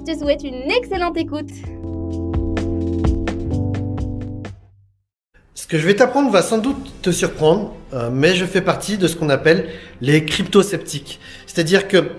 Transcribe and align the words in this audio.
Je 0.00 0.14
te 0.14 0.18
souhaite 0.18 0.44
une 0.44 0.70
excellente 0.70 1.18
écoute. 1.18 1.50
Ce 5.54 5.66
que 5.66 5.78
je 5.78 5.86
vais 5.86 5.94
t'apprendre 5.94 6.30
va 6.30 6.40
sans 6.40 6.56
doute 6.56 7.02
te 7.02 7.10
surprendre, 7.10 7.74
euh, 7.92 8.08
mais 8.10 8.34
je 8.34 8.46
fais 8.46 8.62
partie 8.62 8.96
de 8.96 9.06
ce 9.06 9.14
qu'on 9.16 9.28
appelle 9.28 9.68
les 10.00 10.24
crypto-sceptiques. 10.24 11.20
C'est-à-dire 11.46 11.86
que 11.86 12.12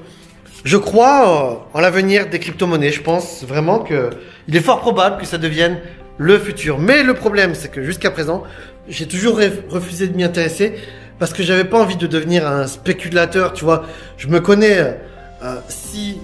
je 0.63 0.77
crois 0.77 1.67
en 1.73 1.80
l'avenir 1.80 2.30
des 2.30 2.38
crypto-monnaies. 2.38 2.91
Je 2.91 3.02
pense 3.02 3.44
vraiment 3.44 3.80
que 3.80 4.11
il 4.48 4.55
est 4.55 4.61
fort 4.61 4.81
probable 4.81 5.20
que 5.20 5.25
ça 5.25 5.39
devienne 5.39 5.80
le 6.20 6.38
futur. 6.38 6.77
Mais 6.77 7.02
le 7.02 7.16
problème, 7.16 7.55
c'est 7.55 7.72
que 7.72 7.81
jusqu'à 7.81 8.11
présent, 8.11 8.44
j'ai 8.88 9.08
toujours 9.08 9.39
refusé 9.70 10.08
de 10.08 10.16
m'y 10.16 10.23
intéresser 10.23 10.75
parce 11.17 11.34
que 11.34 11.41
j'avais 11.41 11.66
pas 11.66 11.81
envie 11.81 11.98
de 11.98 12.05
devenir 12.05 12.45
un 12.45 12.67
spéculateur, 12.67 13.53
tu 13.53 13.66
vois. 13.66 13.86
Je 14.17 14.27
me 14.27 14.39
connais. 14.39 15.00
Euh, 15.44 15.55
si 15.67 16.19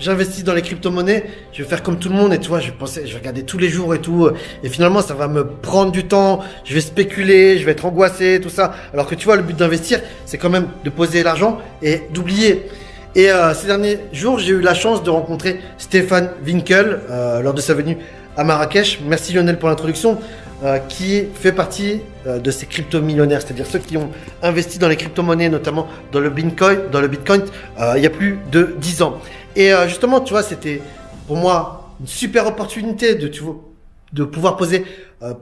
j'investis 0.00 0.42
dans 0.42 0.54
les 0.54 0.62
crypto-monnaies, 0.62 1.24
je 1.52 1.62
vais 1.62 1.68
faire 1.68 1.82
comme 1.82 1.98
tout 1.98 2.08
le 2.08 2.16
monde 2.16 2.32
et 2.32 2.38
tu 2.38 2.48
vois, 2.48 2.60
je 2.60 2.70
vais 2.70 3.06
je 3.06 3.12
vais 3.12 3.18
regarder 3.18 3.44
tous 3.44 3.58
les 3.58 3.68
jours 3.68 3.94
et 3.94 4.00
tout. 4.00 4.28
Et 4.64 4.68
finalement, 4.68 5.02
ça 5.02 5.14
va 5.14 5.28
me 5.28 5.44
prendre 5.44 5.92
du 5.92 6.04
temps. 6.04 6.40
Je 6.64 6.74
vais 6.74 6.80
spéculer, 6.80 7.58
je 7.58 7.64
vais 7.64 7.72
être 7.72 7.84
angoissé, 7.84 8.40
tout 8.42 8.50
ça. 8.50 8.74
Alors 8.92 9.06
que 9.06 9.14
tu 9.14 9.26
vois, 9.26 9.36
le 9.36 9.42
but 9.42 9.56
d'investir, 9.56 10.00
c'est 10.26 10.38
quand 10.38 10.50
même 10.50 10.68
de 10.84 10.90
poser 10.90 11.22
l'argent 11.22 11.58
et 11.82 12.02
d'oublier. 12.12 12.66
Et 13.14 13.30
euh, 13.30 13.54
ces 13.54 13.66
derniers 13.66 13.98
jours, 14.12 14.38
j'ai 14.38 14.52
eu 14.52 14.60
la 14.60 14.74
chance 14.74 15.02
de 15.02 15.10
rencontrer 15.10 15.60
Stéphane 15.78 16.30
Winkel 16.46 17.00
euh, 17.10 17.40
lors 17.42 17.54
de 17.54 17.60
sa 17.60 17.74
venue 17.74 17.98
à 18.36 18.44
Marrakech. 18.44 19.00
Merci 19.04 19.32
Lionel 19.32 19.58
pour 19.58 19.68
l'introduction. 19.68 20.18
Euh, 20.62 20.76
qui 20.76 21.22
fait 21.32 21.52
partie 21.52 22.02
de 22.26 22.50
ces 22.50 22.66
crypto-millionnaires, 22.66 23.40
c'est-à-dire 23.40 23.64
ceux 23.64 23.78
qui 23.78 23.96
ont 23.96 24.10
investi 24.42 24.78
dans 24.78 24.88
les 24.88 24.96
crypto-monnaies, 24.96 25.48
notamment 25.48 25.88
dans 26.12 26.20
le 26.20 26.28
Bitcoin, 26.28 26.80
dans 26.92 27.00
le 27.00 27.08
Bitcoin 27.08 27.40
il 27.96 28.02
y 28.02 28.06
a 28.06 28.10
plus 28.10 28.38
de 28.52 28.74
10 28.78 29.00
ans. 29.00 29.22
Et 29.56 29.72
justement, 29.86 30.20
tu 30.20 30.32
vois, 30.32 30.42
c'était 30.42 30.80
pour 31.26 31.36
moi 31.36 31.94
une 32.00 32.06
super 32.06 32.46
opportunité 32.46 33.14
de, 33.14 33.28
tu 33.28 33.42
vois, 33.42 33.60
de 34.12 34.24
pouvoir 34.24 34.56
poser 34.56 34.84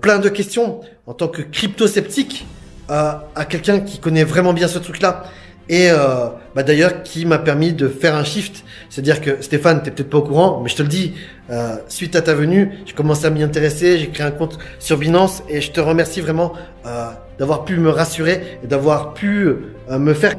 plein 0.01 0.19
de 0.19 0.29
questions 0.29 0.81
en 1.07 1.15
tant 1.15 1.29
que 1.29 1.43
crypto-sceptique 1.43 2.47
à 2.89 3.45
quelqu'un 3.49 3.81
qui 3.81 3.99
connaît 3.99 4.25
vraiment 4.25 4.53
bien 4.53 4.69
ce 4.69 4.79
truc-là 4.79 5.25
et 5.69 5.91
euh, 5.91 6.29
bah 6.55 6.63
d'ailleurs 6.63 7.03
qui 7.03 7.27
m'a 7.27 7.39
permis 7.39 7.73
de 7.73 7.89
faire 7.89 8.15
un 8.15 8.25
shift. 8.25 8.65
C'est-à-dire 8.89 9.21
que 9.21 9.43
Stéphane, 9.43 9.83
t'es 9.83 9.91
peut-être 9.91 10.11
pas 10.11 10.19
au 10.19 10.23
courant, 10.23 10.61
mais 10.63 10.69
je 10.69 10.77
te 10.77 10.83
le 10.83 10.89
dis, 10.89 11.15
euh, 11.51 11.77
suite 11.89 12.17
à 12.17 12.23
ta 12.23 12.35
venue, 12.35 12.73
j'ai 12.87 12.95
commencé 12.95 13.27
à 13.27 13.31
m'y 13.31 13.43
intéresser, 13.43 13.99
j'ai 13.99 14.09
créé 14.09 14.27
un 14.27 14.31
compte 14.31 14.59
sur 14.79 14.97
Binance 14.97 15.43
et 15.49 15.61
je 15.61 15.71
te 15.71 15.81
remercie 15.81 16.21
vraiment 16.21 16.53
euh, 16.87 17.11
d'avoir 17.39 17.65
pu 17.65 17.77
me 17.77 17.91
rassurer 17.91 18.59
et 18.63 18.67
d'avoir 18.67 19.15
pu 19.15 19.47
euh, 19.47 19.99
me 19.99 20.15
faire 20.15 20.35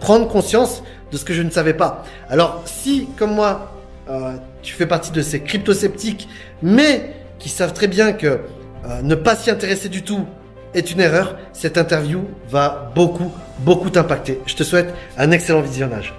prendre 0.00 0.28
conscience 0.28 0.82
de 1.12 1.16
ce 1.16 1.24
que 1.24 1.34
je 1.34 1.42
ne 1.42 1.50
savais 1.50 1.74
pas. 1.74 2.04
Alors 2.28 2.62
si, 2.64 3.08
comme 3.18 3.34
moi, 3.34 3.72
euh, 4.10 4.32
tu 4.62 4.74
fais 4.74 4.86
partie 4.86 5.12
de 5.12 5.22
ces 5.22 5.40
crypto-sceptiques, 5.40 6.28
mais 6.62 7.14
qui 7.38 7.48
savent 7.48 7.72
très 7.72 7.88
bien 7.88 8.12
que 8.12 8.40
ne 9.02 9.14
pas 9.14 9.36
s'y 9.36 9.48
intéresser 9.48 9.88
du 9.88 10.02
tout 10.02 10.26
est 10.74 10.90
une 10.90 11.00
erreur, 11.00 11.36
cette 11.52 11.78
interview 11.78 12.24
va 12.48 12.90
beaucoup, 12.94 13.30
beaucoup 13.60 13.90
t'impacter. 13.90 14.40
Je 14.46 14.54
te 14.54 14.64
souhaite 14.64 14.92
un 15.18 15.30
excellent 15.30 15.60
visionnage. 15.60 16.14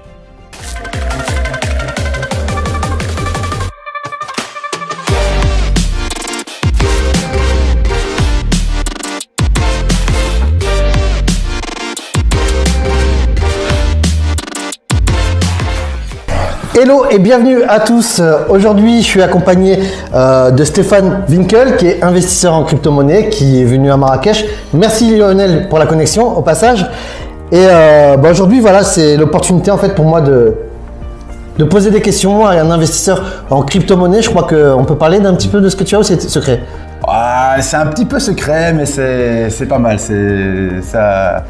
Hello 16.84 17.06
et 17.10 17.18
bienvenue 17.18 17.64
à 17.64 17.80
tous. 17.80 18.22
Aujourd'hui, 18.50 19.02
je 19.02 19.08
suis 19.08 19.22
accompagné 19.22 19.80
euh, 20.14 20.52
de 20.52 20.66
Stéphane 20.66 21.24
Winkel, 21.30 21.78
qui 21.78 21.88
est 21.88 22.04
investisseur 22.04 22.54
en 22.54 22.66
crypto-monnaie, 22.66 23.30
qui 23.30 23.62
est 23.62 23.64
venu 23.64 23.90
à 23.90 23.96
Marrakech. 23.96 24.44
Merci 24.74 25.16
Lionel 25.16 25.70
pour 25.70 25.80
la 25.80 25.86
connexion 25.86 26.38
au 26.38 26.42
passage. 26.42 26.86
Et 27.54 27.68
euh, 27.70 28.18
bah, 28.18 28.32
aujourd'hui, 28.32 28.60
voilà, 28.60 28.84
c'est 28.84 29.16
l'opportunité 29.16 29.72
en 29.72 29.78
fait 29.78 29.96
pour 29.96 30.04
moi 30.04 30.20
de, 30.20 30.56
poser 31.70 31.90
des 31.90 32.02
questions 32.02 32.46
à 32.46 32.56
un 32.56 32.70
investisseur 32.70 33.46
en 33.50 33.62
crypto-monnaie. 33.62 34.22
Je 34.22 34.30
crois 34.30 34.44
qu'on 34.44 34.84
peut 34.84 34.98
parler 34.98 35.22
d'un 35.22 35.36
petit 35.36 35.48
peu 35.48 35.62
de 35.62 35.70
ce 35.70 35.78
que 35.78 35.86
tu 35.86 35.96
as 35.96 36.00
ou 36.00 36.04
c'est 36.04 36.22
secret 36.22 36.64
ah, 37.08 37.56
c'est 37.60 37.76
un 37.76 37.88
petit 37.88 38.06
peu 38.06 38.20
secret, 38.20 38.74
mais 38.74 38.86
c'est 38.86 39.68
pas 39.68 39.80
mal. 39.80 40.00
C'est 40.00 40.82
ça, 40.82 41.44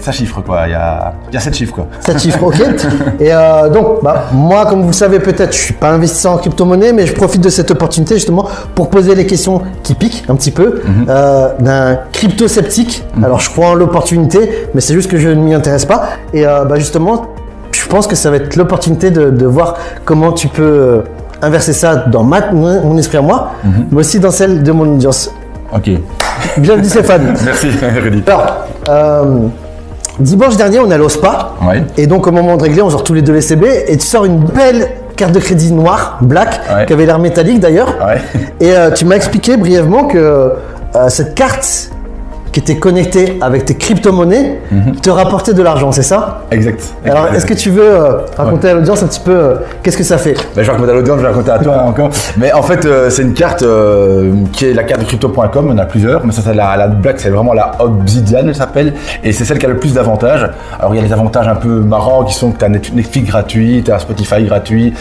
ça 0.00 0.12
chiffre 0.12 0.40
quoi. 0.42 0.62
Il 0.66 0.72
y 0.72 0.74
a, 0.74 1.12
y 1.32 1.36
a 1.36 1.40
7 1.40 1.54
chiffres 1.54 1.74
quoi. 1.74 1.86
7 2.00 2.20
chiffres, 2.20 2.42
ok. 2.42 2.60
Et 3.20 3.32
euh, 3.32 3.68
donc, 3.68 4.02
bah, 4.02 4.24
moi, 4.32 4.66
comme 4.66 4.82
vous 4.82 4.88
le 4.88 4.92
savez 4.92 5.18
peut-être, 5.18 5.52
je 5.52 5.58
suis 5.58 5.74
pas 5.74 5.90
investisseur 5.90 6.32
en 6.32 6.38
crypto-monnaie, 6.38 6.92
mais 6.92 7.06
je 7.06 7.14
profite 7.14 7.40
de 7.40 7.48
cette 7.48 7.70
opportunité 7.70 8.14
justement 8.14 8.48
pour 8.74 8.90
poser 8.90 9.14
les 9.14 9.26
questions 9.26 9.62
qui 9.82 9.94
piquent 9.94 10.24
un 10.28 10.36
petit 10.36 10.52
peu 10.52 10.82
mhm. 10.84 11.06
euh, 11.08 11.48
d'un 11.58 11.98
crypto-sceptique. 12.12 13.04
Mhm. 13.16 13.24
Alors, 13.24 13.40
je 13.40 13.50
crois 13.50 13.68
en 13.68 13.74
l'opportunité, 13.74 14.68
mais 14.74 14.80
c'est 14.80 14.94
juste 14.94 15.10
que 15.10 15.18
je 15.18 15.28
ne 15.28 15.42
m'y 15.42 15.54
intéresse 15.54 15.84
pas. 15.84 16.10
Et 16.32 16.46
euh, 16.46 16.64
bah, 16.64 16.76
justement, 16.76 17.26
je 17.72 17.86
pense 17.86 18.06
que 18.06 18.14
ça 18.14 18.30
va 18.30 18.36
être 18.36 18.54
l'opportunité 18.56 19.10
de, 19.10 19.30
de, 19.30 19.46
voir 19.46 19.76
comment 20.04 20.32
tu 20.32 20.48
peux 20.48 21.02
inverser 21.42 21.72
ça 21.72 21.96
dans 21.96 22.22
ma, 22.22 22.52
mon 22.52 22.96
esprit 22.96 23.18
à 23.18 23.22
moi, 23.22 23.52
mhm. 23.64 23.86
mais 23.90 23.98
aussi 23.98 24.20
dans 24.20 24.30
celle 24.30 24.62
de 24.62 24.72
mon 24.72 24.94
audience. 24.94 25.30
Ok. 25.74 25.90
Bienvenue 26.56 26.88
Stéphane. 26.88 27.34
Merci 27.44 27.68
Rudy. 28.02 28.22
Alors, 28.26 28.66
euh, 28.88 29.48
dimanche 30.18 30.56
dernier, 30.56 30.78
on 30.78 30.90
est 30.90 30.94
allé 30.94 31.04
au 31.04 31.08
spa. 31.08 31.52
Et 31.96 32.06
donc, 32.06 32.26
au 32.26 32.32
moment 32.32 32.56
de 32.56 32.62
régler, 32.62 32.82
on 32.82 32.90
sort 32.90 33.04
tous 33.04 33.14
les 33.14 33.22
deux 33.22 33.32
les 33.32 33.40
CB 33.40 33.66
et 33.88 33.96
tu 33.96 34.06
sors 34.06 34.24
une 34.24 34.38
belle 34.38 34.88
carte 35.16 35.32
de 35.32 35.40
crédit 35.40 35.72
noire, 35.72 36.18
black, 36.20 36.60
qui 36.86 36.92
avait 36.92 37.06
l'air 37.06 37.18
métallique 37.18 37.60
d'ailleurs. 37.60 37.96
Et 38.60 38.72
euh, 38.72 38.90
tu 38.90 39.04
m'as 39.04 39.16
expliqué 39.16 39.56
brièvement 39.56 40.04
que 40.04 40.18
euh, 40.94 41.08
cette 41.08 41.34
carte 41.34 41.90
qui 42.52 42.60
était 42.60 42.76
connecté 42.76 43.38
avec 43.40 43.64
tes 43.64 43.74
crypto-monnaies 43.74 44.60
mhm. 44.70 44.96
te 44.96 45.08
rapportait 45.08 45.54
de 45.54 45.62
l'argent, 45.62 45.90
c'est 45.90 46.02
ça 46.02 46.42
Exact. 46.50 46.94
Alors, 47.04 47.32
est-ce 47.34 47.46
que 47.46 47.54
tu 47.54 47.70
veux 47.70 47.82
euh, 47.82 48.18
raconter 48.36 48.68
à 48.68 48.74
l'audience 48.74 49.02
un 49.02 49.06
petit 49.06 49.20
peu 49.20 49.32
euh, 49.32 49.54
qu'est-ce 49.82 49.96
que 49.96 50.04
ça 50.04 50.18
fait 50.18 50.34
ben, 50.34 50.62
Je 50.62 50.62
vais 50.62 50.72
raconter 50.72 50.90
à 50.90 50.94
l'audience, 50.94 51.16
je 51.16 51.22
vais 51.22 51.28
raconter 51.28 51.50
à 51.50 51.58
toi 51.58 51.82
encore. 51.86 52.10
Mais 52.36 52.52
en 52.52 52.62
fait, 52.62 52.84
euh, 52.84 53.08
c'est 53.08 53.22
une 53.22 53.32
carte 53.32 53.64
qui 54.52 54.66
est 54.66 54.74
la 54.74 54.84
carte 54.84 55.00
de 55.00 55.06
crypto.com, 55.06 55.66
on 55.68 55.72
en 55.72 55.78
a 55.78 55.86
plusieurs, 55.86 56.26
mais 56.26 56.32
ça, 56.32 56.42
c'est 56.44 56.52
la, 56.52 56.76
la 56.76 56.88
Black, 56.88 57.20
c'est 57.20 57.30
vraiment 57.30 57.54
la 57.54 57.72
Obsidian, 57.78 58.40
elle 58.46 58.54
s'appelle, 58.54 58.92
et 59.24 59.32
c'est 59.32 59.44
celle 59.44 59.58
qui 59.58 59.64
a 59.64 59.70
le 59.70 59.78
plus 59.78 59.94
d'avantages. 59.94 60.50
Alors, 60.78 60.94
il 60.94 61.00
y 61.00 61.04
a 61.04 61.06
des 61.06 61.12
avantages 61.12 61.48
un 61.48 61.54
peu 61.54 61.80
marrants 61.80 62.24
qui 62.24 62.34
sont 62.34 62.52
que 62.52 62.58
tu 62.58 62.64
as 62.66 62.68
Netflix 62.68 63.26
gratuit, 63.26 63.82
tu 63.82 63.90
as 63.90 63.98
Spotify 63.98 64.44
gratuit, 64.44 64.92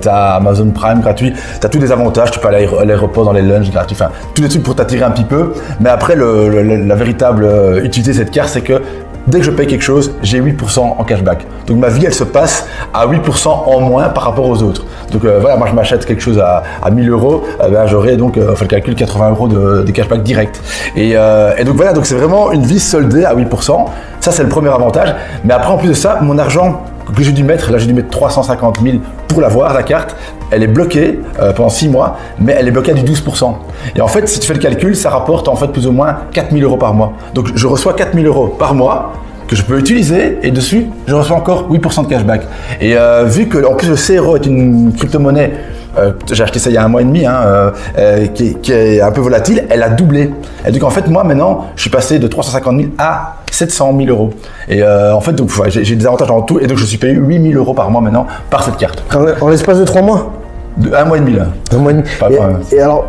tu 0.00 0.08
as 0.08 0.34
Amazon 0.34 0.70
Prime 0.70 1.00
gratuit, 1.00 1.32
tu 1.32 1.66
as 1.66 1.68
tous 1.68 1.80
les 1.80 1.90
avantages, 1.90 2.30
tu 2.30 2.38
peux 2.38 2.46
aller 2.46 2.68
à 2.80 2.84
l'aéroport 2.84 3.24
dans 3.24 3.32
les 3.32 3.42
lunchs 3.42 3.70
gratuits, 3.70 3.96
enfin, 4.00 4.12
tous 4.34 4.42
les 4.42 4.48
trucs 4.48 4.62
pour 4.62 4.76
t'attirer 4.76 5.02
un 5.02 5.10
petit 5.10 5.24
peu. 5.24 5.52
Mais 5.80 5.90
après, 5.90 6.14
le 6.14 6.91
la 6.92 6.98
véritable 6.98 7.44
euh, 7.44 7.82
utilité 7.82 8.10
de 8.10 8.16
cette 8.18 8.30
carte, 8.30 8.50
c'est 8.50 8.60
que 8.60 8.82
dès 9.26 9.38
que 9.38 9.46
je 9.46 9.50
paye 9.50 9.66
quelque 9.66 9.82
chose, 9.82 10.12
j'ai 10.22 10.42
8% 10.42 10.78
en 10.80 11.04
cashback. 11.04 11.46
Donc 11.66 11.78
ma 11.78 11.88
vie, 11.88 12.04
elle 12.04 12.12
se 12.12 12.24
passe 12.24 12.66
à 12.92 13.06
8% 13.06 13.48
en 13.48 13.80
moins 13.80 14.10
par 14.10 14.24
rapport 14.24 14.46
aux 14.46 14.62
autres. 14.62 14.84
Donc 15.10 15.24
euh, 15.24 15.38
voilà, 15.40 15.56
moi 15.56 15.66
je 15.70 15.74
m'achète 15.74 16.04
quelque 16.04 16.20
chose 16.20 16.38
à, 16.38 16.62
à 16.82 16.90
1000 16.90 17.08
euros, 17.08 17.44
euh, 17.62 17.70
ben, 17.70 17.86
j'aurai 17.86 18.18
donc, 18.18 18.38
enfin 18.38 18.66
le 18.66 18.68
calcul, 18.68 18.94
80 18.94 19.30
euros 19.30 19.48
de, 19.48 19.90
cashback 19.90 20.22
direct. 20.22 20.60
Et, 20.94 21.12
et, 21.12 21.64
donc 21.64 21.76
voilà, 21.76 21.94
donc 21.94 22.04
c'est 22.04 22.14
vraiment 22.14 22.52
une 22.52 22.62
vie 22.62 22.80
soldée 22.80 23.24
à 23.24 23.34
8%. 23.34 23.86
Ça, 24.20 24.30
c'est 24.30 24.42
le 24.42 24.50
premier 24.50 24.68
avantage. 24.68 25.14
Mais 25.44 25.54
après, 25.54 25.72
en 25.72 25.78
plus 25.78 25.88
de 25.88 25.94
ça, 25.94 26.18
mon 26.20 26.36
argent 26.36 26.82
que 27.16 27.22
j'ai 27.22 27.32
dû 27.32 27.42
mettre, 27.42 27.72
là 27.72 27.78
j'ai 27.78 27.86
dû 27.86 27.94
mettre 27.94 28.10
350 28.10 28.80
000 28.82 28.98
pour 29.28 29.40
l'avoir, 29.40 29.72
la 29.72 29.82
carte, 29.82 30.14
elle 30.52 30.62
est 30.62 30.68
bloquée 30.68 31.18
euh, 31.40 31.52
pendant 31.52 31.70
6 31.70 31.88
mois, 31.88 32.18
mais 32.38 32.54
elle 32.56 32.68
est 32.68 32.70
bloquée 32.70 32.92
à 32.92 32.94
du 32.94 33.02
12%. 33.02 33.52
Et 33.96 34.00
en 34.00 34.06
fait, 34.06 34.28
si 34.28 34.38
tu 34.38 34.46
fais 34.46 34.54
le 34.54 34.60
calcul, 34.60 34.94
ça 34.94 35.10
rapporte 35.10 35.48
en 35.48 35.56
fait 35.56 35.68
plus 35.68 35.86
ou 35.86 35.92
moins 35.92 36.16
4 36.32 36.52
000 36.52 36.62
euros 36.62 36.76
par 36.76 36.94
mois. 36.94 37.14
Donc 37.34 37.50
je 37.54 37.66
reçois 37.66 37.94
4 37.94 38.14
000 38.14 38.26
euros 38.26 38.48
par 38.48 38.74
mois 38.74 39.12
que 39.48 39.56
je 39.56 39.62
peux 39.62 39.78
utiliser 39.78 40.38
et 40.42 40.50
dessus, 40.50 40.86
je 41.06 41.14
reçois 41.14 41.36
encore 41.36 41.70
8% 41.70 42.04
de 42.04 42.08
cashback. 42.08 42.42
Et 42.80 42.96
euh, 42.96 43.24
vu 43.24 43.48
que 43.48 43.64
en 43.66 43.74
plus 43.74 43.88
le 43.88 43.96
CRO 43.96 44.36
est 44.36 44.46
une 44.46 44.92
crypto-monnaie 44.94 45.52
euh, 45.98 46.12
j'ai 46.30 46.42
acheté 46.42 46.58
ça 46.58 46.70
il 46.70 46.74
y 46.74 46.76
a 46.76 46.84
un 46.84 46.88
mois 46.88 47.02
et 47.02 47.04
demi, 47.04 47.26
hein, 47.26 47.40
euh, 47.44 47.70
euh, 47.98 48.26
qui, 48.28 48.56
est 48.72 49.00
un 49.00 49.12
peu 49.12 49.20
volatile, 49.20 49.66
elle 49.68 49.82
a 49.82 49.90
doublé. 49.90 50.30
Et 50.66 50.70
donc 50.72 50.82
en 50.84 50.90
fait, 50.90 51.06
moi 51.08 51.24
maintenant, 51.24 51.66
je 51.76 51.82
suis 51.82 51.90
passé 51.90 52.18
de 52.18 52.26
350 52.26 52.76
000 52.76 52.88
à 52.98 53.36
700 53.50 53.94
000 53.98 54.08
euros. 54.08 54.30
Et 54.68 54.82
en 54.84 55.20
fait, 55.20 55.32
donc 55.32 55.50
j'ai 55.68 55.96
des 55.96 56.06
avantages 56.06 56.30
en 56.30 56.42
tout, 56.42 56.58
et 56.58 56.66
donc 56.66 56.78
je 56.78 56.84
suis 56.84 56.98
payé 56.98 57.14
8 57.14 57.50
000 57.50 57.58
euros 57.58 57.74
par 57.74 57.90
mois 57.90 58.00
maintenant 58.00 58.26
par 58.48 58.62
cette 58.62 58.76
carte. 58.76 59.02
En, 59.40 59.48
l'espace 59.48 59.78
de 59.78 59.84
3 59.84 60.02
mois? 60.02 60.32
De 60.76 60.92
un 60.94 61.04
mois 61.04 61.16
et 61.18 61.20
demi 61.20 61.34
là. 61.34 61.46
Un 61.72 61.76
mois 61.78 61.90
et 61.92 61.94
demi. 61.94 62.04
Pas- 62.18 62.30
Et, 62.30 62.36
pas- 62.36 62.50
et 62.72 62.80
alors, 62.80 63.06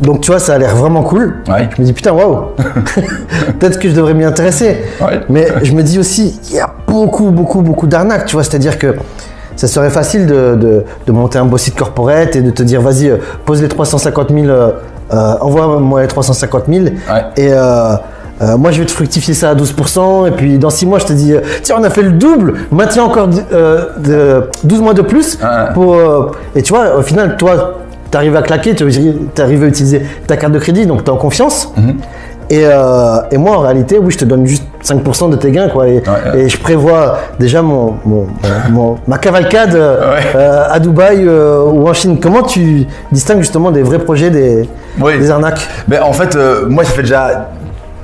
donc 0.00 0.20
tu 0.22 0.30
vois, 0.30 0.40
ça 0.40 0.54
a 0.54 0.58
l'air 0.58 0.74
vraiment 0.74 1.02
cool. 1.02 1.36
Ouais. 1.48 1.68
Je 1.76 1.80
me 1.80 1.86
dis 1.86 1.92
putain, 1.92 2.12
waouh. 2.12 2.46
Peut-être 3.58 3.78
que 3.78 3.88
je 3.88 3.94
devrais 3.94 4.14
m'y 4.14 4.24
intéresser. 4.24 4.78
Ouais. 5.00 5.20
Mais 5.28 5.46
je 5.62 5.72
me 5.72 5.82
dis 5.82 5.98
aussi, 5.98 6.40
il 6.50 6.56
y 6.56 6.60
a 6.60 6.70
beaucoup, 6.86 7.30
beaucoup, 7.30 7.62
beaucoup 7.62 7.86
d'arnaques. 7.86 8.26
Tu 8.26 8.34
vois, 8.34 8.42
c'est-à-dire 8.44 8.78
que 8.78 8.96
ça 9.56 9.68
serait 9.68 9.90
facile 9.90 10.26
de, 10.26 10.56
de- 10.56 10.84
de 11.06 11.12
monter 11.12 11.38
un 11.38 11.44
beau 11.44 11.58
site 11.58 11.76
corporate 11.76 12.34
et 12.36 12.42
de 12.42 12.50
te 12.50 12.62
dire, 12.62 12.80
vas-y, 12.80 13.08
euh, 13.10 13.18
pose 13.44 13.60
les 13.62 13.68
350 13.68 14.30
000, 14.30 14.46
euh, 14.46 14.70
euh, 15.12 15.34
envoie-moi 15.40 16.02
les 16.02 16.08
350 16.08 16.64
000. 16.68 16.86
Et 17.36 17.48
euh, 17.52 17.94
euh, 18.42 18.56
moi, 18.56 18.70
je 18.72 18.80
vais 18.80 18.86
te 18.86 18.90
fructifier 18.92 19.34
ça 19.34 19.50
à 19.50 19.54
12%. 19.54 20.28
Et 20.28 20.30
puis, 20.32 20.58
dans 20.58 20.70
6 20.70 20.86
mois, 20.86 20.98
je 20.98 21.06
te 21.06 21.12
dis, 21.12 21.32
euh, 21.32 21.40
tiens, 21.62 21.76
on 21.78 21.84
a 21.84 21.90
fait 21.90 22.02
le 22.02 22.12
double. 22.12 22.54
Maintiens 22.70 23.04
encore 23.04 23.28
euh, 23.52 23.84
de 23.98 24.48
12 24.64 24.80
mois 24.80 24.94
de 24.94 25.02
plus. 25.02 25.38
Ouais. 25.42 25.72
Pour, 25.74 25.94
euh, 25.94 26.30
et 26.56 26.62
tu 26.62 26.72
vois, 26.72 26.96
au 26.96 27.02
final, 27.02 27.36
toi, 27.36 27.78
tu 28.10 28.16
arrives 28.16 28.36
à 28.36 28.42
claquer, 28.42 28.74
tu 28.74 28.84
arrives 29.38 29.62
à 29.62 29.66
utiliser 29.66 30.02
ta 30.26 30.36
carte 30.36 30.52
de 30.52 30.58
crédit, 30.58 30.86
donc 30.86 31.04
tu 31.04 31.10
es 31.10 31.12
en 31.12 31.16
confiance. 31.16 31.72
Et, 32.50 32.64
euh, 32.66 33.16
et 33.30 33.38
moi, 33.38 33.56
en 33.56 33.60
réalité, 33.60 33.98
oui, 33.98 34.10
je 34.10 34.18
te 34.18 34.24
donne 34.26 34.44
juste 34.44 34.64
5% 34.84 35.30
de 35.30 35.36
tes 35.36 35.50
gains, 35.52 35.68
quoi. 35.68 35.88
Et, 35.88 36.02
ouais. 36.34 36.40
et 36.40 36.48
je 36.50 36.58
prévois 36.58 37.18
déjà 37.38 37.62
mon, 37.62 37.94
mon- 38.04 38.26
mon- 38.70 38.96
ma 39.06 39.16
cavalcade 39.16 39.74
euh, 39.74 40.10
Ouais. 40.14 40.20
euh, 40.34 40.64
à 40.70 40.78
Dubaï 40.78 41.26
ou 41.26 41.88
en 41.88 41.94
Chine. 41.94 42.18
Comment 42.20 42.42
tu 42.42 42.86
distingues 43.10 43.38
justement 43.40 43.70
des 43.70 43.82
vrais 43.82 44.00
projets 44.00 44.28
des, 44.28 44.68
Oui. 45.00 45.18
des 45.18 45.30
arnaques? 45.30 45.66
Mais 45.88 45.98
en 46.00 46.12
fait, 46.12 46.36
moi, 46.68 46.84
ça 46.84 46.90
fait 46.90 47.02
déjà 47.02 47.48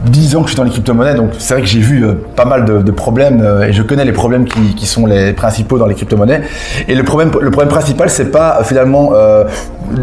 10 0.07 0.37
ans 0.37 0.43
que 0.43 0.47
je 0.47 0.51
suis 0.51 0.57
dans 0.57 0.65
les 0.65 0.71
crypto-monnaies, 0.71 1.15
donc 1.15 1.31
c'est 1.39 1.55
vrai 1.55 1.63
que 1.63 1.69
j'ai 1.69 1.81
vu 1.81 2.05
euh, 2.05 2.13
pas 2.37 2.45
mal 2.45 2.65
de, 2.65 2.91
problèmes 2.93 3.43
euh, 3.43 3.67
et 3.67 3.73
je 3.73 3.83
connais 3.83 4.05
les 4.05 4.13
problèmes 4.13 4.45
qui, 4.45 4.87
sont 4.87 5.07
les 5.07 5.33
principaux 5.33 5.77
dans 5.77 5.87
les 5.87 5.95
crypto-monnaies. 5.95 6.43
Et 6.87 6.95
le 6.95 7.03
problème, 7.03 7.31
le 7.41 7.51
problème 7.51 7.69
principal, 7.69 8.09
c'est 8.09 8.31
pas 8.31 8.59
euh, 8.61 8.65
finalement. 8.65 9.13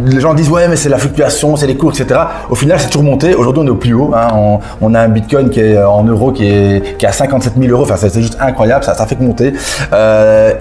les 0.06 0.20
gens 0.20 0.34
disent 0.34 0.50
ouais, 0.50 0.68
mais 0.68 0.76
c'est 0.76 0.90
la 0.90 0.98
fluctuation, 0.98 1.56
c'est 1.56 1.68
les 1.68 1.76
cours, 1.76 1.92
etc. 1.92 2.20
Au 2.50 2.56
final, 2.56 2.80
c'est 2.80 2.88
toujours 2.88 3.04
monté. 3.04 3.36
Aujourd'hui, 3.36 3.64
on 3.64 3.68
est 3.68 3.72
au 3.72 3.76
plus 3.76 3.94
haut. 3.94 4.12
hein. 4.16 4.60
On, 4.82 4.94
a 4.94 5.02
un 5.02 5.08
bitcoin 5.08 5.50
qui 5.50 5.62
est 5.62 5.82
en 5.82 6.04
euros 6.04 6.32
qui 6.32 6.46
est, 6.46 6.98
qui 6.98 7.06
est 7.06 7.10
à 7.10 7.12
57 7.12 7.54
000 7.58 7.72
euros. 7.72 7.84
Enfin, 7.84 7.96
c'est 7.98 8.22
juste 8.22 8.38
incroyable. 8.40 8.84
Ça, 8.84 8.94
ça 8.94 9.06
fait 9.06 9.16
que 9.16 9.24
monter. 9.24 9.54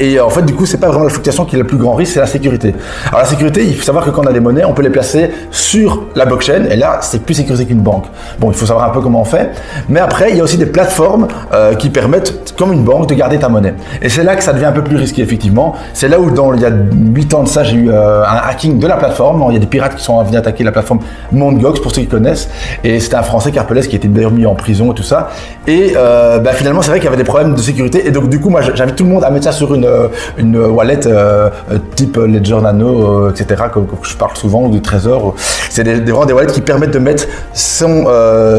Et 0.00 0.20
en 0.20 0.30
fait, 0.30 0.42
du 0.42 0.54
coup, 0.54 0.66
c'est 0.66 0.78
pas 0.78 0.88
vraiment 0.88 1.04
la 1.04 1.10
fluctuation 1.10 1.44
qui 1.44 1.56
est 1.56 1.58
le 1.58 1.66
plus 1.66 1.78
grand 1.78 1.94
risque, 1.94 2.14
c'est 2.14 2.20
la 2.20 2.26
sécurité. 2.26 2.74
Alors, 3.08 3.20
la 3.20 3.26
sécurité, 3.26 3.64
il 3.64 3.74
faut 3.74 3.84
savoir 3.84 4.04
que 4.04 4.10
quand 4.10 4.22
on 4.22 4.28
a 4.28 4.32
des 4.32 4.40
monnaies, 4.40 4.64
on 4.64 4.74
peut 4.74 4.82
les 4.82 4.90
placer 4.90 5.30
sur 5.50 6.04
la 6.14 6.24
blockchain. 6.24 6.64
Et 6.70 6.76
là, 6.76 6.98
c'est 7.00 7.22
plus 7.22 7.34
sécurisé 7.34 7.66
qu'une 7.66 7.82
banque. 7.82 8.06
Bon, 8.38 8.50
il 8.50 8.56
faut 8.56 8.66
savoir 8.66 8.88
un 8.88 8.90
peu 8.90 9.00
comment 9.00 9.23
fait. 9.24 9.50
Mais 9.88 10.00
après, 10.00 10.30
il 10.30 10.36
y 10.36 10.40
a 10.40 10.44
aussi 10.44 10.58
des 10.58 10.66
plateformes 10.66 11.28
euh, 11.52 11.74
qui 11.74 11.90
permettent, 11.90 12.54
comme 12.56 12.72
une 12.72 12.84
banque, 12.84 13.08
de 13.08 13.14
garder 13.14 13.38
ta 13.38 13.48
monnaie. 13.48 13.74
Et 14.02 14.08
c'est 14.08 14.24
là 14.24 14.36
que 14.36 14.42
ça 14.42 14.52
devient 14.52 14.66
un 14.66 14.72
peu 14.72 14.82
plus 14.82 14.96
risqué, 14.96 15.22
effectivement. 15.22 15.74
C'est 15.92 16.08
là 16.08 16.18
où, 16.20 16.30
dans, 16.30 16.52
il 16.54 16.60
y 16.60 16.64
a 16.64 16.70
8 16.70 17.34
ans 17.34 17.42
de 17.42 17.48
ça, 17.48 17.64
j'ai 17.64 17.76
eu 17.76 17.90
euh, 17.90 18.22
un 18.22 18.48
hacking 18.48 18.78
de 18.78 18.86
la 18.86 18.96
plateforme. 18.96 19.44
Il 19.50 19.54
y 19.54 19.56
a 19.56 19.60
des 19.60 19.66
pirates 19.66 19.96
qui 19.96 20.02
sont 20.02 20.22
venus 20.22 20.38
attaquer 20.38 20.64
la 20.64 20.72
plateforme 20.72 21.00
Mondgox, 21.32 21.80
pour 21.80 21.94
ceux 21.94 22.02
qui 22.02 22.08
connaissent. 22.08 22.48
Et 22.82 23.00
c'était 23.00 23.16
un 23.16 23.22
Français, 23.22 23.50
Carpelès, 23.52 23.86
qui 23.86 23.96
était 23.96 24.08
d'ailleurs 24.08 24.30
mis 24.30 24.46
en 24.46 24.54
prison 24.54 24.92
et 24.92 24.94
tout 24.94 25.02
ça. 25.02 25.30
Et 25.66 25.94
euh, 25.96 26.38
bah, 26.38 26.52
finalement, 26.52 26.82
c'est 26.82 26.90
vrai 26.90 26.98
qu'il 26.98 27.06
y 27.06 27.08
avait 27.08 27.16
des 27.16 27.24
problèmes 27.24 27.54
de 27.54 27.60
sécurité. 27.60 28.06
Et 28.06 28.10
donc, 28.10 28.28
du 28.28 28.40
coup, 28.40 28.50
moi, 28.50 28.60
j'invite 28.62 28.96
tout 28.96 29.04
le 29.04 29.10
monde 29.10 29.24
à 29.24 29.30
mettre 29.30 29.44
ça 29.44 29.52
sur 29.52 29.74
une, 29.74 30.56
wallet 30.56 31.00
type 31.94 32.16
Ledger 32.16 32.60
Nano, 32.60 33.30
etc., 33.30 33.64
que 33.72 33.80
je 34.02 34.16
parle 34.16 34.36
souvent, 34.36 34.62
ou 34.64 34.70
de 34.70 34.78
Trésor. 34.78 35.34
C'est 35.70 35.84
des, 35.84 36.00
vraiment 36.00 36.26
des 36.26 36.32
wallets 36.32 36.52
qui 36.52 36.60
permettent 36.60 36.92
de 36.92 36.98
mettre 36.98 37.26
son, 37.52 38.04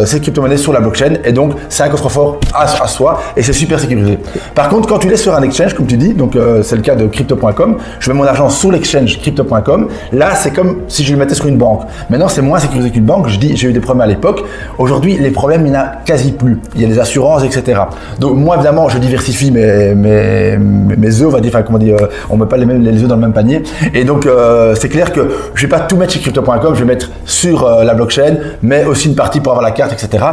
crypto-monnaies 0.06 0.55
sur 0.57 0.74
la 0.74 0.80
blockchain. 0.80 1.16
Et 1.24 1.31
donc, 1.31 1.54
c'est 1.69 1.84
un 1.84 1.90
coffre-fort 1.90 2.40
à, 2.54 2.88
soi 2.88 3.22
et 3.36 3.44
c'est 3.44 3.54
super 3.54 3.80
sécurisé. 3.80 4.19
Par 4.54 4.69
contre, 4.69 4.88
quand 4.88 5.00
tu 5.00 5.10
laisses 5.10 5.22
sur 5.22 5.36
un 5.36 5.42
exchange, 5.42 5.74
comme 5.74 5.88
tu 5.88 5.98
dis, 5.98 6.13
donc 6.13 6.36
euh, 6.36 6.63
c'est 6.63 6.75
le 6.75 6.81
cas 6.81 6.96
de 6.96 7.07
crypto.com, 7.07 7.78
je 8.00 8.12
mets 8.12 8.18
mon 8.18 8.24
argent 8.25 8.50
sur 8.50 8.72
l'exchange 8.72 9.19
crypto.com. 9.19 9.88
Là, 10.12 10.36
c'est 10.36 10.52
comme 10.52 10.81
si 10.88 11.04
je 11.04 11.13
le 11.13 11.19
mettais 11.19 11.36
sur 11.36 11.48
une 11.48 11.57
banque. 11.57 11.81
Maintenant, 12.10 12.28
c'est 12.28 12.42
moins 12.42 12.60
sécurisé 12.60 12.92
qu'une 12.92 13.06
banque. 13.06 13.30
Je 13.30 13.38
dis, 13.38 13.56
j'ai 13.56 13.69
eu 13.69 13.74
des 13.74 13.80
problèmes 13.80 14.02
à 14.02 14.07
l'époque. 14.07 14.44
Aujourd'hui, 14.78 15.18
les 15.18 15.31
problèmes, 15.31 15.66
il 15.66 15.72
n'y 15.72 15.78
en 15.78 15.81
a 15.81 15.92
quasi 16.06 16.31
plus. 16.31 16.60
Il 16.75 16.81
y 16.81 16.86
a 16.86 16.88
des 16.88 17.00
assurances, 17.00 17.44
etc. 17.44 17.81
Donc, 18.19 18.36
moi, 18.36 18.56
évidemment, 18.56 18.90
je 18.90 18.98
diversifie 18.98 19.51
mes, 19.51 19.62
œufs, 21.22 21.28
on 21.28 21.30
va 21.30 21.40
dire, 21.42 21.56
euh, 22.01 22.08
on 22.30 22.38
met 22.38 22.46
pas 22.46 22.58
les, 22.58 22.66
mêmes, 22.66 22.81
les 22.81 23.01
œufs 23.01 23.08
dans 23.08 23.16
le 23.16 23.22
même 23.22 23.34
panier. 23.34 23.63
Et 23.94 24.04
donc, 24.04 24.25
euh, 24.25 24.75
c'est 24.75 24.90
clair 24.90 25.12
que 25.12 25.22
je 25.54 25.62
vais 25.63 25.69
pas 25.69 25.81
tout 25.81 25.98
mettre 25.98 26.13
chez 26.13 26.19
crypto.com, 26.19 26.74
je 26.74 26.80
vais 26.80 26.86
mettre 26.86 27.10
sur 27.25 27.68
la 27.84 27.94
blockchain, 27.94 28.36
mais 28.62 28.86
aussi 28.86 29.08
une 29.08 29.16
partie 29.16 29.40
pour 29.40 29.54
avoir 29.54 29.63
la 29.63 29.72
carte, 29.72 29.94
etc. 29.94 30.24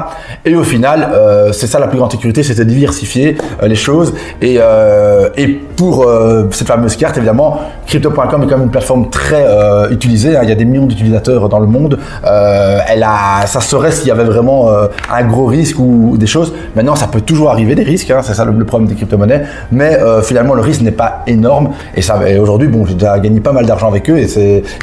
Et 0.45 0.55
au 0.55 0.65
final, 0.65 1.09
euh, 1.13 1.53
c'est 1.53 1.67
ça 1.67 1.79
la 1.79 1.87
plus 1.89 1.99
grande 1.99 2.13
sécurité, 2.13 2.43
c'est 2.43 2.55
de 2.55 2.65
diversifier 2.65 3.37
euh, 3.63 3.69
les 3.69 3.75
choses. 3.75 4.15
Et, 4.41 4.57
euh, 4.61 5.29
et 5.37 5.49
pour 5.49 6.07
cette 6.51 6.69
fameuse 6.69 6.97
carte, 6.97 7.17
évidemment, 7.17 7.61
crypto.com 7.87 8.21
est 8.25 8.47
quand 8.47 8.51
même 8.51 8.63
une 8.63 8.71
plateforme 8.71 9.11
très 9.11 9.45
utilisée. 9.91 10.37
hein. 10.37 10.41
Il 10.45 10.49
y 10.49 10.53
a 10.53 10.55
des 10.55 10.65
millions 10.65 10.87
d'utilisateurs 10.87 11.49
dans 11.49 11.59
le 11.59 11.67
monde. 11.67 11.99
Elle 12.23 13.03
a, 13.03 13.47
ça 13.47 13.61
serait 13.61 13.91
s'il 13.91 14.07
y 14.07 14.11
avait 14.13 14.25
vraiment 14.25 14.71
un 14.71 15.25
gros 15.25 15.47
risque 15.47 15.79
ou, 15.81 16.17
des 16.17 16.27
choses. 16.29 16.53
Maintenant, 16.77 16.95
ça 16.95 17.09
peut 17.09 17.21
toujours 17.21 17.51
arriver 17.51 17.75
des 17.75 17.83
risques. 17.83 18.11
hein. 18.11 18.21
c'est 18.23 18.35
ça 18.35 18.45
le, 18.45 18.65
problème 18.65 18.89
des 18.89 18.95
crypto-monnaies. 18.95 19.43
Mais 19.73 19.99
finalement, 20.23 20.55
le 20.55 20.63
risque 20.63 20.83
n'est 20.83 20.93
pas 20.93 21.23
énorme. 21.27 21.71
Et 21.97 22.03
et 22.29 22.39
aujourd'hui, 22.39 22.69
bon, 22.69 22.87
j'ai 22.87 22.95
déjà 22.95 23.19
gagné 23.19 23.41
pas 23.41 23.53
mal 23.53 23.67
d'argent 23.67 23.89
avec 23.89 24.09
eux 24.09 24.19
et 24.19 24.29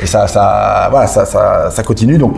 et 0.02 0.06
ça, 0.06 0.28
ça, 0.28 0.88
voilà, 0.92 1.08
ça, 1.08 1.26
ça, 1.26 1.84
continue. 1.84 2.18
Donc, 2.18 2.36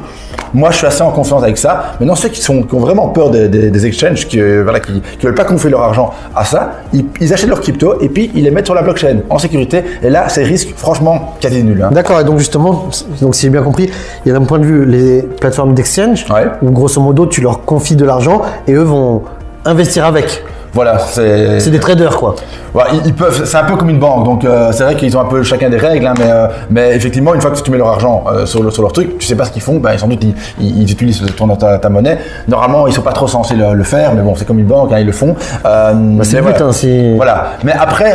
moi, 0.53 0.71
je 0.71 0.77
suis 0.77 0.87
assez 0.87 1.01
en 1.01 1.11
confiance 1.11 1.43
avec 1.43 1.57
ça. 1.57 1.95
Maintenant, 1.99 2.15
ceux 2.15 2.29
qui 2.29 2.41
sont, 2.41 2.63
qui 2.63 2.75
vraiment 2.81 3.07
peur 3.09 3.29
des, 3.31 3.47
des, 3.47 3.69
des 3.69 3.85
exchanges, 3.85 4.27
qui, 4.27 4.39
euh, 4.41 4.61
voilà, 4.63 4.79
qui, 4.79 5.01
qui 5.19 5.25
veulent 5.25 5.35
pas 5.35 5.45
fait 5.57 5.69
leur 5.69 5.81
argent 5.81 6.11
à 6.35 6.43
ça, 6.45 6.81
ils, 6.93 7.05
ils 7.19 7.33
achètent 7.33 7.49
leurs 7.49 7.61
cryptos 7.61 8.01
et 8.01 8.09
puis 8.09 8.31
ils 8.35 8.43
les 8.43 8.51
mettent 8.51 8.65
sur 8.65 8.75
la 8.75 8.81
blockchain 8.81 9.17
en 9.29 9.37
sécurité. 9.37 9.83
Et 10.03 10.09
là, 10.09 10.27
c'est 10.29 10.43
risque 10.43 10.73
franchement 10.75 11.35
quasi 11.39 11.63
nul. 11.63 11.81
hein. 11.83 11.89
D'accord, 11.91 12.19
et 12.19 12.23
donc 12.23 12.37
justement, 12.39 12.89
donc 13.21 13.35
si 13.35 13.43
j'ai 13.43 13.49
bien 13.49 13.63
compris, 13.63 13.89
il 14.25 14.29
y 14.29 14.35
a 14.35 14.37
d'un 14.37 14.45
point 14.45 14.59
de 14.59 14.65
vue 14.65 14.85
les 14.85 15.21
plateformes 15.21 15.73
d'exchange, 15.73 16.25
Ouais. 16.31 16.47
où 16.61 16.71
grosso 16.71 16.99
modo 17.01 17.25
tu 17.27 17.41
leur 17.41 17.63
confies 17.65 17.95
de 17.95 18.05
l'argent 18.05 18.41
et 18.67 18.73
eux 18.73 18.83
vont 18.83 19.23
investir 19.65 20.05
avec. 20.05 20.43
Voilà, 20.73 20.99
c'est. 20.99 21.59
C'est 21.59 21.69
des 21.71 21.79
traders 21.79 22.17
quoi. 22.17 22.35
Voilà, 22.73 22.91
ils, 22.93 23.07
ils 23.07 23.13
peuvent, 23.13 23.43
c'est 23.43 23.57
un 23.57 23.65
peu 23.65 23.75
comme 23.75 23.89
une 23.89 23.99
banque, 23.99 24.23
donc 24.23 24.45
euh, 24.45 24.71
c'est 24.71 24.83
vrai 24.83 24.95
qu'ils 24.95 25.17
ont 25.17 25.19
un 25.19 25.25
peu 25.25 25.43
chacun 25.43 25.69
des 25.69 25.75
règles, 25.77 26.07
hein, 26.07 26.13
mais, 26.17 26.31
euh, 26.31 26.47
mais 26.69 26.95
effectivement, 26.95 27.33
une 27.33 27.41
fois 27.41 27.51
que 27.51 27.59
tu 27.61 27.69
mets 27.69 27.77
leur 27.77 27.89
argent 27.89 28.23
euh, 28.31 28.45
sur, 28.45 28.63
le- 28.63 28.71
sur 28.71 28.81
leur 28.81 28.93
truc, 28.93 29.17
tu 29.17 29.27
sais 29.27 29.35
pas 29.35 29.43
ce 29.43 29.51
qu'ils 29.51 29.61
font, 29.61 29.75
ben, 29.79 29.97
sans 29.97 30.07
doute 30.07 30.23
ils, 30.23 30.33
ils, 30.61 30.83
ils 30.83 30.89
utilisent 30.91 31.21
ton, 31.35 31.53
ta, 31.57 31.77
ta 31.79 31.89
monnaie. 31.89 32.17
Normalement, 32.47 32.87
ils 32.87 32.93
sont 32.93 33.01
pas 33.01 33.11
trop 33.11 33.27
censés 33.27 33.55
le, 33.55 33.73
le 33.73 33.83
faire, 33.83 34.13
mais 34.15 34.21
bon, 34.21 34.35
c'est 34.35 34.45
comme 34.47 34.59
une 34.59 34.65
banque, 34.67 34.93
hein, 34.93 34.99
ils 34.99 35.05
le 35.05 35.11
font. 35.11 35.35
Bah, 35.65 36.23
c'est 36.23 36.37
le 36.37 36.43
but, 36.43 36.51
voilà. 36.51 36.65
hein, 36.65 36.71
si- 36.71 37.15
Voilà. 37.17 37.47
Mais 37.65 37.73
après, 37.77 38.13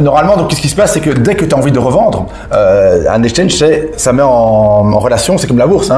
normalement, 0.00 0.36
donc, 0.36 0.48
qu'est-ce 0.48 0.60
qui 0.60 0.68
se 0.68 0.76
passe, 0.76 0.92
c'est 0.92 1.00
que 1.00 1.10
dès 1.10 1.34
que 1.34 1.44
tu 1.44 1.54
as 1.54 1.58
envie 1.58 1.72
de 1.72 1.78
revendre, 1.78 2.26
un 2.52 3.22
exchange, 3.22 3.52
c'est, 3.54 3.92
ça 3.96 4.12
met 4.12 4.22
en, 4.22 4.28
en 4.28 4.98
relation, 4.98 5.38
c'est 5.38 5.46
comme 5.46 5.58
la 5.58 5.66
bourse, 5.66 5.90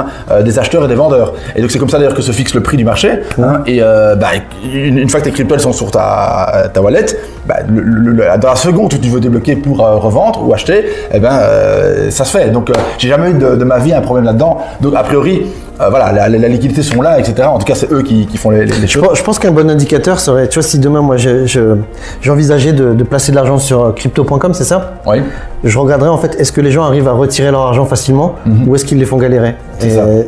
des 0.45 0.59
acheteurs 0.59 0.85
et 0.85 0.89
des 0.89 0.95
vendeurs. 0.95 1.35
Et 1.55 1.61
donc, 1.63 1.71
c'est 1.71 1.79
comme 1.79 1.89
ça 1.91 1.99
d'ailleurs 1.99 2.15
que 2.15 2.23
se 2.23 2.33
fixe 2.33 2.55
le 2.55 2.63
prix 2.63 2.77
du 2.77 2.85
marché. 2.85 3.23
et 3.67 3.81
bah, 3.81 4.29
une, 4.77 5.09
fois 5.09 5.21
que 5.21 5.27
tes 5.27 5.33
cryptos 5.33 5.59
sont 5.59 5.73
sur 5.73 5.91
ta, 5.91 6.69
ta 6.73 6.81
wallet, 6.81 7.07
bah, 7.47 7.57
dans 7.63 8.49
la 8.49 8.57
seconde 8.57 8.93
où 8.95 8.99
tu 8.99 9.09
veux 9.09 9.21
débloquer 9.21 9.57
pour 9.57 9.85
euh, 9.85 9.97
revendre 9.97 10.47
ou 10.47 10.53
acheter, 10.53 10.85
eh 11.13 11.19
ben, 11.19 11.33
euh, 11.33 12.11
ça 12.11 12.25
se 12.25 12.37
fait. 12.37 12.51
Donc, 12.51 12.71
euh, 12.71 12.75
j'ai 12.99 13.09
jamais 13.09 13.31
eu 13.31 13.35
de 13.35 13.65
ma 13.65 13.79
vie 13.79 13.93
un 13.93 14.01
problème 14.01 14.25
là-dedans. 14.25 14.59
Donc, 14.81 14.95
a 14.97 15.03
priori, 15.03 15.47
euh, 15.81 15.89
voilà, 15.91 16.13
la, 16.13 16.29
la, 16.29 16.39
la 16.39 16.49
liquidité 16.49 16.83
sont 16.83 17.03
là, 17.03 17.19
etc. 17.19 17.49
En 17.49 17.59
tout 17.59 17.65
cas, 17.67 17.75
c'est 17.75 17.91
eux 17.93 18.03
qui, 18.03 18.27
qui 18.27 18.37
font 18.37 18.51
les, 18.51 18.65
les- 18.67 18.77
les 18.77 18.87
Je 18.87 18.93
choses. 18.93 19.03
pense, 19.03 19.19
je 19.19 19.23
pense 19.23 19.39
qu'un 19.39 19.51
bon 19.53 19.69
indicateur 19.71 20.21
serait, 20.21 20.49
tu 20.49 20.55
vois, 20.59 20.63
si 20.69 20.79
demain 20.79 21.01
moi 21.01 21.17
je- 21.17 21.47
je- 21.47 21.77
j'envisageais 22.23 22.73
de, 22.73 22.95
de 22.95 23.05
placer 23.05 23.31
de 23.33 23.37
l'argent 23.37 23.59
sur 23.59 23.85
euh, 23.87 23.93
crypto.com, 23.93 24.55
c'est 24.55 24.65
ça? 24.65 24.95
Oui. 25.07 25.19
Je 25.65 25.79
regarderais 25.79 26.11
en 26.11 26.19
fait, 26.19 26.35
est-ce 26.39 26.53
que 26.53 26.61
les 26.61 26.71
gens 26.71 26.85
arrivent 26.85 27.09
à 27.09 27.13
retirer 27.13 27.51
leur 27.51 27.63
argent 27.63 27.87
facilement 27.87 28.35
ou 28.67 28.75
est-ce 28.77 28.85
qu'ils 28.85 28.99
les 28.99 29.05
font 29.05 29.17
galérer? 29.17 29.57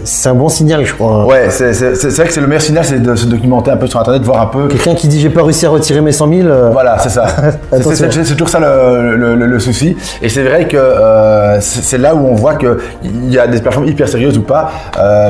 C'est 0.04 0.28
un 0.28 0.34
bon 0.34 0.48
signal, 0.48 0.84
je 0.84 0.92
crois. 0.94 1.24
Ouais, 1.26 1.48
c'est 1.50 1.72
vrai 1.72 2.26
que 2.26 2.32
c'est 2.32 2.40
le 2.40 2.46
meilleur 2.46 2.62
signal, 2.62 2.84
c'est 2.84 3.00
de 3.02 3.14
se 3.14 3.26
documenter 3.26 3.70
un 3.70 3.76
peu 3.76 3.86
sur 3.86 4.00
Internet, 4.00 4.22
voir 4.22 4.40
un 4.42 4.46
peu. 4.46 4.68
Quelqu'un 4.68 4.94
qui 4.94 5.06
dit 5.08 5.20
j'ai 5.20 5.30
pas 5.30 5.42
réussi 5.42 5.64
à 5.66 5.70
retirer 5.70 6.00
mes 6.00 6.12
100 6.12 6.28
000, 6.28 6.48
euh, 6.48 6.70
Voilà, 6.72 6.98
c'est 6.98 7.08
ça. 7.10 7.26
C'est- 7.94 8.24
toujours 8.34 8.48
ça 8.48 8.58
le, 8.60 9.16
le- 9.16 9.34
le- 9.36 9.46
le 9.46 9.58
souci. 9.58 9.96
Et 10.22 10.28
c'est 10.28 10.42
vrai 10.42 10.66
que 10.66 10.76
euh, 10.76 11.60
c'est 11.60 11.82
c'est 11.82 11.98
là 11.98 12.14
où 12.14 12.26
on 12.26 12.34
voit 12.34 12.54
qu'il 12.56 12.76
y 13.30 13.38
a 13.38 13.46
des 13.46 13.60
plateformes 13.60 13.86
hyper 13.86 14.08
sérieuses 14.08 14.36
ou 14.38 14.42
pas. 14.42 14.70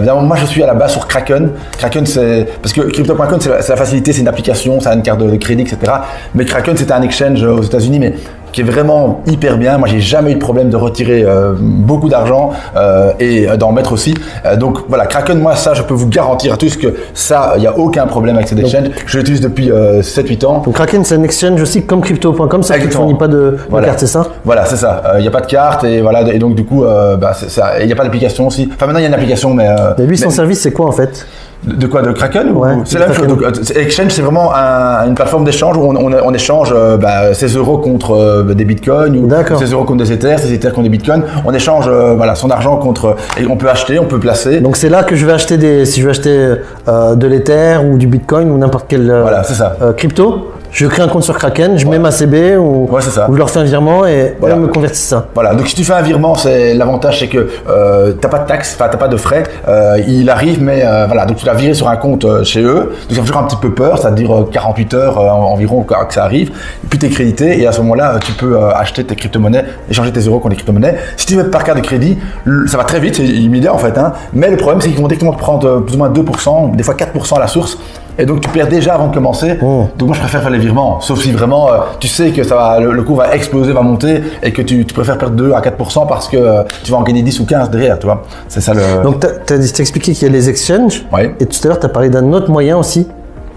Euh, 0.09 0.21
moi 0.21 0.37
je 0.37 0.47
suis 0.47 0.63
à 0.63 0.67
la 0.67 0.75
base 0.75 0.93
sur 0.93 1.07
Kraken. 1.07 1.51
Kraken, 1.79 2.07
c'est. 2.07 2.49
Parce 2.63 2.73
que 2.73 2.83
Crypto.com, 2.83 3.39
c'est 3.41 3.51
la, 3.51 3.77
facilité, 3.77 4.13
c'est 4.13 4.21
une 4.21 4.29
application, 4.29 4.81
ça 4.81 4.91
a 4.91 4.95
une 4.95 5.03
carte 5.03 5.21
de, 5.21 5.37
crédit, 5.37 5.63
etc. 5.63 5.93
Mais 6.35 6.45
Kraken, 6.45 6.77
c'était 6.77 6.93
un 6.93 7.03
exchange 7.03 7.43
aux 7.43 7.63
États-Unis, 7.63 7.99
mais 7.99 8.15
qui 8.59 8.63
est 8.63 8.73
vraiment 8.73 9.21
hyper 9.29 9.57
bien. 9.57 9.79
Moi, 9.79 9.87
j'ai 9.87 10.01
jamais 10.01 10.33
eu 10.33 10.35
de 10.35 10.41
problème 10.41 10.69
de 10.69 10.77
retirer 10.77 11.23
euh, 11.25 11.53
beaucoup 11.57 12.09
d'argent 12.09 12.51
euh, 12.77 13.13
et 13.21 13.47
d'en 13.57 13.71
mettre 13.71 13.93
aussi. 13.93 14.15
Euh, 14.45 14.57
donc 14.57 14.79
voilà, 14.89 15.07
Kraken, 15.07 15.39
moi, 15.39 15.55
ça, 15.55 15.75
je 15.75 15.83
peux 15.85 15.95
vous 15.95 16.09
garantir 16.09 16.55
à 16.55 16.57
tous 16.57 16.77
que 16.77 16.89
ça, 17.15 17.53
il 17.55 17.61
n'y 17.61 17.69
a 17.69 17.79
aucun 17.79 18.09
problème 18.09 18.35
avec 18.35 18.49
cet 18.49 18.59
exchange. 18.59 18.89
Je 19.07 19.19
l'utilise 19.19 19.41
depuis 19.41 19.71
euh, 19.71 20.03
7-8 20.03 20.45
ans. 20.45 20.63
Donc 20.65 20.75
Kraken 20.75 21.05
c'est 21.05 21.15
un 21.15 21.23
exchange 21.23 21.63
aussi 21.63 21.85
comme 21.85 22.01
crypto.com, 22.01 22.65
ça 22.65 22.77
ne 22.77 22.89
fournit 22.91 23.15
pas 23.15 23.29
de, 23.29 23.59
carte, 23.85 24.01
c'est 24.01 24.07
ça? 24.09 24.27
Voilà, 24.45 24.65
c'est 24.65 24.77
ça. 24.77 25.03
Il 25.19 25.23
n'y 25.23 25.29
a 25.29 25.31
pas 25.31 25.41
de 25.43 25.47
carte 25.47 25.85
et 25.85 26.01
voilà. 26.01 26.23
Et 26.33 26.41
donc 26.41 26.57
du 26.57 26.65
coup, 26.65 26.83
euh, 26.85 27.17
bah, 27.17 27.33
il 27.81 27.87
n'y 27.87 27.93
a 27.93 27.97
pas 27.97 28.03
d'application 28.03 28.49
aussi. 28.49 28.69
Enfin 28.75 28.87
maintenant 28.87 28.99
il 28.99 29.03
y 29.03 29.07
a 29.07 29.09
une 29.09 29.15
application, 29.15 29.55
mais. 29.55 29.69
euh, 29.69 29.95
Et 29.99 30.03
lui 30.07 30.19
son 30.19 30.31
mais- 30.31 30.35
service 30.35 30.61
c'est 30.63 30.73
quoi 30.73 30.87
en 30.87 30.93
fait? 30.93 31.27
De 31.65 31.87
quoi 31.87 32.03
De 32.03 32.13
Kraken 32.13 32.53
Ouais, 32.53 32.71
C'est 32.85 32.99
la 32.99 33.07
même 33.07 33.15
chose. 33.17 33.27
Kraken. 33.27 33.51
Donc, 33.53 33.59
euh, 33.77 33.81
Exchange, 33.81 34.11
c'est 34.13 34.23
vraiment 34.23 34.53
un- 34.55 35.07
une 35.07 35.15
plateforme 35.15 35.45
d'échange 35.45 35.77
où 35.77 35.81
on, 35.83 35.97
on- 35.97 36.13
on 36.25 36.33
échange 36.35 36.73
euh, 36.75 36.97
bah, 36.97 37.35
ses 37.35 37.49
euros 37.49 37.79
contre 37.79 38.13
euh, 38.13 38.43
des 38.55 38.65
bitcoins 38.65 39.17
ou 39.17 39.29
ses 39.59 39.73
euros 39.73 39.85
contre 39.85 40.05
des 40.05 40.13
ethers, 40.13 40.39
ses 40.39 40.53
ethers 40.53 40.73
contre 40.73 40.85
des 40.85 40.97
bitcoins. 40.97 41.23
On 41.45 41.53
échange 41.53 41.87
euh, 41.89 42.15
voilà, 42.17 42.35
son 42.37 42.51
argent 42.51 42.77
contre. 42.77 43.17
Et 43.41 43.47
on 43.47 43.57
peut 43.57 43.69
acheter, 43.69 43.99
on 43.99 44.05
peut 44.05 44.21
placer. 44.21 44.61
Donc 44.61 44.77
c'est 44.77 44.89
là 44.89 45.03
que 45.03 45.17
je 45.17 45.27
vais 45.27 45.33
acheter 45.33 45.57
des, 45.59 45.85
si 45.85 46.01
je 46.01 46.05
veux 46.05 46.11
acheter 46.11 46.55
de 46.87 47.27
l'Ether 47.27 47.79
ou 47.85 47.99
du 47.99 48.07
Bitcoin 48.07 48.51
ou 48.51 48.57
n'importe 48.59 48.87
quel 48.89 49.07
Voilà, 49.21 49.43
c'est 49.43 49.55
ça. 49.55 49.77
crypto? 49.97 50.53
Je 50.71 50.87
crée 50.87 51.03
un 51.03 51.09
compte 51.09 51.23
sur 51.23 51.37
Kraken, 51.37 51.79
je 51.79 51.87
mets 51.87 51.99
ma 51.99 52.11
CB 52.11 52.57
ou, 52.57 52.87
Ouais, 52.91 53.01
ça. 53.01 53.29
ou 53.29 53.33
je 53.33 53.39
leur 53.39 53.49
fais 53.51 53.61
un 53.61 53.65
virement 53.65 54.07
et 54.07 54.37
Voilà. 54.39 54.57
eux 54.57 54.61
me 54.61 54.69
convertissent 54.69 55.09
ça. 55.09 55.27
Voilà, 55.35 55.55
donc 55.55 55.67
si 55.67 55.75
tu 55.75 55.83
fais 55.83 55.95
un 55.95 56.03
virement, 56.03 56.35
c'est 56.35 56.75
l'avantage, 56.75 57.21
c'est 57.21 57.29
que 57.29 57.49
euh, 57.69 58.13
t'as 58.21 58.29
pas 58.29 58.41
de 58.41 58.47
taxes, 58.47 58.77
enfin 58.79 58.89
t'as 58.91 58.99
pas 58.99 59.09
de 59.09 59.17
frais. 59.17 59.45
Euh, 59.67 59.99
il 60.07 60.29
arrive, 60.29 60.63
mais 60.63 60.83
euh, 60.85 61.07
voilà, 61.07 61.25
donc 61.25 61.39
tu 61.39 61.47
l'as 61.47 61.55
viré 61.55 61.73
sur 61.75 61.89
un 61.89 61.97
compte 61.97 62.25
euh, 62.27 62.45
chez 62.45 62.61
eux. 62.63 62.93
Donc 63.09 63.11
ça 63.11 63.15
fait 63.15 63.21
toujours 63.21 63.39
un 63.43 63.45
petit 63.47 63.57
peu 63.57 63.71
peur, 63.73 63.99
ça 63.99 64.11
dure 64.11 64.33
euh, 64.43 64.49
48 64.53 64.95
heures 64.95 65.19
environ 65.19 65.83
que, 65.83 65.95
ça 66.11 66.25
arrive. 66.25 66.51
Et 66.85 66.87
puis 66.89 66.99
t'es 66.99 67.09
crédité 67.09 67.61
et 67.61 67.67
à 67.67 67.73
ce 67.73 67.81
moment-là, 67.81 68.19
tu 68.25 68.33
peux 68.33 68.59
acheter 68.75 69.05
tes 69.05 69.17
crypto-monnaies, 69.17 69.65
échanger 69.91 70.13
tes 70.13 70.21
euros 70.21 70.39
contre 70.39 70.51
des 70.51 70.57
crypto-monnaies. 70.57 70.97
Si 71.17 71.27
tu 71.27 71.35
veux 71.37 71.49
par 71.51 71.65
carte 71.65 71.79
de 71.79 71.83
crédit, 71.83 72.19
ça 72.67 72.77
va 72.77 72.85
très 72.85 73.01
vite, 73.01 73.17
c'est 73.17 73.25
immédiat 73.27 73.73
en 73.75 73.79
fait. 73.79 73.97
Hein. 73.97 74.13
Mais 74.35 74.51
le 74.51 74.57
problème, 74.57 74.81
c'est 74.83 74.91
qu'ils 74.91 75.01
vont 75.01 75.09
directement 75.09 75.33
te 75.33 75.39
prendre 75.39 75.81
plus 75.81 75.95
ou 75.95 75.99
moins 75.99 76.11
2%, 76.11 76.77
des 76.77 76.83
fois 76.83 76.95
4% 76.95 77.37
à 77.37 77.41
la 77.41 77.47
source. 77.47 77.79
Et 78.19 78.27
donc 78.27 78.41
tu 78.41 78.49
perds 78.49 78.69
déjà 78.69 78.95
avant 78.95 79.09
de 79.09 79.15
commencer. 79.15 79.59
Oh. 79.63 79.87
Donc 79.97 80.09
moi 80.09 80.17
je 80.17 80.21
préfère 80.21 80.43
faire 80.43 80.51
les 80.51 80.59
virements, 80.59 81.01
sauf 81.01 81.23
si 81.23 81.31
vraiment 81.31 81.69
euh, 81.69 81.79
tu 82.01 82.09
sais 82.09 82.31
que 82.31 82.43
ça 82.43 82.57
va, 82.57 82.81
le, 82.81 82.93
le 82.93 83.03
cours 83.03 83.17
va 83.17 83.35
exploser, 83.35 83.73
va 83.73 83.83
monter 83.83 84.23
et 84.43 84.53
que 84.53 84.63
tu, 84.63 84.85
tu 84.85 84.93
préfères 84.93 85.19
perdre 85.19 85.37
2 85.37 85.53
à 85.53 85.61
4% 85.61 86.09
parce 86.09 86.29
que 86.29 86.37
euh, 86.37 86.63
tu 86.83 86.91
vas 86.91 86.99
en 86.99 87.03
gagner 87.03 87.23
10 87.23 87.41
ou 87.41 87.47
15 87.47 87.71
derrière, 87.71 87.99
tu 87.99 88.07
vois. 88.07 88.25
C'est 88.49 88.61
ça 88.61 88.75
le. 88.75 89.03
Donc 89.03 89.25
tu 89.47 89.53
as, 89.53 89.57
expliqué 89.81 90.13
qu'il 90.13 90.27
y 90.27 90.31
a 90.31 90.33
les 90.33 90.49
exchanges 90.49 91.05
Ouais. 91.13 91.35
et 91.39 91.47
tout 91.47 91.59
à 91.65 91.69
l'heure 91.69 91.79
tu 91.79 91.87
as 91.87 91.91
parlé 91.91 92.11
d'un 92.11 92.33
autre 92.33 92.51
moyen 92.51 92.77
aussi, 92.77 93.07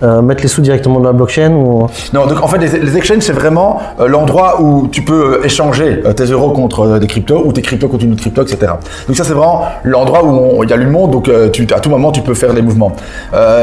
euh, 0.03 0.21
mettre 0.21 0.41
les 0.41 0.47
sous 0.47 0.61
directement 0.61 0.99
dans 0.99 1.09
la 1.09 1.13
blockchain 1.13 1.51
ou... 1.51 1.87
Non, 2.13 2.25
donc 2.25 2.41
en 2.41 2.47
fait, 2.47 2.57
les, 2.57 2.97
exchanges, 2.97 3.21
c'est 3.21 3.33
vraiment 3.33 3.79
euh, 3.99 4.07
l'endroit 4.07 4.61
où 4.61 4.87
tu 4.87 5.03
peux 5.03 5.35
euh, 5.35 5.45
échanger 5.45 6.01
tes 6.15 6.25
euros 6.25 6.51
contre 6.51 6.97
des 6.97 7.07
cryptos 7.07 7.43
ou 7.45 7.51
tes 7.51 7.61
cryptos 7.61 7.87
contre 7.87 8.05
une 8.05 8.13
autre 8.13 8.21
crypto, 8.21 8.41
etc. 8.41 8.73
Donc 9.07 9.15
ça, 9.15 9.23
c'est 9.23 9.33
vraiment 9.33 9.63
l'endroit 9.83 10.23
où 10.23 10.63
il 10.63 10.69
y 10.69 10.73
a 10.73 10.77
le 10.77 10.89
monde, 10.89 11.11
donc 11.11 11.29
tu, 11.51 11.67
à 11.73 11.79
tout 11.79 11.89
moment, 11.89 12.11
tu 12.11 12.21
peux 12.21 12.33
faire 12.33 12.53
des 12.53 12.61
mouvements. 12.61 12.93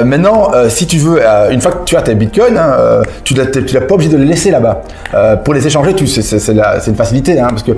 Maintenant, 0.04 0.50
si 0.68 0.86
tu 0.86 0.98
veux, 0.98 1.20
une 1.50 1.60
fois 1.60 1.72
que 1.72 1.84
tu 1.84 1.96
as 1.96 2.02
tes 2.02 2.14
bitcoins, 2.14 2.56
hein, 2.56 3.02
tu 3.24 3.34
n'as 3.34 3.80
pas 3.80 3.94
obligé 3.94 4.10
de 4.10 4.16
les 4.16 4.24
laisser 4.24 4.50
là-bas. 4.50 4.82
Pour 5.44 5.54
les 5.54 5.66
échanger, 5.66 5.94
c'est 6.06 6.88
une 6.88 6.96
facilité, 6.96 7.40
hein, 7.40 7.48
parce 7.50 7.62
que 7.62 7.72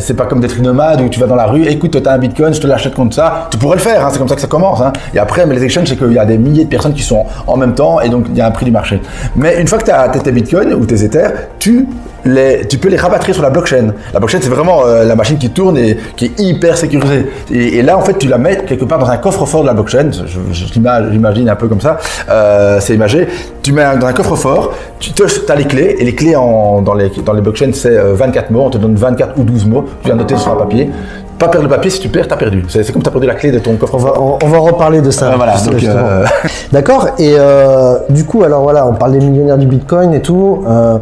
c'est 0.00 0.14
pas 0.14 0.26
comme 0.26 0.40
d'être 0.40 0.60
nomade 0.60 1.00
où 1.00 1.08
tu 1.08 1.20
vas 1.20 1.26
dans 1.26 1.36
la 1.36 1.46
rue, 1.46 1.66
écoute, 1.66 2.00
tu 2.02 2.08
as 2.08 2.12
un 2.12 2.18
bitcoin, 2.18 2.54
je 2.54 2.60
te 2.60 2.66
l'achète 2.66 2.94
contre 2.94 3.14
ça. 3.14 3.48
Tu 3.50 3.58
pourrais 3.58 3.76
le 3.76 3.82
faire, 3.82 4.04
hein, 4.04 4.08
c'est 4.10 4.18
comme 4.18 4.28
ça 4.28 4.34
que 4.34 4.40
ça 4.40 4.46
commence. 4.46 4.80
Et 5.14 5.18
après, 5.18 5.46
mais 5.46 5.54
les 5.54 5.64
exchanges, 5.64 5.88
c'est 5.88 5.96
qu'il 5.96 6.12
y 6.12 6.18
a 6.18 6.24
des 6.24 6.38
milliers 6.38 6.64
de 6.64 6.70
personnes 6.70 6.94
qui 6.94 7.02
sont 7.02 7.26
en 7.46 7.56
même 7.56 7.65
temps 7.74 8.00
et 8.00 8.08
donc 8.08 8.26
il 8.28 8.36
y 8.36 8.40
a 8.40 8.46
un 8.46 8.50
prix 8.50 8.64
du 8.64 8.70
marché. 8.72 9.00
Mais 9.36 9.60
une 9.60 9.66
fois 9.68 9.78
que 9.78 9.84
tu 9.84 9.90
as 9.90 10.08
tes 10.08 10.32
bitcoins 10.32 10.72
ou 10.74 10.84
tes 10.86 11.02
ethers, 11.04 11.32
tu, 11.58 11.86
les, 12.24 12.66
tu 12.66 12.78
peux 12.78 12.88
les 12.88 12.96
rapatrier 12.96 13.32
sur 13.34 13.42
la 13.42 13.50
blockchain. 13.50 13.92
La 14.12 14.18
blockchain, 14.18 14.38
c'est 14.40 14.48
vraiment 14.48 14.84
euh, 14.84 15.04
la 15.04 15.14
machine 15.14 15.38
qui 15.38 15.50
tourne 15.50 15.76
et 15.78 15.96
qui 16.16 16.24
est 16.26 16.40
hyper 16.40 16.76
sécurisée. 16.76 17.26
Et, 17.52 17.82
là, 17.82 17.96
en 17.96 18.00
fait, 18.00 18.18
tu 18.18 18.26
la 18.26 18.38
mets 18.38 18.56
quelque 18.66 18.84
part 18.84 18.98
dans 18.98 19.08
un 19.08 19.16
coffre-fort 19.16 19.62
de 19.62 19.66
la 19.68 19.74
blockchain. 19.74 20.10
J'imagine 20.52 21.48
un 21.48 21.56
peu 21.56 21.68
comme 21.68 21.80
ça. 21.80 21.98
Euh, 22.28 22.78
c'est 22.80 22.94
imagé. 22.94 23.28
Tu 23.62 23.72
mets 23.72 23.82
un- 23.82 23.96
dans 23.96 24.06
un 24.06 24.12
coffre-fort, 24.12 24.72
tu 24.98 25.12
as 25.48 25.54
les 25.54 25.64
clés. 25.64 25.96
Et 25.98 26.04
les 26.04 26.14
clés 26.14 26.32
dans, 26.32 26.82
les, 26.94 27.10
dans 27.24 27.32
les 27.32 27.40
blockchains, 27.42 27.70
c'est 27.72 27.96
euh, 27.96 28.14
24 28.14 28.50
mots. 28.50 28.62
On 28.66 28.70
te 28.70 28.78
donne 28.78 28.96
24 28.96 29.38
ou 29.38 29.44
12 29.44 29.66
mots. 29.66 29.84
Tu 30.02 30.06
viens 30.08 30.16
noter 30.16 30.36
sur 30.36 30.52
un 30.52 30.56
papier. 30.56 30.90
Pas 31.38 31.48
perdre 31.48 31.64
le 31.68 31.74
papier, 31.74 31.90
si 31.90 32.00
tu 32.00 32.08
perds, 32.08 32.28
t'as 32.28 32.36
perdu. 32.36 32.64
C'est 32.68 32.90
comme 32.92 33.02
tu 33.02 33.08
as 33.08 33.12
perdu 33.12 33.26
la 33.26 33.34
clé 33.34 33.50
de 33.50 33.58
ton 33.58 33.76
On 33.92 33.96
va, 33.98 34.20
on, 34.20 34.38
on 34.42 34.48
va 34.48 34.58
reparler 34.58 35.02
de 35.02 35.10
ça. 35.10 35.34
Voilà, 35.36 35.54
euh, 35.56 36.24
D'accord. 36.72 37.08
Et 37.18 37.34
euh, 37.36 37.98
du 38.08 38.24
coup, 38.24 38.42
alors 38.42 38.62
voilà, 38.62 38.86
on 38.86 38.94
parle 38.94 39.12
des 39.12 39.20
millionnaires 39.20 39.58
du 39.58 39.66
Bitcoin 39.66 40.14
et 40.14 40.22
tout. 40.22 40.64
euh, 40.66 40.98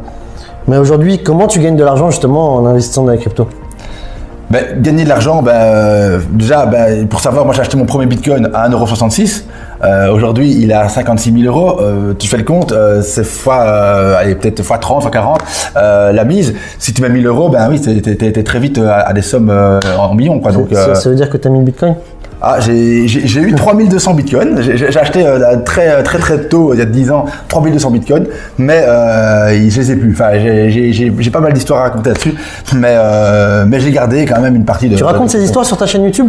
mais 0.67 0.79
aujourd'hui, 0.79 1.23
comment 1.23 1.47
tu 1.47 1.61
gagnes 1.61 1.77
de 1.77 1.85
l'argent 1.85 2.11
justement 2.11 2.55
en 2.57 2.67
investissant 2.67 3.03
dans 3.05 3.11
la 3.11 3.19
crypto 3.19 3.47
Ben, 4.55 4.81
gagner 4.81 5.03
de 5.03 5.09
l'argent, 5.09 5.43
ben, 5.43 5.51
euh, 5.53 6.21
déjà, 6.31 6.65
ben, 6.65 7.09
pour 7.09 7.19
savoir, 7.19 7.45
moi 7.45 7.53
j'ai 7.55 7.61
acheté 7.63 7.77
mon 7.77 7.87
premier 7.87 8.07
bitcoin 8.07 8.49
à 8.55 8.69
1,66€. 8.69 9.43
Euh, 9.83 10.13
Aujourd'hui, 10.13 10.49
il 10.61 10.71
est 10.71 10.75
à 10.75 10.89
56 10.89 11.33
000 11.43 11.53
euros. 11.53 11.81
Euh, 11.81 12.15
tu 12.17 12.29
fais 12.29 12.37
le 12.37 12.45
compte, 12.45 12.73
c'est 13.03 13.25
fois, 13.25 14.17
allez, 14.17 14.37
peut-être 14.37 14.63
fois 14.63 14.79
30, 14.79 15.03
fois 15.03 15.11
40 15.11 15.41
euh, 15.77 16.13
la 16.13 16.25
mise. 16.25 16.55
Si 16.79 16.95
tu 16.95 17.03
mets 17.03 17.09
1000 17.09 17.27
euros, 17.27 17.49
ben 17.49 17.69
oui, 17.69 17.81
t'es- 17.81 18.43
très 18.45 18.61
vite 18.61 18.79
à, 18.79 19.01
à 19.01 19.13
des 19.13 19.23
sommes 19.23 19.51
en 19.99 20.15
millions. 20.15 20.39
Quoi. 20.39 20.53
Donc, 20.53 20.69
ça, 20.73 20.95
ça 20.95 21.09
veut 21.11 21.17
dire 21.17 21.29
que 21.29 21.37
tu 21.37 21.49
as 21.49 21.51
mis 21.51 21.59
le 21.59 21.65
Bitcoin 21.65 21.97
ah, 22.47 22.61
j'ai 22.61 23.41
eu 23.41 23.55
3200 23.55 24.15
bitcoins. 24.15 24.61
J'ai 24.61 24.99
acheté 24.99 25.25
euh, 25.27 25.57
très, 25.65 26.03
très 26.03 26.19
très 26.19 26.39
tôt, 26.41 26.73
il 26.75 26.79
y 26.79 26.83
a 26.83 26.85
10 26.85 27.11
ans, 27.11 27.25
3200 27.49 27.91
bitcoins, 27.91 28.27
mais 28.59 28.85
euh, 28.87 29.49
je 29.71 29.81
les 29.81 29.93
ai 29.93 29.97
plus. 29.97 30.13
Enfin, 30.13 30.31
j'ai- 30.39 31.31
pas 31.33 31.41
mal 31.41 31.53
d'histoires 31.53 31.81
à 31.81 31.83
raconter 31.85 32.11
là-dessus, 32.11 32.35
mais, 32.77 32.95
euh, 32.97 33.65
mais 33.67 33.81
j'ai 33.81 33.91
gardé 33.91 34.25
quand 34.27 34.41
même 34.41 34.55
une 34.57 34.65
partie 34.65 34.89
de. 34.89 34.97
Tu 34.97 35.05
racontes 35.05 35.31
ces 35.31 35.43
histoires 35.43 35.65
sur 35.65 35.77
ta 35.77 35.87
chaîne 35.87 36.05
YouTube? 36.05 36.29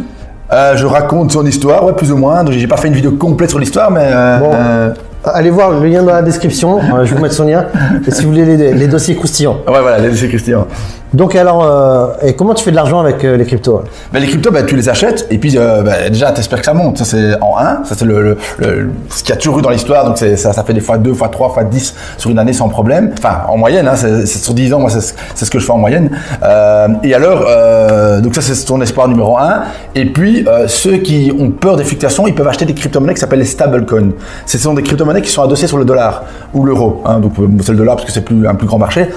Euh, 0.53 0.77
je 0.77 0.86
raconte 0.86 1.31
son 1.31 1.45
histoire, 1.45 1.84
ouais, 1.86 1.93
plus 1.93 2.12
ou 2.12 2.17
moins. 2.17 2.43
Donc, 2.43 2.53
j'ai 2.53 2.67
pas 2.67 2.77
fait 2.77 2.88
une 2.88 2.93
vidéo 2.93 3.12
complète 3.13 3.50
sur 3.50 3.60
l'histoire, 3.60 3.89
mais. 3.91 4.01
euh, 4.05 4.39
Bon. 4.39 4.51
euh, 4.53 4.89
Allez 5.27 5.50
voir 5.50 5.72
le 5.72 5.88
lien 5.88 6.03
dans 6.03 6.13
la 6.13 6.22
description. 6.22 6.77
Euh, 6.77 7.03
je 7.03 7.10
vais 7.10 7.15
vous 7.15 7.22
mettre 7.24 7.34
son 7.34 7.45
lien. 7.45 7.65
Et 8.07 8.12
si 8.12 8.24
vous 8.24 8.29
voulez 8.29 8.45
les, 8.45 8.74
les 8.74 8.88
dossiers 8.88 9.15
croustillants. 9.15 9.57
ouais, 9.67 9.81
voilà, 9.81 9.98
c'est 10.13 10.27
Christian. 10.27 10.67
Donc 11.15 11.34
alors, 11.36 11.63
euh, 11.63 12.07
et 12.22 12.34
comment 12.36 12.53
tu 12.53 12.62
fais 12.63 12.72
de 12.72 12.75
l'argent 12.75 13.00
avec 13.00 13.24
euh, 13.24 13.38
les 13.38 13.45
cryptos 13.45 13.84
Ben, 14.12 14.19
les 14.19 14.27
cryptos, 14.27 14.51
ben, 14.51 14.65
tu 14.65 14.75
les 14.75 14.89
achètes 14.89 15.25
et 15.31 15.38
puis 15.38 15.57
euh, 15.57 15.81
ben, 15.81 16.10
déjà, 16.12 16.31
tu 16.34 16.41
espères 16.41 16.60
que 16.60 16.65
ça 16.65 16.74
monte. 16.74 16.98
Ça, 16.98 17.05
c'est 17.05 17.41
en 17.41 17.57
1. 17.57 17.86
Ça, 17.86 17.95
c'est 17.98 18.03
le, 18.03 18.22
le- 18.22 18.38
le- 18.57 18.89
ce 19.10 19.24
qu'il 19.24 19.34
a 19.34 19.38
toujours 19.38 19.60
eu 19.60 19.62
dans 19.62 19.69
l'histoire. 19.69 20.05
Donc, 20.05 20.17
ça, 20.17 20.36
ça 20.36 20.63
fait 20.63 20.74
des 20.74 20.81
fois 20.81 20.98
2, 20.98 21.13
fois 21.13 21.29
3, 21.29 21.53
fois 21.53 21.63
10 21.63 21.95
sur 22.17 22.29
une 22.31 22.38
année 22.39 22.51
sans 22.51 22.67
problème. 22.67 23.12
Enfin, 23.17 23.43
en 23.48 23.55
moyenne, 23.57 23.88
hein, 23.88 23.95
sur 24.25 24.53
10 24.53 24.74
ans, 24.74 24.79
moi, 24.81 24.89
c'est 24.89 25.00
ce- 25.45 25.50
que 25.50 25.57
je 25.57 25.65
fais 25.65 25.72
en 25.72 25.77
moyenne. 25.77 26.10
Et 27.03 27.13
alors, 27.13 27.45
donc 28.22 28.36
ça, 28.36 28.41
c'est 28.41 28.65
ton 28.65 28.81
espoir 28.81 29.07
numéro 29.07 29.38
1. 29.38 29.62
Et 29.95 30.05
puis, 30.05 30.45
ceux 30.67 30.98
qui 30.98 31.31
ont 31.39 31.50
peur 31.51 31.77
des 31.77 31.86
fluctuations, 31.86 32.27
ils 32.27 32.36
peuvent 32.36 32.48
acheter 32.48 32.65
des 32.65 32.74
crypto-monnaies 32.74 33.13
qui 33.13 33.22
s'appellent 33.22 33.39
les 33.39 33.45
stablecoins. 33.45 34.12
Ce 34.45 34.57
sont 34.57 34.74
des 34.74 34.84
crypto-monnaies 34.84 35.22
qui 35.22 35.31
sont 35.31 35.43
adossées 35.43 35.67
sur 35.67 35.77
le 35.77 35.86
dollar 35.86 36.24
ou 36.53 36.65
l'euro. 36.65 37.01
Hein, 37.05 37.19
donc, 37.19 37.34
c'est 37.63 37.72
le 37.72 37.77
dollar 37.77 37.95
parce 37.95 38.05
que 38.07 38.12
c'est 38.12 38.22
plus, 38.25 38.45
un 38.48 38.55
plus 38.55 38.67
grand 38.67 38.79
marché. 38.79 39.07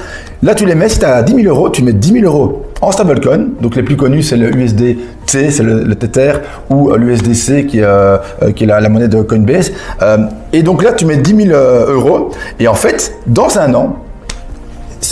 Là, 0.41 0.55
tu 0.55 0.65
les 0.67 0.77
mets, 0.77 0.89
si 0.89 1.01
tu 1.01 1.05
as 1.05 1.21
10 1.25 1.35
000 1.43 1.49
euros, 1.53 1.69
tu 1.69 1.83
mets 1.89 1.93
10 1.93 2.13
000 2.21 2.25
euros 2.25 2.63
en 2.81 2.93
stablecoin. 2.93 3.49
Donc, 3.61 3.77
les 3.77 3.83
plus 3.83 3.97
connus, 3.97 4.23
c'est 4.23 4.37
le 4.37 4.55
USDT, 4.55 4.99
c'est 5.27 5.63
le, 5.63 5.83
le 5.83 5.95
Tether, 5.95 6.33
ou 6.71 6.91
euh, 6.91 6.97
l'USDC, 6.97 7.67
qui, 7.67 7.79
est, 7.79 7.83
euh, 7.83 8.19
euh, 8.43 8.53
qui 8.53 8.65
est 8.65 8.67
la, 8.67 8.89
monnaie 8.89 9.09
de 9.09 9.23
Coinbase. 9.23 9.73
Euh, 10.03 10.19
et 10.53 10.63
donc 10.63 10.83
là, 10.83 10.93
tu 10.93 11.07
mets 11.07 11.17
10 11.17 11.47
000 11.49 11.51
euh, 11.51 11.95
euros. 11.95 12.31
Et 12.59 12.69
en 12.69 12.75
fait, 12.75 13.13
dans 13.27 13.59
un 13.59 13.75
an, 13.75 13.97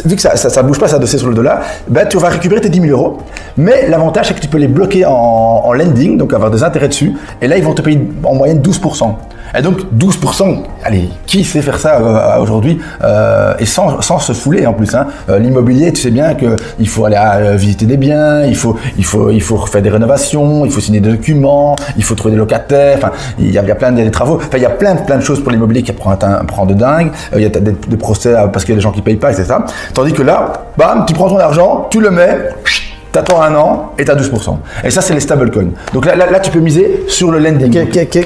vu 0.05 0.17
que 0.17 0.23
ça, 0.23 0.37
ça 0.37 0.63
bouge 0.63 0.79
pas, 0.79 0.89
ça 0.89 0.99
dossier 0.99 1.19
sur 1.19 1.29
le 1.29 1.35
dollar, 1.35 1.63
ben, 1.89 2.07
tu 2.07 2.19
vas 2.19 2.29
récupérer 2.29 2.61
tes 2.61 2.69
10 2.69 2.81
000 2.83 2.93
euros. 2.93 3.19
Mais 3.57 3.89
l'avantage, 3.89 4.29
c'est 4.29 4.35
que 4.35 4.41
tu 4.41 4.49
peux 4.49 4.59
les 4.59 4.69
bloquer 4.69 5.05
en 5.07 5.73
lending, 5.73 6.19
donc 6.19 6.35
avoir 6.35 6.51
des 6.51 6.63
intérêts 6.63 6.89
dessus. 6.89 7.15
Et 7.41 7.49
là, 7.49 7.57
ils 7.57 7.65
vont 7.65 7.75
te 7.75 7.83
payer 7.83 8.01
en 8.23 8.35
moyenne 8.35 8.61
12%. 8.61 9.15
Et 9.57 9.63
donc 9.63 9.81
12%, 9.97 10.63
allez, 10.85 11.09
qui 11.27 11.45
sait 11.45 11.63
faire 11.63 11.79
ça 11.79 12.01
euh, 12.01 12.41
aujourd'hui 12.41 12.79
euh, 13.03 13.55
et 13.59 13.67
sans, 13.67 14.01
sans 14.01 14.19
se 14.19 14.33
fouler 14.33 14.67
en 14.67 14.73
plus. 14.73 14.95
Hein. 14.95 15.07
Euh, 15.29 15.39
L'immobilier, 15.39 15.93
tu 15.93 16.01
sais 16.03 16.11
bien 16.11 16.35
que 16.35 16.57
il 16.79 16.89
faut 16.89 17.05
aller 17.05 17.57
visiter 17.57 17.87
des 17.87 17.97
biens, 17.97 18.45
il 18.45 18.57
faut, 18.57 18.77
il 18.99 19.05
faut, 19.05 19.31
il 19.31 19.43
faut 19.43 19.59
faire 19.67 19.83
des 19.83 19.91
rénovations, 19.91 20.65
il 20.65 20.71
faut 20.71 20.81
signer 20.81 21.01
des 21.01 21.11
documents, 21.11 21.77
il 21.97 22.05
faut 22.05 22.15
trouver 22.15 22.33
des 22.33 22.39
locataires. 22.39 23.11
Il 23.39 23.51
y 23.51 23.59
a, 23.59 23.63
il 23.63 23.69
y 23.69 23.71
a 23.71 23.75
plein 23.75 23.93
de 23.93 24.03
des 24.03 24.11
travaux. 24.11 24.37
Enfin, 24.37 24.59
il 24.59 24.63
y 24.63 24.67
a 24.67 24.71
plein, 24.71 24.97
plein 24.97 25.17
de 25.17 25.23
choses 25.23 25.43
pour 25.43 25.53
l'immobilier 25.53 25.83
qui 25.83 25.93
prend 25.93 26.17
prend 26.47 26.67
de 26.67 26.75
dingue. 26.75 27.11
Il 27.35 27.43
y 27.43 27.47
a 27.47 27.49
des, 27.49 27.97
procès 27.97 28.35
parce 28.53 28.65
qu'il 28.65 28.73
y 28.73 28.77
a 28.77 28.79
des 28.79 28.83
gens 28.83 28.93
qui 28.93 29.03
payent 29.03 29.17
pas, 29.17 29.33
etc. 29.33 29.55
Tandis 29.95 30.13
que 30.13 30.23
là, 30.23 30.53
bam, 30.77 31.05
tu 31.07 31.15
prends 31.15 31.29
ton 31.29 31.39
argent, 31.39 31.89
tu 31.91 32.01
le 32.01 32.11
mets. 32.11 32.51
T'attends 33.17 33.41
un 33.41 33.55
an 33.55 33.93
et 33.99 34.05
t'as 34.05 34.15
12%. 34.15 34.59
Et 34.85 34.91
ça, 34.91 35.01
c'est 35.01 35.15
les 35.15 35.21
stablecoins. 35.21 35.71
Donc 35.95 36.05
là, 36.05 36.15
là, 36.17 36.31
là, 36.31 36.39
tu 36.39 36.51
peux 36.51 36.59
miser 36.59 37.05
sur 37.09 37.31
le 37.31 37.39
lending. 37.39 37.73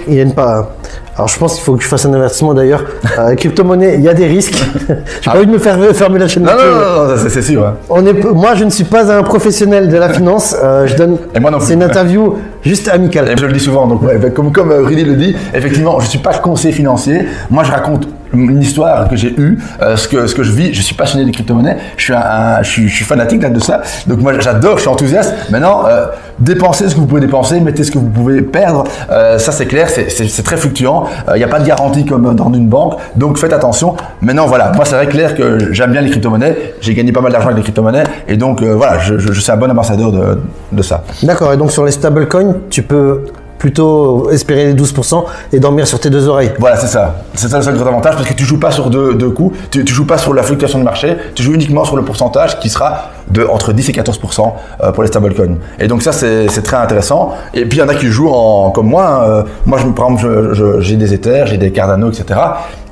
Il 0.08 0.14
y 0.16 0.18
a 0.18 0.22
une 0.22 0.34
pas. 0.34 0.72
Alors 1.20 1.28
je 1.28 1.38
pense 1.38 1.52
qu'il 1.56 1.62
faut 1.64 1.74
que 1.76 1.82
je 1.82 1.86
fasse 1.88 2.06
un 2.06 2.14
avertissement 2.14 2.54
d'ailleurs. 2.54 2.82
Euh, 3.18 3.34
crypto-monnaie, 3.34 3.96
il 3.98 4.00
y 4.00 4.08
a 4.08 4.14
des 4.14 4.26
risques. 4.26 4.54
J'ai 5.20 5.30
pas 5.30 5.36
envie 5.36 5.46
de 5.46 5.50
me 5.52 5.58
faire 5.58 5.76
fermer 5.94 6.18
la 6.18 6.26
chaîne. 6.28 6.44
Non, 6.44 6.52
non, 6.52 7.08
non, 7.08 7.14
c'est- 7.28 7.42
sûr. 7.42 7.66
hein. 7.66 7.74
On 7.90 8.06
est, 8.06 8.14
moi, 8.32 8.54
je 8.54 8.64
ne 8.64 8.70
suis 8.70 8.84
pas 8.84 9.12
un 9.12 9.22
professionnel 9.22 9.90
de 9.90 9.98
la 9.98 10.08
finance. 10.08 10.56
Euh, 10.64 10.86
je 10.86 10.96
donne. 10.96 11.18
Et 11.34 11.38
moi 11.40 11.50
non 11.50 11.58
plus. 11.58 11.66
C'est 11.66 11.74
une 11.74 11.82
interview 11.82 12.36
juste 12.62 12.88
amicale. 12.88 13.28
Et 13.28 13.36
je 13.36 13.44
le 13.44 13.52
dis 13.52 13.60
souvent, 13.60 13.86
donc 13.86 14.02
ouais, 14.02 14.18
comme, 14.34 14.50
comme 14.50 14.70
euh, 14.72 14.80
Rudy 14.82 15.04
le 15.04 15.16
dit, 15.16 15.36
effectivement, 15.52 16.00
je 16.00 16.06
suis 16.06 16.20
pas 16.20 16.32
conseiller 16.38 16.72
financier. 16.72 17.26
Moi, 17.50 17.64
je 17.64 17.70
raconte 17.70 18.08
une 18.32 18.60
histoire 18.60 19.08
que 19.08 19.16
j'ai 19.16 19.32
eue, 19.38 19.58
euh, 19.82 19.96
ce, 19.96 20.08
que, 20.08 20.42
je 20.42 20.52
vis. 20.52 20.72
Je 20.74 20.82
suis 20.82 20.94
passionné 20.94 21.24
des 21.24 21.32
crypto-monnaies. 21.32 21.76
Je 21.96 22.04
suis, 22.04 22.14
un, 22.14 22.62
je 22.62 22.70
suis, 22.88 23.04
fanatique 23.04 23.42
là, 23.42 23.50
de 23.50 23.60
ça. 23.60 23.82
Donc 24.06 24.20
moi, 24.20 24.38
j'adore, 24.38 24.76
je 24.76 24.82
suis 24.82 24.88
enthousiaste. 24.88 25.34
Maintenant, 25.50 25.84
euh, 25.86 26.06
dépensez 26.38 26.88
ce 26.88 26.94
que 26.94 27.00
vous 27.00 27.06
pouvez 27.06 27.20
dépenser, 27.20 27.60
mettez 27.60 27.84
ce 27.84 27.90
que 27.90 27.98
vous 27.98 28.08
pouvez 28.08 28.42
perdre. 28.42 28.84
Euh, 29.10 29.38
ça, 29.38 29.52
c'est 29.52 29.66
clair, 29.66 29.88
c'est- 29.88 30.42
très 30.42 30.56
fluctuant. 30.56 31.04
Il 31.34 31.38
n'y 31.38 31.44
a 31.44 31.48
pas 31.48 31.60
de 31.60 31.66
garantie 31.66 32.04
comme 32.04 32.34
dans 32.34 32.52
une 32.52 32.68
banque. 32.68 32.94
Donc 33.16 33.38
faites 33.38 33.52
attention. 33.52 33.94
Maintenant, 34.22 34.46
voilà, 34.46 34.72
moi, 34.74 34.84
c'est 34.84 34.94
vrai 34.94 35.06
clair 35.06 35.34
que 35.34 35.72
j'aime 35.72 35.92
bien 35.92 36.00
les 36.00 36.10
crypto-monnaies. 36.10 36.74
J'ai 36.80 36.94
gagné 36.94 37.12
pas 37.12 37.20
mal 37.20 37.32
d'argent 37.32 37.48
avec 37.48 37.58
les 37.58 37.62
crypto-monnaies. 37.64 38.04
Et 38.28 38.36
donc, 38.36 38.62
voilà, 38.62 38.98
je 38.98 39.32
suis 39.40 39.52
un 39.52 39.56
bon 39.56 39.70
ambassadeur 39.70 40.12
de, 40.12 40.38
de 40.72 40.82
ça. 40.82 41.04
D'accord. 41.22 41.52
Et 41.52 41.56
donc 41.56 41.70
sur 41.72 41.84
les 41.84 41.92
stablecoins, 41.92 42.54
tu 42.70 42.82
peux 42.82 43.24
plutôt 43.60 44.28
espérer 44.30 44.64
les 44.72 44.74
12% 44.74 45.22
et 45.52 45.60
dormir 45.60 45.86
sur 45.86 46.00
tes 46.00 46.10
deux 46.10 46.26
oreilles. 46.26 46.50
Voilà, 46.58 46.76
c'est 46.76 46.88
ça. 46.88 47.16
C'est 47.34 47.48
ça 47.48 47.58
le 47.58 47.62
seul 47.62 47.76
gros 47.76 47.86
avantage 47.86 48.16
parce 48.16 48.26
que 48.26 48.34
tu 48.34 48.44
joues 48.44 48.58
pas 48.58 48.72
sur 48.72 48.90
deux, 48.90 49.30
coups, 49.30 49.56
tu, 49.70 49.84
tu 49.84 49.94
joues 49.94 50.06
pas 50.06 50.18
sur 50.18 50.34
la 50.34 50.42
fluctuation 50.42 50.78
de 50.80 50.84
marché, 50.84 51.16
tu 51.34 51.42
joues 51.44 51.52
uniquement 51.52 51.84
sur 51.84 51.94
le 51.96 52.02
pourcentage 52.02 52.58
qui 52.58 52.68
sera 52.70 53.10
de 53.28 53.44
entre 53.44 53.72
10 53.72 53.90
et 53.90 53.92
14% 53.92 54.52
euh, 54.82 54.90
pour 54.92 55.02
les 55.04 55.08
stablecoins. 55.08 55.58
Et 55.78 55.86
donc 55.86 56.02
ça, 56.02 56.10
c'est 56.12 56.48
très 56.62 56.78
intéressant. 56.78 57.34
Et 57.54 57.66
puis 57.66 57.78
il 57.78 57.80
y 57.80 57.84
en 57.84 57.88
a 57.88 57.94
qui 57.94 58.06
jouent 58.06 58.30
en, 58.32 58.70
comme 58.70 58.88
moi. 58.88 59.06
hein. 59.06 59.28
Euh, 59.28 59.42
Moi, 59.66 59.78
je, 59.78 59.86
par 59.88 60.10
exemple, 60.10 60.80
j'ai 60.80 60.96
des 60.96 61.12
Ethers, 61.14 61.46
j'ai 61.46 61.58
des 61.58 61.70
Cardano, 61.70 62.10
etc. 62.10 62.40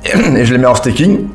Et 0.05 0.45
je 0.45 0.53
les 0.53 0.59
mets 0.59 0.67
en 0.67 0.75
staking. 0.75 1.25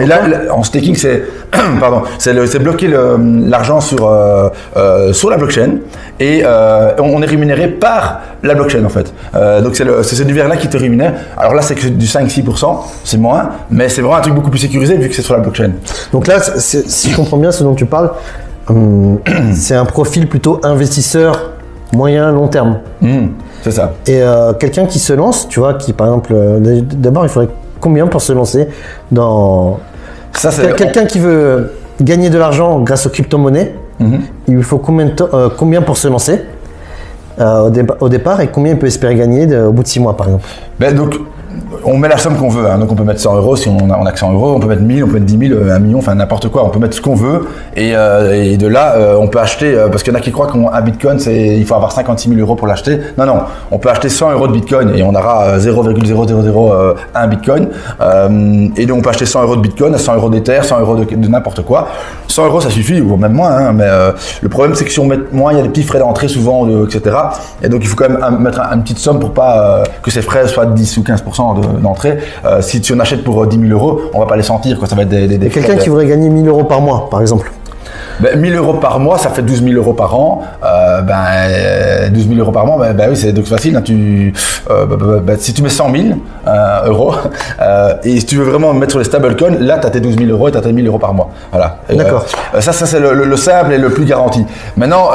Et 0.00 0.06
là, 0.06 0.22
en 0.50 0.62
staking, 0.62 0.96
c'est 0.96 1.22
pardon, 1.80 2.02
c'est 2.18 2.58
bloquer 2.58 2.88
l'argent 2.88 3.80
sur 3.80 4.08
euh, 4.08 4.48
euh, 4.76 5.12
sur 5.12 5.30
la 5.30 5.36
blockchain 5.36 5.78
et 6.18 6.42
euh, 6.44 6.92
on 6.98 7.22
est 7.22 7.26
rémunéré 7.26 7.68
par 7.68 8.20
la 8.42 8.54
blockchain 8.54 8.84
en 8.84 8.88
fait. 8.88 9.12
Donc 9.62 9.76
c'est 9.76 9.84
c'est 10.02 10.16
cet 10.16 10.24
univers 10.24 10.48
là 10.48 10.56
qui 10.56 10.68
te 10.68 10.76
rémunère. 10.76 11.14
Alors 11.36 11.54
là, 11.54 11.62
c'est 11.62 11.74
que 11.74 11.86
du 11.86 12.06
5-6%, 12.06 12.78
c'est 13.04 13.18
moins, 13.18 13.50
mais 13.70 13.88
c'est 13.88 14.00
vraiment 14.00 14.16
un 14.16 14.20
truc 14.20 14.34
beaucoup 14.34 14.50
plus 14.50 14.58
sécurisé 14.58 14.96
vu 14.96 15.08
que 15.08 15.14
c'est 15.14 15.22
sur 15.22 15.34
la 15.34 15.40
blockchain. 15.40 15.72
Donc 16.12 16.26
là, 16.26 16.40
si 16.40 17.10
je 17.10 17.16
comprends 17.16 17.36
bien 17.36 17.52
ce 17.52 17.62
dont 17.62 17.74
tu 17.74 17.86
parles, 17.86 18.10
hum, 18.68 19.20
c'est 19.54 19.74
un 19.74 19.84
profil 19.84 20.28
plutôt 20.28 20.60
investisseur 20.64 21.52
moyen 21.92 22.32
long 22.32 22.48
terme. 22.48 22.78
Mhm, 23.00 23.30
c'est 23.62 23.70
ça. 23.70 23.92
Et 24.06 24.20
quelqu'un 24.58 24.86
qui 24.86 24.98
se 24.98 25.12
lance, 25.12 25.48
tu 25.48 25.60
vois, 25.60 25.74
qui 25.74 25.92
par 25.92 26.08
exemple, 26.08 26.34
d'abord 26.96 27.24
il 27.24 27.28
faudrait 27.28 27.52
combien 27.84 28.06
pour 28.06 28.22
se 28.22 28.32
lancer 28.32 28.66
dans 29.12 29.78
Ça 30.32 30.50
quelqu'un 30.80 31.04
qui 31.06 31.18
veut 31.18 31.72
gagner 32.00 32.30
de 32.30 32.38
l'argent 32.38 32.80
grâce 32.80 33.06
aux 33.06 33.10
crypto-monnaies, 33.10 33.74
Mhm. 34.00 34.20
il 34.48 34.54
lui 34.56 34.62
faut 34.62 34.78
combien, 34.78 35.06
de 35.06 35.12
euh, 35.22 35.48
combien 35.60 35.80
pour 35.82 35.96
se 35.96 36.08
lancer 36.08 36.36
euh, 37.40 37.66
au, 37.66 37.70
dépa- 37.70 37.96
au 38.00 38.08
départ 38.08 38.40
et 38.40 38.48
combien 38.48 38.72
il 38.72 38.78
peut 38.78 38.86
espérer 38.88 39.14
gagner 39.14 39.46
de- 39.46 39.60
au 39.68 39.72
bout 39.72 39.82
de 39.84 39.88
6 39.88 40.00
mois 40.00 40.16
par 40.16 40.26
exemple? 40.28 40.44
Ben, 40.80 40.94
donc, 40.94 41.14
on 41.84 41.98
met 41.98 42.08
la 42.08 42.16
somme 42.18 42.36
qu'on 42.36 42.48
veut. 42.48 42.66
hein. 42.66 42.78
Donc, 42.78 42.90
on 42.92 42.94
peut 42.94 43.04
mettre 43.04 43.20
100 43.20 43.36
euros 43.36 43.56
si 43.56 43.68
on 43.68 43.90
a, 43.90 43.98
on 43.98 44.04
que 44.04 44.18
100 44.18 44.32
euros. 44.32 44.54
On 44.56 44.60
peut 44.60 44.66
mettre 44.68 44.82
1000, 44.82 45.04
on 45.04 45.06
peut 45.08 45.14
mettre 45.14 45.26
10 45.26 45.48
000, 45.48 45.60
euh, 45.60 45.74
1 45.74 45.78
million, 45.80 45.98
enfin 45.98 46.14
n'importe 46.14 46.48
quoi. 46.48 46.64
On 46.64 46.68
peut 46.70 46.78
mettre 46.78 46.94
ce 46.96 47.00
qu'on 47.00 47.14
veut. 47.14 47.46
Et, 47.76 47.92
euh, 47.94 48.56
de 48.56 48.66
là, 48.66 48.94
euh, 48.96 49.16
on 49.20 49.28
peut 49.28 49.38
acheter, 49.40 49.74
euh, 49.74 49.88
parce 49.88 50.02
qu'il 50.02 50.12
y 50.12 50.16
en 50.16 50.18
a 50.18 50.22
qui 50.22 50.30
croient 50.32 50.46
qu'un 50.50 50.80
bitcoin, 50.80 51.18
c'est, 51.18 51.34
il 51.56 51.64
faut 51.66 51.74
avoir 51.74 51.92
56 51.92 52.28
000 52.30 52.40
euros 52.40 52.54
pour 52.54 52.66
l'acheter. 52.66 52.98
Non, 53.18 53.26
non. 53.26 53.40
On 53.70 53.78
peut 53.78 53.88
acheter 53.90 54.08
100 54.08 54.32
euros 54.32 54.46
de 54.48 54.52
bitcoin 54.52 54.92
et 54.94 55.02
on 55.02 55.14
aura 55.14 55.44
euh, 55.44 55.58
0,0001 55.58 57.28
bitcoin. 57.28 57.68
Et 58.76 58.86
donc, 58.86 58.98
on 58.98 59.02
peut 59.02 59.10
acheter 59.10 59.26
100 59.26 59.42
euros 59.42 59.56
de 59.56 59.60
bitcoin, 59.62 59.96
100 59.96 60.14
euros 60.16 60.28
d'ether, 60.30 60.60
100 60.62 60.80
euros 60.80 60.96
de, 60.96 61.28
n'importe 61.28 61.62
quoi. 61.62 61.88
100 62.28 62.46
euros, 62.46 62.60
ça 62.60 62.70
suffit, 62.70 63.00
ou 63.00 63.16
même 63.16 63.32
moins. 63.32 63.50
hein. 63.50 63.72
mais 63.72 63.88
le 64.42 64.48
problème, 64.48 64.74
c'est 64.74 64.84
que 64.84 64.90
si 64.90 65.00
on 65.00 65.06
met 65.06 65.18
moins, 65.32 65.52
il 65.52 65.56
y 65.56 65.60
a 65.60 65.62
des 65.62 65.68
petits 65.68 65.82
frais 65.82 65.98
d'entrée 65.98 66.28
souvent, 66.28 66.66
etc. 66.84 67.16
Et 67.62 67.68
donc, 67.68 67.80
il 67.82 67.88
faut 67.88 67.96
quand 67.96 68.08
même 68.08 68.38
mettre 68.40 68.60
un- 68.60 68.74
une 68.76 68.82
petite 68.82 68.98
somme 68.98 69.18
pour 69.20 69.32
pas 69.32 69.82
que 70.02 70.10
ces 70.10 70.22
frais 70.22 70.46
soient 70.48 70.66
10 70.66 70.96
ou 70.98 71.02
15% 71.02 71.43
de- 71.52 71.78
d'entrée. 71.80 72.16
Euh, 72.46 72.62
si 72.62 72.80
tu 72.80 72.94
en 72.94 73.00
achètes 73.00 73.22
pour 73.22 73.42
euh, 73.42 73.46
10 73.46 73.58
000 73.68 73.70
euros, 73.78 74.00
on 74.14 74.20
va 74.20 74.26
pas 74.26 74.36
les 74.36 74.42
sentir. 74.42 74.78
Quoi. 74.78 74.88
Ça 74.88 74.96
va 74.96 75.02
être 75.02 75.10
des, 75.10 75.28
des, 75.28 75.36
des 75.36 75.50
quelqu'un 75.50 75.76
qui 75.76 75.90
voudrait 75.90 76.06
gagner 76.06 76.30
1000 76.30 76.48
euros 76.48 76.64
par 76.64 76.80
mois 76.80 77.08
par 77.10 77.20
exemple. 77.20 77.52
Ben, 78.20 78.38
1000 78.38 78.54
euros 78.56 78.74
par 78.74 78.98
mois, 79.00 79.18
ça 79.18 79.30
fait 79.30 79.42
12 79.42 79.62
000 79.64 79.74
euros 79.76 79.92
par 79.92 80.14
an. 80.14 80.42
Euh, 80.64 81.00
ben, 81.02 81.14
euh, 81.48 82.08
12 82.10 82.28
000 82.28 82.40
euros 82.40 82.52
par 82.52 82.66
mois, 82.66 82.78
ben, 82.78 82.92
ben 82.94 83.08
oui, 83.10 83.16
c'est 83.16 83.32
donc 83.32 83.46
facile. 83.46 83.76
hein, 83.76 83.82
tu, 83.82 84.32
euh, 84.70 84.86
ben, 84.86 84.96
ben, 85.20 85.36
si 85.38 85.52
tu 85.52 85.62
mets 85.62 85.68
100 85.68 85.90
000 85.92 86.04
euh, 86.46 86.86
euros, 86.86 87.14
et 88.04 88.20
si 88.20 88.26
tu 88.26 88.36
veux 88.36 88.44
vraiment 88.44 88.72
mettre 88.74 88.92
sur 88.92 88.98
les 88.98 89.04
stablecoins, 89.04 89.56
là, 89.60 89.78
tu 89.78 89.86
as 89.86 89.90
tes 89.90 90.00
12 90.00 90.16
000 90.18 90.30
euros 90.30 90.48
et 90.48 90.52
tu 90.52 90.58
as 90.58 90.60
tes 90.60 90.72
1000 90.72 90.86
euros 90.86 90.98
par 90.98 91.14
mois. 91.14 91.30
Voilà. 91.50 91.78
D'accord. 91.92 92.26
ça, 92.60 92.72
ça 92.72 92.86
c'est 92.86 93.00
le, 93.00 93.12
le- 93.14 93.24
le 93.24 93.36
simple 93.36 93.72
et 93.72 93.78
le 93.78 93.90
plus 93.90 94.04
garanti. 94.04 94.44
Maintenant, 94.76 95.10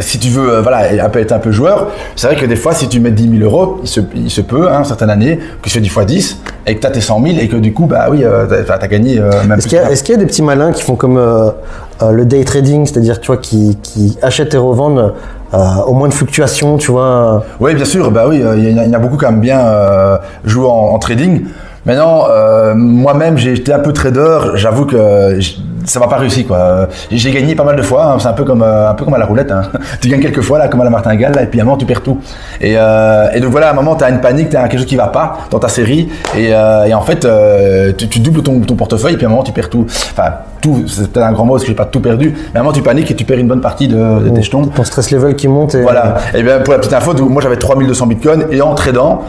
si 0.00 0.18
tu 0.18 0.28
veux 0.28 0.60
voilà, 0.60 0.92
et 0.92 1.00
un 1.00 1.08
peu 1.08 1.20
être 1.20 1.32
un 1.32 1.38
peu 1.38 1.52
joueur, 1.52 1.88
c'est 2.16 2.26
vrai 2.26 2.36
que 2.36 2.46
des 2.46 2.56
fois, 2.56 2.74
si 2.74 2.88
tu 2.88 3.00
mets 3.00 3.10
10 3.10 3.38
000 3.38 3.44
euros, 3.50 3.80
il 3.82 3.88
se, 3.88 4.00
il 4.14 4.30
se 4.30 4.40
peut, 4.40 4.68
hein, 4.70 4.84
certaines 4.84 5.10
années, 5.10 5.38
que 5.38 5.68
tu 5.68 5.70
fais 5.70 5.80
10 5.80 5.88
fois 5.88 6.04
10 6.04 6.40
et 6.66 6.76
que 6.76 6.80
tu 6.80 6.86
as 6.86 6.90
tes 6.90 7.00
100 7.00 7.22
000 7.22 7.38
et 7.40 7.48
que 7.48 7.56
du 7.56 7.72
coup, 7.72 7.86
bah 7.86 8.06
oui, 8.10 8.22
euh, 8.24 8.46
tu 8.64 8.70
as, 8.72 8.88
gagné 8.88 9.18
euh, 9.18 9.30
même 9.48 9.58
Est-ce 9.58 9.66
qu'il 9.68 9.78
y, 9.78 9.80
a- 9.80 10.14
y 10.14 10.18
des 10.18 10.26
petits 10.26 10.42
malins 10.42 10.72
qui 10.72 10.82
font 10.82 10.94
comme 10.94 11.16
euh, 11.18 11.50
euh, 12.02 12.12
le 12.12 12.24
day 12.24 12.44
trading, 12.44 12.86
c'est-à-dire 12.86 13.20
tu 13.20 13.26
vois 13.28 13.36
qui, 13.38 13.78
qui 13.82 14.16
achètent 14.22 14.54
et 14.54 14.58
revendent 14.58 15.14
au 15.86 15.92
moins 15.92 16.08
de 16.08 16.14
fluctuations, 16.14 16.78
tu 16.78 16.90
vois? 16.92 17.44
Oui, 17.60 17.74
bien 17.74 17.84
sûr, 17.84 18.10
bah 18.10 18.24
oui, 18.26 18.42
il 18.56 18.70
y, 18.70 18.80
en 18.80 18.92
a- 18.94 18.98
beaucoup 18.98 19.18
quand 19.18 19.30
même 19.30 19.40
bien 19.40 19.60
joué 20.44 20.64
en, 20.66 20.70
en 20.94 20.98
trading. 20.98 21.44
Maintenant, 21.84 22.24
moi-même, 22.74 23.36
j'ai 23.36 23.52
été 23.52 23.70
un 23.72 23.80
peu 23.80 23.92
trader. 23.92 24.38
J'avoue 24.54 24.86
que 24.86 25.38
ça 25.84 26.00
m'a 26.00 26.06
pas 26.08 26.16
réussi, 26.16 26.44
quoi. 26.44 26.88
J'ai 27.10 27.30
gagné 27.30 27.54
pas 27.54 27.64
mal 27.64 27.76
de 27.76 27.82
fois. 27.82 28.04
hein. 28.06 28.16
C'est 28.18 28.28
un 28.28 28.32
peu 28.32 28.44
comme 28.44 28.62
euh, 28.62 28.90
un 28.90 28.94
peu 28.94 29.04
comme 29.04 29.14
à 29.14 29.18
la 29.18 29.26
roulette. 29.26 29.50
hein. 29.50 29.62
tu 30.00 30.08
gagnes 30.08 30.20
quelques 30.20 30.40
fois 30.42 30.58
là, 30.58 30.68
comme 30.68 30.80
à 30.80 30.84
la 30.84 30.90
martingale, 30.90 31.32
là, 31.34 31.42
et 31.42 31.46
puis 31.46 31.60
à 31.60 31.62
un 31.62 31.66
moment 31.66 31.76
tu 31.76 31.86
perds 31.86 32.02
tout. 32.02 32.18
Et, 32.60 32.74
euh, 32.76 33.28
et 33.34 33.40
donc 33.40 33.50
voilà, 33.50 33.68
à 33.68 33.70
un 33.72 33.74
moment, 33.74 33.96
tu 33.96 34.04
as 34.04 34.10
une 34.10 34.20
panique, 34.20 34.50
tu 34.50 34.56
as 34.56 34.68
quelque 34.68 34.78
chose 34.80 34.86
qui 34.88 34.96
va 34.96 35.08
pas 35.08 35.38
dans 35.50 35.58
ta 35.58 35.68
série, 35.68 36.08
et, 36.36 36.48
euh, 36.54 36.84
et 36.84 36.94
en 36.94 37.00
fait, 37.02 37.24
euh, 37.24 37.92
tu, 37.96 38.08
tu 38.08 38.20
doubles 38.20 38.42
ton, 38.42 38.60
ton 38.60 38.74
portefeuille, 38.76 39.14
et 39.14 39.16
puis 39.16 39.26
à 39.26 39.28
un 39.28 39.32
moment 39.32 39.42
tu 39.42 39.52
perds 39.52 39.70
tout. 39.70 39.86
Enfin, 39.88 40.30
tout, 40.60 40.84
c'est 40.86 41.10
peut-être 41.10 41.26
un 41.26 41.32
grand 41.32 41.44
mot 41.44 41.54
parce 41.54 41.64
que 41.64 41.68
j'ai 41.70 41.74
pas 41.74 41.86
tout 41.86 41.98
perdu. 42.00 42.32
Mais 42.52 42.58
à 42.58 42.60
un 42.60 42.62
moment, 42.62 42.72
tu 42.72 42.82
paniques 42.82 43.10
et 43.10 43.16
tu 43.16 43.24
perds 43.24 43.38
une 43.40 43.48
bonne 43.48 43.60
partie 43.60 43.88
de, 43.88 43.96
de 44.20 44.28
tes 44.28 44.42
jetons. 44.42 44.62
ton 44.66 44.84
stress 44.84 45.10
level 45.10 45.34
qui 45.34 45.48
monte 45.48 45.74
et 45.74 45.82
Voilà. 45.82 46.14
Et 46.34 46.42
bien 46.44 46.60
pour 46.60 46.72
la 46.72 46.78
petite 46.78 46.92
info, 46.92 47.12
moi 47.28 47.42
j'avais 47.42 47.56
3200 47.56 48.06
bitcoins 48.06 48.44
et 48.52 48.62
en 48.62 48.74
tradant, 48.74 49.22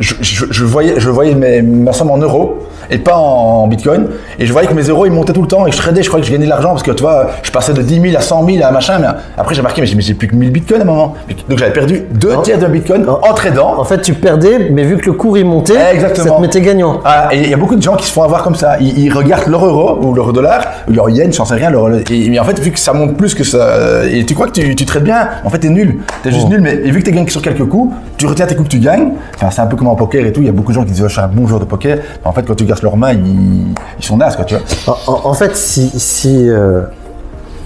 je, 0.00 0.14
je- 0.20 0.44
je 0.50 0.64
voyais, 0.64 0.94
je 0.98 1.08
voyais 1.08 1.34
mes- 1.34 1.62
ma 1.62 1.92
somme 1.92 2.10
en 2.10 2.18
euros 2.18 2.58
et 2.90 2.98
pas 2.98 3.16
en, 3.16 3.66
bitcoin. 3.68 4.06
Et 4.38 4.46
je 4.46 4.52
voyais 4.52 4.66
que 4.68 4.74
mes 4.74 4.82
euros 4.82 5.06
ils 5.06 5.12
montaient 5.12 5.32
tout 5.32 5.42
le 5.42 5.48
temps 5.48 5.66
et 5.66 5.72
je 5.72 5.76
tradais, 5.76 6.02
je 6.02 6.08
croyais 6.08 6.22
que 6.22 6.26
je 6.28 6.32
gagnais 6.32 6.46
de 6.46 6.50
l'argent 6.50 6.70
parce 6.70 6.82
que 6.82 6.90
tu 6.90 7.02
vois, 7.02 7.30
je 7.42 7.50
passais 7.50 7.72
de 7.72 7.82
10 7.82 8.00
000 8.00 8.16
à 8.16 8.20
100 8.20 8.46
000 8.46 8.64
à 8.64 8.70
machin. 8.70 8.98
Mais 9.00 9.06
après 9.36 9.54
j'ai 9.54 9.62
marqué, 9.62 9.80
mais 9.80 9.86
j'ai 10.00 10.14
plus 10.14 10.28
que 10.28 10.34
1000 10.34 10.50
bitcoins 10.50 10.80
à 10.80 10.84
un 10.84 10.86
moment. 10.86 11.14
Donc 11.48 11.58
j'avais 11.58 11.72
perdu 11.72 12.02
deux 12.12 12.32
tiers 12.42 12.58
d'un 12.58 12.68
bitcoin 12.68 13.04
Non. 13.04 13.18
en 13.22 13.34
tradant. 13.34 13.78
en 13.78 13.84
fait 13.84 14.00
tu 14.02 14.14
perdais, 14.14 14.70
mais 14.70 14.84
vu 14.84 14.96
que 14.96 15.06
le 15.06 15.12
cours 15.12 15.38
il 15.38 15.44
montait, 15.44 15.92
Exactement. 15.92 16.28
ça 16.28 16.36
te 16.36 16.40
mettait 16.40 16.60
gagnant. 16.60 17.00
Ah, 17.04 17.28
et 17.32 17.38
il 17.42 17.50
y 17.50 17.54
a 17.54 17.56
beaucoup 17.56 17.76
de 17.76 17.82
gens 17.82 17.96
qui 17.96 18.06
se 18.06 18.12
font 18.12 18.22
avoir 18.22 18.42
comme 18.42 18.54
ça. 18.56 18.76
Ils, 18.80 18.98
ils 18.98 19.12
regardent 19.12 19.48
leur 19.48 19.64
euro 19.64 19.98
ou 20.02 20.14
leur 20.14 20.32
dollar, 20.32 20.62
ou 20.88 20.92
leur 20.92 21.08
yen, 21.10 21.32
j'en 21.32 21.44
sais 21.44 21.54
rien. 21.54 21.70
Leur, 21.70 21.88
et, 22.10 22.28
mais 22.30 22.38
en 22.38 22.44
fait, 22.44 22.58
vu 22.58 22.70
que 22.70 22.78
ça 22.78 22.92
monte 22.92 23.16
plus 23.16 23.34
que 23.34 23.44
ça, 23.44 24.04
et 24.10 24.24
tu 24.26 24.34
crois 24.34 24.46
que 24.46 24.52
tu, 24.52 24.74
tu 24.74 24.84
traites 24.86 25.04
bien, 25.04 25.28
en 25.44 25.50
fait, 25.50 25.58
t'es 25.58 25.68
nul. 25.68 25.98
T'es 26.22 26.30
juste 26.30 26.46
Oh. 26.46 26.48
nul, 26.50 26.60
mais 26.62 26.72
et 26.72 26.90
vu 26.90 27.00
que 27.00 27.04
t'es 27.04 27.12
gagné 27.12 27.28
sur 27.28 27.42
quelques 27.42 27.66
coups, 27.66 27.94
tu 28.16 28.26
retiens 28.26 28.46
tes 28.46 28.54
coups 28.56 28.68
que 28.68 28.74
tu 28.74 28.80
gagnes. 28.80 29.10
Enfin, 29.36 29.50
c'est 29.50 29.60
un 29.60 29.66
peu 29.66 29.76
comme 29.76 29.88
en 29.88 29.94
poker 29.94 30.24
et 30.24 30.32
tout. 30.32 30.40
Il 30.40 30.46
y 30.46 30.48
a 30.48 30.52
beaucoup 30.52 30.72
de 30.72 30.74
gens 30.76 30.84
qui 30.84 30.92
disent, 30.92 31.02
oh, 31.04 31.08
je 31.08 31.12
suis 31.12 31.20
un 31.20 31.28
bon 31.28 31.46
joueur 31.46 31.60
de 31.60 31.64
poker. 31.66 31.96
Mais 31.96 32.02
en 32.26 32.32
fait, 32.32 32.42
quand 32.42 32.54
tu 32.54 32.64
leurs 32.82 32.96
mains, 32.96 33.12
ils, 33.12 33.74
ils 33.98 34.04
sont 34.04 34.16
nazes, 34.16 34.36
quoi, 34.36 34.44
tu 34.44 34.54
vois. 34.54 34.98
En, 35.06 35.34
fait, 35.34 35.56
si, 35.56 35.90
si, 35.98 36.48
euh, 36.48 36.82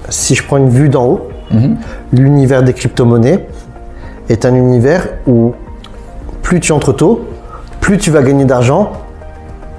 si 0.08 0.34
je 0.34 0.44
prends 0.44 0.56
une 0.56 0.70
vue 0.70 0.88
d'en 0.88 1.04
haut, 1.06 1.28
l'univers 2.12 2.64
des 2.64 2.72
crypto-monnaies 2.72 3.46
est 4.28 4.44
un 4.44 4.54
univers 4.54 5.06
où 5.26 5.52
plus 6.42 6.58
tu 6.58 6.72
entres 6.72 6.94
tôt, 6.94 7.24
plus 7.80 7.98
tu 7.98 8.10
vas 8.10 8.22
gagner 8.22 8.44
d'argent, 8.44 8.92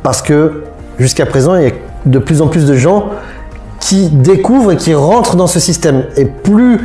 parce 0.04 0.22
que 0.22 0.64
jusqu'à 1.00 1.26
présent, 1.26 1.56
il 1.56 1.64
y 1.64 1.68
a 1.68 1.72
de 2.06 2.20
plus 2.20 2.42
en 2.42 2.48
plus 2.48 2.66
de 2.66 2.76
gens 2.76 3.08
qui 3.80 4.10
découvrent 4.10 4.72
et 4.72 4.78
qui 4.78 4.94
rentrent 4.94 5.36
dans 5.36 5.48
ce 5.48 5.60
système. 5.60 6.06
Et 6.16 6.26
plus 6.26 6.80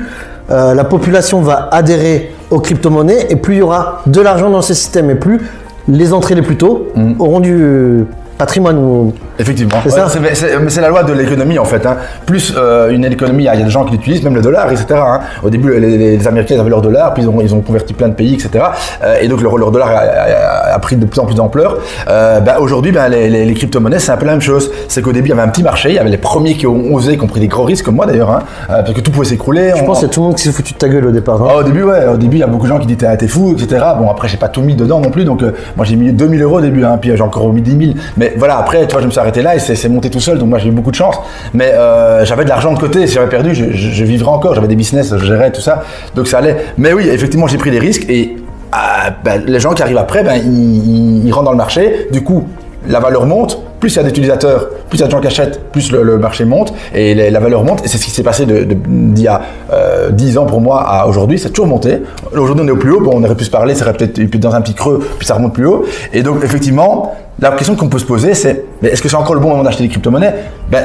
euh, 0.51 0.75
la 0.75 0.85
population 0.85 1.41
va 1.41 1.69
adhérer 1.71 2.35
aux 2.51 2.59
crypto-monnaies, 2.59 3.27
et 3.31 3.37
plus 3.37 3.55
il 3.55 3.59
y 3.59 3.63
aura 3.63 4.03
de 4.07 4.21
l'argent 4.21 4.51
dans 4.51 4.63
ce 4.63 4.75
système, 4.75 5.09
et 5.11 5.15
plus 5.15 5.41
les 5.89 6.13
entrées 6.13 6.35
les 6.35 6.43
plus 6.43 6.57
tôt 6.57 6.89
auront 7.19 7.41
du 7.41 8.05
patrimoine. 8.41 8.79
ou- 8.79 9.13
Effectivement. 9.39 9.77
C'est 9.85 9.91
ça. 9.91 10.09
C'est- 10.09 10.35
c'est- 10.35 10.59
mais 10.59 10.69
c'est 10.71 10.81
la 10.81 10.89
loi 10.89 11.03
de 11.03 11.13
l'économie 11.13 11.59
en 11.59 11.65
fait. 11.65 11.85
hein. 11.87 11.97
Plus 12.27 12.53
euh, 12.57 12.91
une 12.91 13.05
économie, 13.05 13.45
il 13.45 13.47
y 13.47 13.49
a 13.49 13.57
des 13.57 13.71
gens 13.71 13.85
qui 13.85 13.93
l'utilisent, 13.93 14.23
même 14.23 14.35
le 14.35 14.43
dollar, 14.43 14.71
etc. 14.71 14.87
hein. 14.95 15.21
Au 15.43 15.49
début, 15.51 15.71
les, 15.79 15.97
les- 15.97 16.17
les 16.19 16.29
Américains 16.29 16.59
avaient 16.61 16.69
leur 16.71 16.83
dollar, 16.83 17.15
puis 17.15 17.23
ils 17.23 17.29
ont, 17.29 17.41
ils 17.41 17.55
ont 17.55 17.61
converti 17.61 17.95
plein 17.95 18.09
de 18.09 18.15
pays, 18.15 18.35
etc. 18.35 18.65
Euh, 19.05 19.17
et 19.23 19.29
donc 19.29 19.41
leur, 19.43 19.57
leur 19.57 19.71
dollar 19.71 19.89
a, 19.89 20.01
a- 20.01 20.75
a 20.75 20.79
pris 20.79 20.97
de 20.97 21.07
plus 21.07 21.21
en 21.21 21.27
plus 21.27 21.35
d'ampleur. 21.35 21.79
Euh, 22.09 22.41
bah, 22.41 22.57
Aujourd'hui, 22.61 22.93
bah, 22.93 23.09
les, 23.09 23.55
crypto-monnaies, 23.55 23.99
c'est 23.99 24.13
un 24.13 24.17
peu 24.17 24.27
la 24.27 24.33
même 24.33 24.41
chose. 24.41 24.71
C'est 24.89 25.01
qu'au 25.03 25.13
début, 25.13 25.29
il 25.29 25.31
y 25.31 25.33
avait 25.33 25.43
un 25.43 25.49
petit 25.49 25.63
marché, 25.63 25.89
il 25.91 25.95
y 25.95 25.99
avait 25.99 26.11
les 26.11 26.17
premiers 26.19 26.55
qui 26.55 26.67
ont 26.67 26.93
osé, 26.95 27.17
qui 27.17 27.23
ont 27.25 27.27
pris 27.29 27.41
des 27.41 27.49
gros 27.49 27.65
risques, 27.65 27.85
comme 27.87 27.97
moi 27.97 28.07
d'ailleurs, 28.07 28.31
hein, 28.31 28.41
parce 28.69 28.93
que 28.93 29.01
tout 29.01 29.11
pouvait 29.11 29.27
s'écrouler. 29.27 29.73
Je 29.77 29.83
On- 29.83 29.87
pense 29.87 29.99
qu'il 30.01 30.09
y 30.09 30.11
a 30.11 30.13
tout 30.15 30.21
le 30.21 30.27
monde 30.27 30.37
qui 30.37 30.43
s'est 30.43 30.53
foutu 30.53 30.73
de 30.75 30.79
ta 30.79 30.89
gueule 30.89 31.07
au 31.07 31.11
départ. 31.11 31.39
ah, 31.49 31.57
au 31.59 31.63
début, 31.63 31.83
ouais, 31.85 32.07
au 32.13 32.17
début, 32.17 32.37
il 32.37 32.41
y 32.41 32.43
a 32.43 32.47
beaucoup 32.47 32.65
de 32.67 32.71
gens 32.73 32.79
qui 32.79 32.87
disaient 32.87 33.07
ah, 33.11 33.17
t'es 33.17 33.29
fou, 33.29 33.53
etc. 33.59 33.83
Bon, 33.99 34.11
après, 34.11 34.29
j'ai 34.29 34.37
pas 34.37 34.49
tout 34.49 34.63
mis 34.63 34.75
dedans 34.75 35.01
non 35.01 35.11
plus, 35.11 35.25
donc 35.25 35.43
moi 35.77 35.85
j'ai 35.85 35.97
mis 35.97 36.13
2000 36.13 36.43
euros 36.43 36.59
au 36.59 36.61
début, 36.61 36.85
hein, 36.85 36.99
puis 37.01 37.13
j'ai 37.15 37.23
encore 37.23 37.51
mis 37.53 37.63
10 37.63 37.87
000. 37.87 37.99
Mais 38.17 38.30
voilà, 38.37 38.59
après, 38.59 38.87
tu 38.87 38.97
je 38.99 39.07
me 39.07 39.11
suis 39.11 39.21
arrêté 39.21 39.43
là 39.43 39.57
et 39.57 39.59
c'est 39.59 39.89
monté 39.89 40.11
tout 40.11 40.21
seul, 40.21 40.39
donc 40.39 40.49
moi 40.49 40.59
j'ai 40.59 40.69
eu 40.69 40.73
beaucoup 40.73 40.91
de 40.91 40.97
chance. 40.97 41.17
Mais 41.55 41.73
euh, 41.73 42.25
j'avais 42.25 42.45
de 42.45 42.49
l'argent 42.49 42.73
de 42.73 42.79
côté, 42.79 43.07
si 43.07 43.15
j'avais 43.15 43.29
perdu, 43.29 43.55
je, 43.55 44.05
vivrais 44.05 44.31
encore, 44.31 44.55
j'avais 44.55 44.69
des 44.69 44.77
business, 44.77 45.15
je 45.17 45.25
gérais 45.25 45.51
tout 45.51 45.61
ça, 45.61 45.85
donc 46.15 46.29
ça 46.29 46.39
allait. 46.39 46.57
Mais 46.79 46.93
oui, 46.93 47.09
effectivement, 47.09 47.47
j'ai 47.47 47.59
pris 47.59 47.71
des 47.71 47.79
risques 47.79 48.09
et 48.09 48.37
ah, 48.73 49.11
ben, 49.25 49.43
les 49.47 49.61
gens 49.61 49.73
qui 49.73 49.83
arrivent 49.83 49.99
après, 49.99 50.23
ben, 50.23 50.37
ils 50.37 51.31
rentrent 51.33 51.47
dans 51.47 51.51
le 51.53 51.57
marché, 51.57 52.09
du 52.13 52.23
coup, 52.23 52.47
la 52.89 53.01
valeur 53.01 53.27
monte, 53.27 53.63
plus 53.81 53.95
il 53.95 53.97
y 53.97 53.99
a 53.99 54.03
d'utilisateurs, 54.03 54.69
plus 54.89 54.99
il 54.99 55.01
y 55.01 55.05
a 55.05 55.07
de 55.07 55.11
gens 55.11 55.21
qui 55.21 55.27
achètent, 55.27 55.71
plus 55.73 55.91
le, 55.91 56.19
marché 56.19 56.45
monte 56.45 56.73
et 56.95 57.31
la 57.31 57.41
valeur 57.41 57.65
monte. 57.65 57.85
Et 57.85 57.89
c'est 57.89 57.99
ce 57.99 58.05
qui 58.05 58.11
s'est 58.11 58.23
passé 58.23 58.47
d'il 58.47 59.23
y 59.23 59.29
a 59.29 59.41
euh, 59.73 60.11
10 60.11 60.39
ans 60.39 60.47
pour 60.47 60.61
moi 60.61 60.83
à 60.87 61.07
aujourd'hui, 61.07 61.39
c'est 61.39 61.49
toujours 61.49 61.67
monté. 61.67 62.03
Aujourd'hui, 62.33 62.65
on 62.65 62.69
est 62.69 62.73
au 62.73 62.77
plus 62.77 62.93
haut, 62.93 63.11
on 63.13 63.25
aurait 63.25 63.35
pu 63.35 63.45
se 63.45 63.51
parler, 63.51 63.75
ça 63.75 63.85
serait 63.85 63.95
peut-être 63.95 64.37
dans 64.39 64.55
un 64.55 64.61
petit 64.61 64.75
creux, 64.75 65.05
puis 65.19 65.27
ça 65.27 65.35
remonte 65.35 65.55
plus 65.55 65.67
haut. 65.67 65.85
Et 66.13 66.23
donc, 66.23 66.45
effectivement, 66.45 67.15
la 67.41 67.51
question 67.53 67.75
qu'on 67.75 67.89
peut 67.89 67.99
se 67.99 68.05
poser, 68.05 68.35
c'est 68.35 68.65
est-ce 68.83 69.01
que 69.01 69.09
c'est 69.09 69.17
encore 69.17 69.35
le 69.35 69.41
bon 69.41 69.49
moment 69.49 69.63
d'acheter 69.63 69.85
des 69.85 69.89
crypto-monnaies? 69.89 70.35
Ben, 70.71 70.85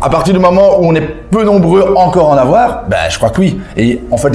à 0.00 0.10
partir 0.10 0.34
du 0.34 0.40
moment 0.40 0.80
où 0.80 0.84
on 0.84 0.94
est 0.94 1.06
peu 1.30 1.44
nombreux 1.44 1.94
encore 1.96 2.30
à 2.30 2.34
en 2.34 2.38
avoir, 2.38 2.84
ben, 2.88 2.98
je 3.08 3.16
crois 3.16 3.30
que 3.30 3.40
oui. 3.40 3.60
Et 3.76 4.00
en 4.10 4.16
fait, 4.16 4.32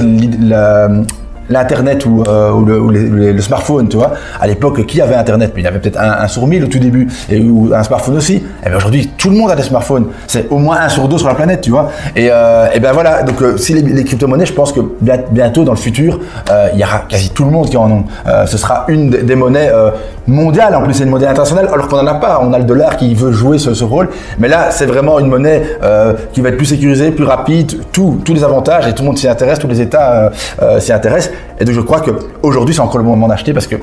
l'internet 1.48 2.04
ou, 2.06 2.22
euh, 2.26 2.52
ou 2.52 2.64
le, 2.64 3.40
smartphone, 3.40 3.88
tu 3.88 3.96
vois. 3.96 4.12
À 4.40 4.46
l'époque, 4.46 4.84
qui 4.86 5.00
avait 5.00 5.14
internet? 5.14 5.52
Il 5.56 5.62
y 5.62 5.66
avait 5.66 5.78
peut-être 5.78 5.98
un, 5.98 6.26
sur 6.28 6.46
mille 6.46 6.64
au 6.64 6.66
tout 6.66 6.78
début 6.78 7.08
et 7.30 7.40
ou 7.40 7.70
un 7.74 7.82
smartphone 7.82 8.16
aussi. 8.16 8.42
Et 8.64 8.68
bien 8.68 8.76
aujourd'hui, 8.76 9.10
tout 9.16 9.30
le 9.30 9.36
monde 9.36 9.50
a 9.50 9.56
des 9.56 9.62
smartphones. 9.62 10.06
C'est 10.26 10.48
au 10.50 10.58
moins 10.58 10.78
un 10.80 10.88
sur 10.88 11.08
deux 11.08 11.18
sur 11.18 11.28
la 11.28 11.34
planète, 11.34 11.60
tu 11.60 11.70
vois. 11.70 11.90
Et, 12.16 12.28
euh, 12.30 12.66
et 12.74 12.80
ben 12.80 12.92
voilà. 12.92 13.22
Donc 13.22 13.40
euh, 13.42 13.56
si 13.56 13.74
les, 13.74 14.04
crypto-monnaies, 14.04 14.46
je 14.46 14.52
pense 14.52 14.72
que 14.72 14.80
bien- 15.00 15.22
bientôt 15.30 15.64
dans 15.64 15.72
le 15.72 15.78
futur, 15.78 16.20
euh, 16.50 16.68
il 16.74 16.80
y 16.80 16.84
aura 16.84 17.00
quasi 17.08 17.30
tout 17.30 17.44
le 17.44 17.50
monde 17.50 17.68
qui 17.68 17.76
en 17.76 17.90
ont. 17.90 18.04
Euh, 18.26 18.46
ce 18.46 18.58
sera 18.58 18.84
une 18.88 19.10
des 19.10 19.34
monnaies 19.34 19.70
mondiales. 20.28 20.74
En 20.74 20.82
plus, 20.82 20.94
c'est 20.94 21.04
une 21.04 21.10
monnaie 21.10 21.26
internationale, 21.26 21.68
alors 21.72 21.88
qu'on 21.88 21.96
n'en 21.96 22.06
a 22.06 22.14
pas. 22.14 22.40
On 22.42 22.52
a 22.52 22.58
le 22.58 22.64
dollar 22.64 22.96
qui 22.96 23.14
veut 23.14 23.32
jouer 23.32 23.58
ce, 23.58 23.84
rôle. 23.84 24.08
Mais 24.38 24.48
là, 24.48 24.70
c'est 24.70 24.86
vraiment 24.86 25.18
une 25.18 25.26
monnaie 25.26 25.62
euh, 25.82 26.14
qui 26.32 26.40
va 26.40 26.50
être 26.50 26.56
plus 26.56 26.66
sécurisée, 26.66 27.10
plus 27.10 27.24
rapide, 27.24 27.80
tout, 27.92 28.20
tous 28.24 28.34
les 28.34 28.44
avantages 28.44 28.86
et 28.86 28.92
tout 28.92 29.02
le 29.02 29.08
monde 29.08 29.18
s'y 29.18 29.28
intéresse, 29.28 29.58
tous 29.58 29.68
les 29.68 29.80
États 29.80 30.12
euh, 30.12 30.30
euh, 30.62 30.80
s'y 30.80 30.92
intéressent. 30.92 31.32
Et 31.58 31.64
donc 31.64 31.74
je 31.74 31.80
crois 31.80 32.00
que 32.00 32.10
aujourd'hui 32.42 32.74
c'est 32.74 32.80
encore 32.80 32.98
le 32.98 33.04
moment 33.04 33.28
d'acheter 33.28 33.52
parce 33.52 33.66
que 33.66 33.76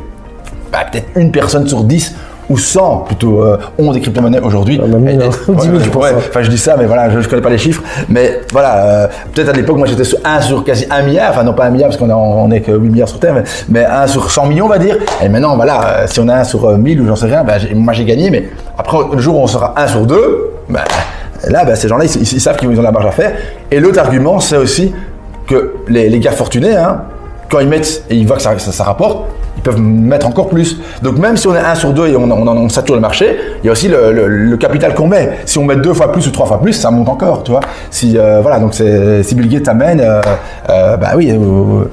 bah, 0.71 0.79
peut-être 0.91 1.07
une 1.15 1.31
personne 1.31 1.67
sur 1.67 1.83
10 1.83 2.15
ou 2.49 2.57
100 2.57 2.97
plutôt 3.07 3.41
euh, 3.43 3.57
ont 3.79 3.91
des 3.91 4.01
crypto-monnaies 4.01 4.39
aujourd'hui. 4.41 4.79
Ah, 4.83 4.87
même 4.87 5.07
Et- 5.07 5.13
mille, 5.17 5.21
et-. 5.23 5.55
10 5.55 5.61
000, 5.63 5.79
je 5.79 5.89
pense, 5.89 6.03
ouais, 6.03 6.09
hein. 6.11 6.15
Enfin, 6.29 6.41
je 6.43 6.49
dis 6.49 6.57
ça, 6.57 6.75
mais 6.77 6.85
voilà, 6.85 7.09
je, 7.09 7.19
je 7.21 7.27
connais 7.29 7.41
pas 7.41 7.49
les 7.49 7.57
chiffres. 7.57 7.81
Mais 8.09 8.41
voilà, 8.51 8.75
euh, 8.85 9.07
peut-être 9.33 9.49
à 9.49 9.53
l'époque, 9.53 9.77
moi 9.77 9.87
j'étais 9.87 10.03
sur 10.03 10.19
1 10.23 10.41
sur 10.41 10.63
quasi 10.63 10.85
1 10.89 11.01
milliard. 11.03 11.31
Enfin, 11.31 11.43
non 11.43 11.53
pas 11.53 11.65
1 11.65 11.69
milliard 11.71 11.89
parce 11.89 11.99
qu'on 11.99 12.09
on 12.11 12.51
est 12.51 12.61
que 12.61 12.71
8 12.71 12.89
milliards 12.89 13.09
sur 13.09 13.19
Terre, 13.19 13.33
mais, 13.33 13.43
mais 13.69 13.85
1 13.85 14.07
sur 14.07 14.29
100 14.29 14.45
millions, 14.47 14.65
on 14.65 14.69
va 14.69 14.77
dire. 14.79 14.97
Et 15.23 15.29
maintenant, 15.29 15.55
voilà, 15.55 15.87
euh, 15.87 16.03
si 16.07 16.19
on 16.19 16.27
a 16.27 16.35
1 16.35 16.43
sur 16.43 16.65
euh, 16.69 16.77
1000 16.77 17.01
ou 17.01 17.07
j'en 17.07 17.15
sais 17.15 17.25
rien, 17.27 17.43
j'ai- 17.57 17.73
moi 17.73 17.93
j'ai 17.93 18.05
gagné. 18.05 18.29
Mais 18.29 18.49
après, 18.77 18.97
le 19.13 19.19
jour 19.19 19.37
où 19.37 19.39
on 19.43 19.47
sera 19.47 19.73
1 19.77 19.87
sur 19.87 20.05
2, 20.05 20.51
bah, 20.69 20.81
là, 21.49 21.65
bah, 21.65 21.75
ces 21.75 21.87
gens-là, 21.87 22.05
ils, 22.05 22.15
ils- 22.21 22.33
ils 22.33 22.41
savent 22.41 22.57
qu'ils 22.57 22.79
ont 22.79 22.81
la 22.83 22.91
marge 22.91 23.05
à 23.07 23.11
faire. 23.11 23.31
Et 23.71 23.79
l'autre 23.79 23.99
argument, 23.99 24.39
c'est 24.39 24.57
aussi 24.57 24.93
que 25.47 25.75
les, 25.87 26.09
les 26.09 26.19
gars 26.19 26.31
fortunés, 26.31 26.75
hein, 26.75 27.01
quand 27.49 27.59
ils 27.59 27.67
mettent 27.67 28.03
et 28.09 28.15
ils 28.15 28.25
voient 28.25 28.37
que 28.37 28.41
ça, 28.41 28.57
ça, 28.57 28.71
ça 28.71 28.83
rapporte, 28.83 29.25
peuvent 29.65 29.81
mettre 29.81 30.27
encore 30.27 30.47
plus. 30.47 30.79
Donc 31.01 31.17
même 31.17 31.35
si 31.35 31.47
on 31.47 31.55
est 31.55 31.59
1 31.59 31.75
sur 31.75 31.91
2 31.91 32.07
et 32.07 32.15
on, 32.15 32.23
on, 32.23 32.47
on 32.47 32.69
sature 32.69 32.95
le 32.95 33.01
marché, 33.01 33.37
il 33.63 33.65
y 33.65 33.69
a 33.69 33.73
aussi 33.73 33.87
le, 33.89 34.11
le- 34.13 34.27
le 34.27 34.57
capital 34.57 34.93
qu'on 34.93 35.07
met. 35.07 35.31
Si 35.45 35.57
on 35.57 35.65
met 35.65 35.75
deux 35.75 35.93
fois 35.93 36.11
plus 36.11 36.25
ou 36.27 36.31
trois 36.31 36.45
fois 36.45 36.61
plus, 36.61 36.73
ça 36.73 36.91
monte 36.91 37.09
encore, 37.09 37.43
tu 37.43 37.51
vois. 37.51 37.59
Si 37.89 38.17
euh, 38.17 38.39
voilà, 38.41 38.59
donc 38.59 38.73
c'est 38.73 39.23
si 39.23 39.35
Bill 39.35 39.49
Gates 39.49 39.67
amène, 39.67 39.99
euh, 39.99 40.21
euh, 40.69 40.95
bah 40.97 41.09
oui, 41.17 41.29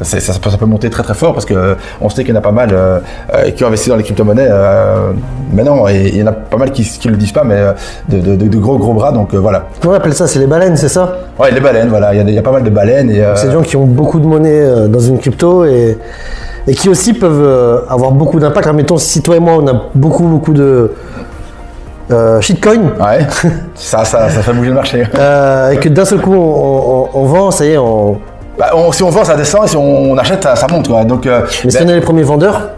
ça, 0.03 0.17
peut- 0.41 0.51
ça 0.51 0.57
peut 0.59 0.67
monter 0.67 0.91
très 0.91 1.03
très 1.03 1.15
fort 1.15 1.33
parce 1.33 1.47
que 1.47 1.55
euh, 1.55 1.75
on 2.01 2.09
sait 2.09 2.23
qu'il 2.25 2.35
y 2.35 2.37
en 2.37 2.41
a 2.41 2.43
pas 2.43 2.53
mal 2.53 2.71
qui 3.57 3.65
ont 3.65 3.69
investi 3.69 3.89
dans 3.89 3.97
les 3.97 4.03
crypto-monnaies. 4.05 4.49
Maintenant, 5.53 5.89
et 5.89 6.09
il 6.09 6.17
y 6.17 6.23
en 6.23 6.27
a 6.29 6.33
pas 6.33 6.57
mal 6.57 6.71
qui, 6.73 6.83
qui 6.85 7.09
le 7.09 7.17
disent 7.17 7.33
pas, 7.33 7.45
mais 7.45 7.59
de, 8.09 8.19
de- 8.21 8.37
de- 8.37 8.49
de 8.49 8.59
gros 8.59 8.79
gros 8.79 8.93
bras. 8.95 9.13
Donc 9.13 9.35
voilà. 9.35 9.67
Comment 9.81 9.95
on 9.95 9.97
appelle 9.97 10.15
ça? 10.15 10.27
C'est 10.27 10.39
les 10.39 10.47
baleines, 10.47 10.77
c'est 10.77 10.89
ça? 10.89 11.17
Ouais, 11.39 11.51
les 11.51 11.61
baleines, 11.61 11.89
voilà, 11.89 12.13
il 12.15 12.19
y, 12.19 12.21
a 12.21 12.25
des- 12.25 12.33
il 12.33 12.35
y 12.37 12.39
a 12.39 12.43
pas 12.43 12.53
mal 12.53 12.63
de 12.63 12.71
baleines 12.71 13.11
et 13.11 13.23
C'est 13.35 13.47
des 13.49 13.53
gens 13.53 13.63
qui 13.63 13.77
ont 13.77 13.85
beaucoup 13.87 14.21
de 14.21 14.27
monnaie 14.27 14.89
dans 14.89 15.01
une 15.01 15.19
crypto 15.19 15.65
et, 15.65 15.99
et 16.67 16.75
qui 16.75 16.89
aussi 16.89 17.13
peuvent 17.13 17.43
euh, 17.43 17.81
avoir 17.89 18.13
beaucoup 18.13 18.39
d'impact. 18.41 18.67
Admettons, 18.67 18.97
si 18.99 19.23
toi 19.23 19.37
et 19.37 19.41
moi, 19.41 19.55
on 19.61 19.67
a 19.67 19.83
beaucoup, 19.95 20.25
beaucoup 20.25 20.53
de 20.53 20.93
euh, 22.11 22.41
shitcoin, 22.41 22.93
ouais, 23.01 23.27
ça, 23.75 24.05
ça, 24.05 24.29
ça 24.29 24.43
fait 24.43 24.53
bouger 24.53 24.69
le 24.71 24.75
marché. 24.75 25.05
euh, 25.19 25.71
et 25.71 25.77
que 25.79 25.89
d'un 25.89 26.05
seul 26.05 26.21
coup, 26.21 26.35
on, 26.35 26.39
on- 26.39 27.09
on 27.15 27.25
vend, 27.25 27.51
ça 27.51 27.65
y 27.65 27.71
est, 27.73 27.79
on... 27.79 28.19
Bah, 28.59 28.71
on- 28.75 28.93
si 28.93 29.03
on 29.03 29.09
vend, 29.11 29.25
ça 29.25 29.35
descend, 29.37 29.65
et 29.65 29.69
si 29.69 29.77
on, 29.77 30.17
achète, 30.19 30.43
ça, 30.43 30.55
ça 30.57 30.67
monte, 30.71 30.89
quoi. 30.89 31.05
Donc, 31.05 31.27
euh, 31.27 31.41
mais 31.65 31.71
si 31.71 31.79
ben, 31.79 31.87
on 31.87 31.91
est 31.91 31.95
les 31.95 32.01
premiers 32.03 32.23
vendeurs, 32.23 32.69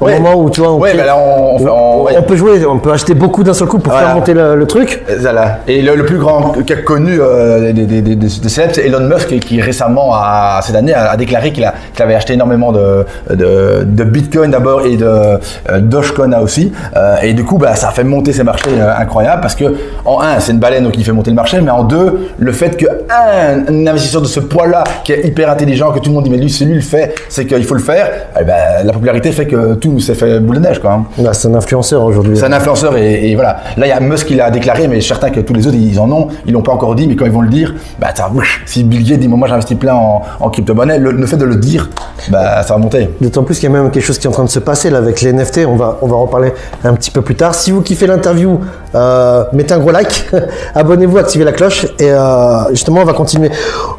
au 0.00 0.06
Ouais. 0.06 0.18
moment 0.18 0.34
où 0.34 0.50
tu 0.50 0.60
vois, 0.60 0.72
on, 0.72 0.78
ouais, 0.78 0.90
crée- 0.90 0.98
bah 0.98 1.04
là, 1.06 1.16
on, 1.18 2.22
peut 2.22 2.36
jouer, 2.36 2.64
on 2.66 2.78
peut 2.78 2.92
acheter 2.92 3.14
beaucoup 3.14 3.44
d'un 3.44 3.54
seul 3.54 3.68
coup 3.68 3.78
pour 3.78 3.92
Voilà. 3.92 4.08
faire 4.08 4.16
monter 4.16 4.34
le, 4.34 4.56
le 4.56 4.66
truc. 4.66 5.02
Voilà. 5.20 5.58
Et 5.68 5.82
le, 5.82 5.94
le 5.94 6.04
plus 6.04 6.18
grand 6.18 6.52
cas 6.66 6.76
connu 6.76 7.18
euh, 7.20 7.72
des, 7.72 7.84
des, 7.84 8.00
des, 8.02 8.16
des- 8.16 8.26
des 8.26 8.48
célèbres, 8.48 8.72
c'est 8.74 8.86
Elon 8.86 9.00
Musk 9.00 9.28
qui, 9.28 9.40
qui 9.40 9.60
récemment, 9.60 10.10
a, 10.14 10.60
cette 10.62 10.76
année, 10.76 10.94
a, 10.94 11.10
a 11.10 11.16
déclaré 11.16 11.52
qu'il 11.52 11.64
avait 12.00 12.14
acheté 12.14 12.32
énormément 12.34 12.72
de, 12.72 13.04
de, 13.30 13.84
de 13.84 14.04
Bitcoin 14.04 14.50
d'abord 14.50 14.82
et 14.86 14.96
de 14.96 15.04
euh, 15.06 15.38
Dogecoin 15.80 16.32
aussi. 16.40 16.72
Euh, 16.96 17.16
et 17.22 17.34
du 17.34 17.44
coup, 17.44 17.58
bah, 17.58 17.74
ça 17.76 17.88
a 17.88 17.92
fait 17.92 18.04
monter 18.04 18.32
ces 18.32 18.42
marchés 18.44 18.70
euh, 18.72 18.94
incroyables 18.98 19.40
parce 19.42 19.54
que, 19.54 19.64
en 20.04 20.20
un, 20.20 20.40
c'est 20.40 20.52
une 20.52 20.58
baleine 20.58 20.90
il 20.96 21.04
fait 21.04 21.12
monter 21.12 21.30
le 21.30 21.36
marché, 21.36 21.60
mais 21.60 21.70
en 21.70 21.82
deux, 21.84 22.28
le 22.38 22.52
fait 22.52 22.76
qu'un 22.76 22.86
un 23.10 23.86
investisseur 23.86 24.22
de 24.22 24.26
ce 24.26 24.40
poids-là, 24.40 24.84
qui 25.02 25.12
est 25.12 25.26
hyper 25.26 25.50
intelligent, 25.50 25.92
que 25.92 25.98
tout 25.98 26.10
le 26.10 26.14
monde 26.14 26.24
dit, 26.24 26.30
mais 26.30 26.36
lui, 26.36 26.48
si 26.50 26.64
lui 26.64 26.74
le 26.76 26.80
fait, 26.80 27.14
c'est 27.28 27.46
qu'il 27.46 27.64
faut 27.64 27.74
le 27.74 27.80
faire, 27.80 28.08
eh 28.40 28.44
ben, 28.44 28.54
la 28.84 28.92
popularité 28.92 29.32
fait 29.32 29.46
que 29.46 29.74
tout 29.84 30.00
s'est 30.00 30.14
fait 30.14 30.40
boule 30.40 30.56
de 30.56 30.60
neige, 30.62 30.80
quoi. 30.80 30.92
hein. 30.92 31.04
Bah, 31.18 31.32
c'est 31.34 31.48
un 31.48 31.54
influenceur 31.54 32.02
aujourd'hui. 32.04 32.36
C'est 32.36 32.46
un 32.46 32.52
influenceur 32.52 32.96
et, 32.96 33.30
et 33.30 33.34
voilà. 33.34 33.58
Là, 33.76 33.86
il 33.86 33.88
y 33.88 33.92
a 33.92 34.00
Musk 34.00 34.26
qui 34.28 34.34
l'a 34.34 34.50
déclaré, 34.50 34.88
mais 34.88 35.00
certain 35.00 35.30
que 35.30 35.40
tous 35.40 35.52
les 35.52 35.66
autres, 35.66 35.76
ils 35.78 36.00
en 36.00 36.10
ont. 36.10 36.28
Ils 36.46 36.52
l'ont 36.52 36.62
pas 36.62 36.72
encore 36.72 36.94
dit, 36.94 37.06
mais 37.06 37.16
quand 37.16 37.26
ils 37.26 37.32
vont 37.32 37.42
le 37.42 37.48
dire, 37.50 37.74
bah, 38.00 38.08
ça, 38.14 38.30
si 38.66 38.82
Bill 38.84 39.04
Gates 39.06 39.20
dit, 39.20 39.28
moi, 39.28 39.46
j'ai 39.46 39.54
investi 39.54 39.74
plein 39.74 39.94
en, 39.94 40.22
en 40.40 40.50
crypto-monnaie, 40.50 40.98
le, 40.98 41.12
le 41.12 41.26
fait 41.26 41.36
de 41.36 41.44
le 41.44 41.56
dire, 41.56 41.90
bah, 42.30 42.62
ça 42.62 42.74
va 42.74 42.80
monter. 42.80 43.10
D'autant 43.20 43.42
plus 43.42 43.56
qu'il 43.58 43.70
y 43.70 43.72
a 43.74 43.78
même 43.78 43.90
quelque 43.90 44.04
chose 44.04 44.18
qui 44.18 44.26
est 44.26 44.30
en 44.30 44.32
train 44.32 44.44
de 44.44 44.48
se 44.50 44.58
passer 44.58 44.88
là 44.90 44.98
avec 44.98 45.20
les 45.20 45.32
NFT. 45.32 45.60
On 45.68 45.76
va, 45.76 45.98
on 46.02 46.06
va 46.06 46.16
en 46.16 46.22
reparler 46.22 46.52
un 46.84 46.94
petit 46.94 47.10
peu 47.10 47.20
plus 47.22 47.34
tard. 47.34 47.54
Si 47.54 47.70
vous 47.70 47.82
kiffez 47.82 48.06
l'interview, 48.06 48.60
euh, 48.94 49.44
mettez 49.52 49.74
un 49.74 49.78
gros 49.78 49.90
like, 49.90 50.30
abonnez-vous, 50.74 51.18
activez 51.18 51.44
la 51.44 51.52
cloche 51.52 51.84
et 51.98 52.10
euh, 52.10 52.70
justement 52.70 53.00
on 53.02 53.04
va 53.04 53.12
continuer. 53.12 53.50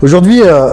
Aujourd'hui, 0.02 0.42
euh, 0.44 0.70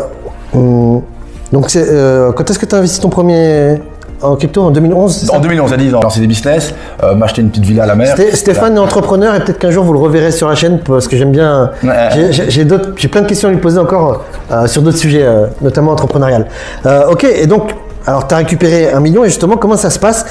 donc 1.52 1.74
euh, 1.76 2.32
quand 2.32 2.50
est-ce 2.50 2.58
que 2.58 2.66
tu 2.66 2.74
as 2.74 2.78
investi 2.78 3.00
ton 3.00 3.08
premier 3.08 3.80
en 4.22 4.36
crypto 4.36 4.62
en 4.62 4.70
2011 4.70 5.14
c'est 5.16 5.26
ça 5.26 5.34
En 5.34 5.40
2011, 5.40 5.72
à 5.72 5.76
10 5.76 5.94
ans, 5.94 6.00
lancer 6.02 6.20
des 6.20 6.26
business, 6.26 6.74
euh, 7.02 7.14
m'acheter 7.14 7.42
une 7.42 7.48
petite 7.50 7.64
villa 7.64 7.84
à 7.84 7.86
la 7.86 7.94
mer. 7.94 8.14
Sté- 8.16 8.34
Stéphane 8.34 8.76
est 8.76 8.80
entrepreneur 8.80 9.34
et 9.34 9.40
peut-être 9.40 9.58
qu'un 9.58 9.70
jour 9.70 9.84
vous 9.84 9.92
le 9.92 9.98
reverrez 9.98 10.32
sur 10.32 10.48
la 10.48 10.54
chaîne 10.54 10.78
parce 10.80 11.08
que 11.08 11.16
j'aime 11.16 11.32
bien. 11.32 11.70
Ouais. 11.82 12.08
j'ai- 12.48 13.08
plein 13.08 13.22
de 13.22 13.26
questions 13.26 13.48
à 13.48 13.52
lui 13.52 13.58
poser 13.58 13.78
encore 13.78 14.24
euh, 14.50 14.66
sur 14.66 14.82
d'autres 14.82 14.98
sujets, 14.98 15.22
euh, 15.22 15.46
notamment 15.60 15.92
entrepreneurial. 15.92 16.46
Euh, 16.86 17.10
ok, 17.10 17.24
et 17.24 17.46
donc, 17.46 17.70
alors 18.06 18.26
tu 18.26 18.34
as 18.34 18.38
récupéré 18.38 18.92
un 18.92 19.00
million 19.00 19.24
et 19.24 19.28
justement, 19.28 19.56
comment 19.56 19.76
ça 19.76 19.90
se 19.90 19.98
passe 19.98 20.24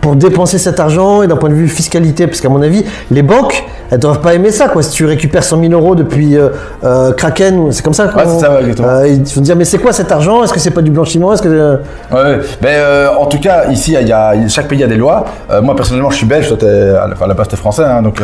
pour 0.00 0.16
dépenser 0.16 0.58
cet 0.58 0.80
argent 0.80 1.22
et 1.22 1.26
d'un 1.26 1.36
point 1.36 1.48
de 1.50 1.54
vue 1.54 1.68
fiscalité 1.68 2.26
Parce 2.26 2.40
qu'à 2.40 2.48
mon 2.48 2.62
avis, 2.62 2.84
les 3.10 3.22
banques, 3.22 3.64
elles 3.90 3.98
doivent 3.98 4.20
pas 4.20 4.34
aimer 4.34 4.50
ça 4.50 4.68
quoi. 4.68 4.82
Si 4.82 4.90
tu 4.90 5.04
récupères 5.04 5.44
100 5.44 5.60
000 5.60 5.72
euros 5.72 5.94
depuis 5.94 6.36
euh, 6.36 6.50
euh, 6.84 7.12
Kraken, 7.12 7.72
c'est 7.72 7.82
comme 7.82 7.94
ça 7.94 8.06
Ouais, 8.06 8.22
c'est 8.26 8.38
ça, 8.40 8.52
ouais, 8.52 8.60
exactement. 8.60 8.88
Euh, 8.88 9.08
Ils 9.08 9.18
vont 9.18 9.24
te 9.24 9.40
dire, 9.40 9.56
mais 9.56 9.64
c'est 9.64 9.78
quoi 9.78 9.92
cet 9.92 10.10
argent? 10.12 10.42
Est-ce 10.42 10.52
que 10.52 10.60
c'est 10.60 10.70
pas 10.70 10.82
du 10.82 10.90
blanchiment? 10.90 11.32
Est-ce 11.32 11.42
que. 11.42 11.80
Ouais. 12.12 12.38
Ben, 12.60 13.08
en 13.18 13.26
tout 13.26 13.38
cas, 13.40 13.66
ici, 13.70 13.96
il 14.00 14.08
y 14.08 14.12
a, 14.12 14.32
chaque 14.48 14.68
pays 14.68 14.82
a 14.84 14.86
des 14.86 14.96
lois. 14.96 15.24
Moi, 15.62 15.74
personnellement, 15.76 16.10
je 16.10 16.16
suis 16.16 16.26
belge, 16.26 16.48
toi, 16.48 16.56
t'es, 16.58 16.92
enfin, 17.12 17.24
à 17.24 17.28
la 17.28 17.34
base, 17.34 17.48
t'es 17.48 17.56
français. 17.56 17.82
hein, 17.84 18.02
donc, 18.02 18.22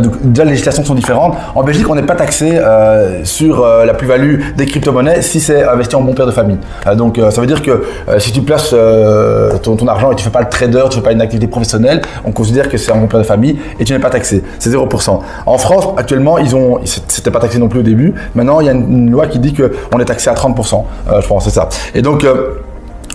donc, 0.00 0.12
déjà, 0.22 0.44
les 0.44 0.50
législations 0.50 0.84
sont 0.84 0.94
différentes. 0.94 1.34
En 1.54 1.62
Belgique, 1.62 1.88
on 1.88 1.94
n'est 1.94 2.02
pas 2.02 2.14
taxé 2.14 2.58
sur 3.24 3.66
la 3.66 3.94
plus-value 3.94 4.40
des 4.56 4.66
crypto-monnaies 4.66 5.22
si 5.22 5.40
c'est 5.40 5.64
investi 5.64 5.96
en 5.96 6.02
bon 6.02 6.14
père 6.14 6.26
de 6.26 6.32
famille. 6.32 6.58
Donc, 6.96 7.20
ça 7.30 7.40
veut 7.40 7.46
dire 7.46 7.62
que 7.62 7.84
si 8.18 8.32
tu 8.32 8.42
places 8.42 8.74
ton, 9.62 9.76
ton 9.76 9.86
argent 9.88 10.12
et 10.12 10.16
tu 10.16 10.24
fais 10.24 10.30
pas 10.30 10.40
le 10.42 10.48
trader, 10.48 10.84
tu 10.90 10.96
fais 10.98 11.02
pas 11.04 11.12
une 11.12 11.20
activité 11.22 11.46
professionnelle, 11.46 12.02
on 12.24 12.32
considère 12.32 12.68
que 12.68 12.76
c'est 12.76 12.92
un 12.92 12.96
bon 12.96 13.06
père 13.06 13.20
de 13.20 13.24
famille 13.24 13.58
et 13.78 13.84
tu 13.84 13.92
n'es 13.92 13.98
pas 13.98 14.10
taxé. 14.10 14.42
C'est 14.58 14.70
0%. 14.70 14.97
En 15.46 15.58
France, 15.58 15.88
actuellement, 15.96 16.38
ils 16.38 16.56
ont, 16.56 16.80
c'était 16.84 17.30
pas 17.30 17.40
taxé 17.40 17.58
non 17.58 17.68
plus 17.68 17.80
au 17.80 17.82
début. 17.82 18.14
Maintenant, 18.34 18.60
il 18.60 18.66
y 18.66 18.68
a 18.68 18.72
une, 18.72 19.10
loi 19.10 19.26
qui 19.26 19.38
dit 19.38 19.52
que 19.52 19.72
on 19.92 20.00
est 20.00 20.04
taxé 20.04 20.30
à 20.30 20.34
30%. 20.34 20.84
Euh, 21.10 21.20
je 21.20 21.26
pense, 21.28 21.44
c'est 21.44 21.50
ça. 21.50 21.68
Et 21.94 22.02
donc, 22.02 22.24
euh, 22.24 22.54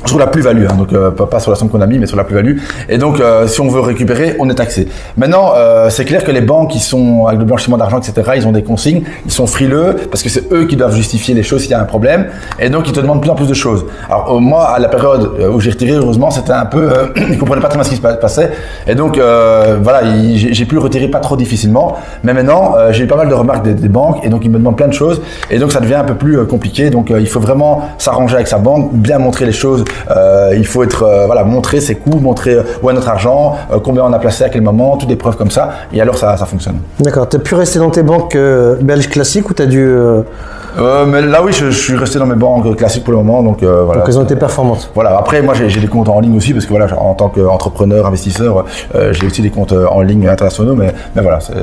sur 0.06 0.20
la 0.20 0.28
plus-value, 0.28 0.66
hein, 0.70 0.76
donc 0.78 0.92
euh, 0.94 1.12
pas, 1.12 1.39
sur 1.39 1.52
la 1.52 1.56
somme 1.58 1.70
qu'on 1.70 1.82
a 1.82 1.86
mis, 1.88 1.98
mais 2.00 2.06
sur 2.08 2.18
la 2.18 2.24
plus-value. 2.24 2.58
Et 2.89 2.98
donc, 2.98 3.20
euh, 3.20 3.48
si 3.48 3.62
on 3.62 3.68
veut 3.70 3.80
récupérer, 3.80 4.36
on 4.39 4.50
est 4.50 4.56
taxé. 4.56 4.88
Maintenant, 5.18 5.54
euh, 5.56 5.89
c'est 5.89 6.06
clair 6.06 6.24
que 6.24 6.32
les 6.32 6.42
banques 6.42 6.72
qui 6.72 6.80
sont 6.80 7.26
avec 7.28 7.39
le 7.39 7.46
blanchiment 7.46 7.78
d'argent, 7.78 8.00
etc., 8.00 8.32
ils 8.36 8.48
ont 8.48 8.52
des 8.52 8.63
consignes, 8.63 9.04
ils 9.26 9.32
sont 9.32 9.48
frileux 9.48 9.96
parce 10.12 10.22
que 10.24 10.30
c'est 10.30 10.52
eux 10.52 10.66
qui 10.66 10.76
doivent 10.76 10.96
justifier 10.96 11.34
les 11.34 11.44
choses 11.44 11.62
s'il 11.62 11.72
y 11.72 11.74
a 11.74 11.80
un 11.82 11.86
problème, 11.86 12.28
et 12.60 12.70
donc 12.70 12.88
ils 12.88 12.94
te 12.94 13.00
demandent 13.00 13.18
de 13.18 13.22
plus 13.22 13.32
en 13.32 13.36
plus 13.36 13.48
de 13.48 13.54
choses. 13.54 13.86
Alors 14.10 14.39
moi, 14.42 14.70
à 14.70 14.80
la 14.80 14.89
période 14.89 15.32
où 15.54 15.60
j'ai 15.60 15.72
retiré, 15.72 15.92
heureusement, 15.94 16.32
c'était 16.32 16.52
un 16.54 16.66
peu, 16.66 16.89
ils 17.32 17.38
comprenaient 17.38 17.62
pas 17.62 17.70
très 17.70 17.78
bien 17.78 17.84
ce 17.84 17.89
qui 17.89 17.96
se 17.96 18.02
pa- 18.02 18.13
passait, 18.13 18.52
et 18.88 18.96
donc 18.96 19.18
voilà, 19.18 20.02
il- 20.04 20.54
j'ai 20.54 20.66
pu 20.66 20.78
retirer 20.78 21.08
pas 21.08 21.20
trop 21.20 21.36
difficilement. 21.38 21.96
Mais 22.24 22.34
maintenant, 22.34 22.76
j'ai 22.92 23.04
eu 23.06 23.08
pas 23.08 23.16
mal 23.18 23.30
de 23.30 23.34
remarques 23.34 23.63
des, 23.63 23.88
banques, 23.89 24.20
et 24.26 24.30
donc 24.30 24.44
ils 24.46 24.52
me 24.52 24.58
demandent 24.58 24.78
plein 24.78 24.88
de 24.88 24.94
choses, 24.94 25.22
et 25.50 25.60
donc 25.60 25.72
ça 25.72 25.80
devient 25.80 25.96
un 25.96 26.04
peu 26.04 26.16
plus 26.16 26.46
compliqué. 26.46 26.89
Donc 26.89 27.10
il 27.18 27.28
faut 27.28 27.39
vraiment 27.39 27.82
s'arranger 27.98 28.36
avec 28.36 28.48
sa 28.48 28.58
banque, 28.58 28.94
bien 28.94 29.20
montrer 29.20 29.46
les 29.46 29.52
choses. 29.52 29.84
Euh, 30.10 30.53
il 30.56 30.65
faut 30.65 30.84
être 30.84 31.03
euh, 31.03 31.25
voilà, 31.25 31.43
montrer 31.43 31.82
ses 31.82 31.95
coûts, 31.95 32.19
montrer 32.19 32.53
euh, 32.53 32.63
où 32.82 32.89
est 32.89 32.93
notre 32.93 33.10
argent, 33.10 33.56
combien 33.84 34.03
on 34.03 34.13
a 34.13 34.19
placé 34.19 34.43
à 34.43 34.49
quel 34.49 34.62
moment, 34.62 34.97
toutes 34.97 35.10
des 35.10 35.15
preuves 35.15 35.38
comme 35.38 35.51
ça, 35.51 35.71
et 35.91 36.01
alors 36.01 36.17
ça, 36.17 36.38
ça 36.38 36.45
fonctionne. 36.45 36.77
D'accord, 36.99 37.27
t'as 37.27 37.39
pu 37.39 37.56
rester 37.56 37.79
dans 37.79 37.89
tes 37.89 38.03
banques 38.03 38.38
belges 38.82 39.10
classiques 39.10 39.49
ou 39.49 39.53
t'as 39.53 39.65
dû. 39.65 39.95
Euh, 40.77 41.05
mais 41.05 41.21
là, 41.21 41.41
oui, 41.43 41.51
je, 41.53 41.65
je 41.71 41.77
suis 41.77 41.95
resté 41.95 42.19
dans 42.19 42.25
mes 42.25 42.36
banques 42.36 42.75
classiques 42.75 43.03
pour 43.03 43.12
le 43.13 43.17
moment, 43.19 43.43
donc 43.43 43.62
euh, 43.63 43.83
voilà. 43.83 44.01
donc 44.01 44.09
elles 44.09 44.19
ont 44.19 44.23
été 44.23 44.36
performantes 44.36 44.89
Voilà, 44.95 45.17
après 45.17 45.41
moi 45.41 45.53
j'ai 45.53 45.79
des 45.79 45.88
comptes 45.88 46.09
en 46.09 46.19
ligne 46.19 46.36
aussi 46.38 46.53
parce 46.53 46.65
que 46.65 46.71
voilà, 46.71 46.88
en 46.99 47.13
tant 47.13 47.29
qu'entrepreneur, 47.29 48.05
investisseur, 48.07 48.65
euh, 48.95 49.13
j'ai 49.13 49.25
aussi 49.27 49.41
des 49.41 49.49
comptes 49.49 49.73
en 49.73 50.01
ligne 50.01 50.27
internationaux, 50.27 50.75
mais, 50.75 50.93
mais 51.15 51.21
voilà, 51.21 51.39
c'est 51.39 51.53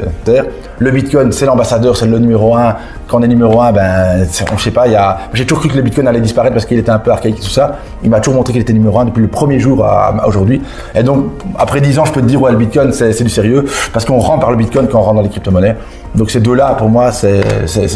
Le 0.78 0.90
Bitcoin, 0.90 1.32
c'est 1.32 1.46
l'ambassadeur, 1.46 1.96
c'est 1.96 2.06
le 2.06 2.18
numéro 2.18 2.54
un. 2.56 2.76
Quand 3.08 3.18
on 3.18 3.22
est 3.22 3.28
numéro 3.28 3.60
un, 3.60 3.72
ben, 3.72 4.24
on- 4.52 4.56
je 4.56 4.62
sais 4.62 4.70
pas, 4.70 4.84
a, 4.96 5.18
j'ai 5.34 5.44
toujours 5.44 5.58
cru 5.60 5.68
que 5.68 5.76
le 5.76 5.82
Bitcoin 5.82 6.06
allait 6.06 6.20
disparaître 6.20 6.54
parce 6.54 6.64
qu'il 6.64 6.78
était 6.78 6.90
un 6.90 7.00
peu 7.00 7.10
archaïque 7.10 7.38
et 7.38 7.42
tout 7.42 7.48
ça. 7.50 7.78
Il 8.04 8.08
m'a 8.10 8.20
toujours 8.20 8.36
montré 8.36 8.52
qu'il 8.52 8.62
était 8.62 8.72
numéro 8.72 8.98
un 9.00 9.04
depuis 9.06 9.20
le 9.20 9.28
premier 9.28 9.58
jour 9.58 9.84
à, 9.84 10.14
à 10.22 10.26
aujourd'hui. 10.28 10.62
Et 10.94 11.02
donc, 11.02 11.26
après 11.58 11.80
10 11.80 11.98
ans, 11.98 12.04
je 12.04 12.12
peux 12.12 12.20
te 12.20 12.26
dire, 12.26 12.40
ouais, 12.40 12.52
le 12.52 12.56
Bitcoin, 12.56 12.92
c'est 12.92 13.22
du 13.24 13.28
sérieux 13.28 13.64
parce 13.92 14.04
qu'on 14.04 14.18
rentre 14.20 14.40
par 14.40 14.52
le 14.52 14.56
Bitcoin 14.56 14.86
quand 14.86 14.98
on 15.00 15.02
rentre 15.02 15.16
dans 15.16 15.22
les 15.22 15.28
crypto-monnaies. 15.28 15.74
Donc 16.14 16.30
ces 16.30 16.40
deux-là, 16.40 16.74
pour 16.78 16.88
moi, 16.88 17.12
c'est 17.12 17.40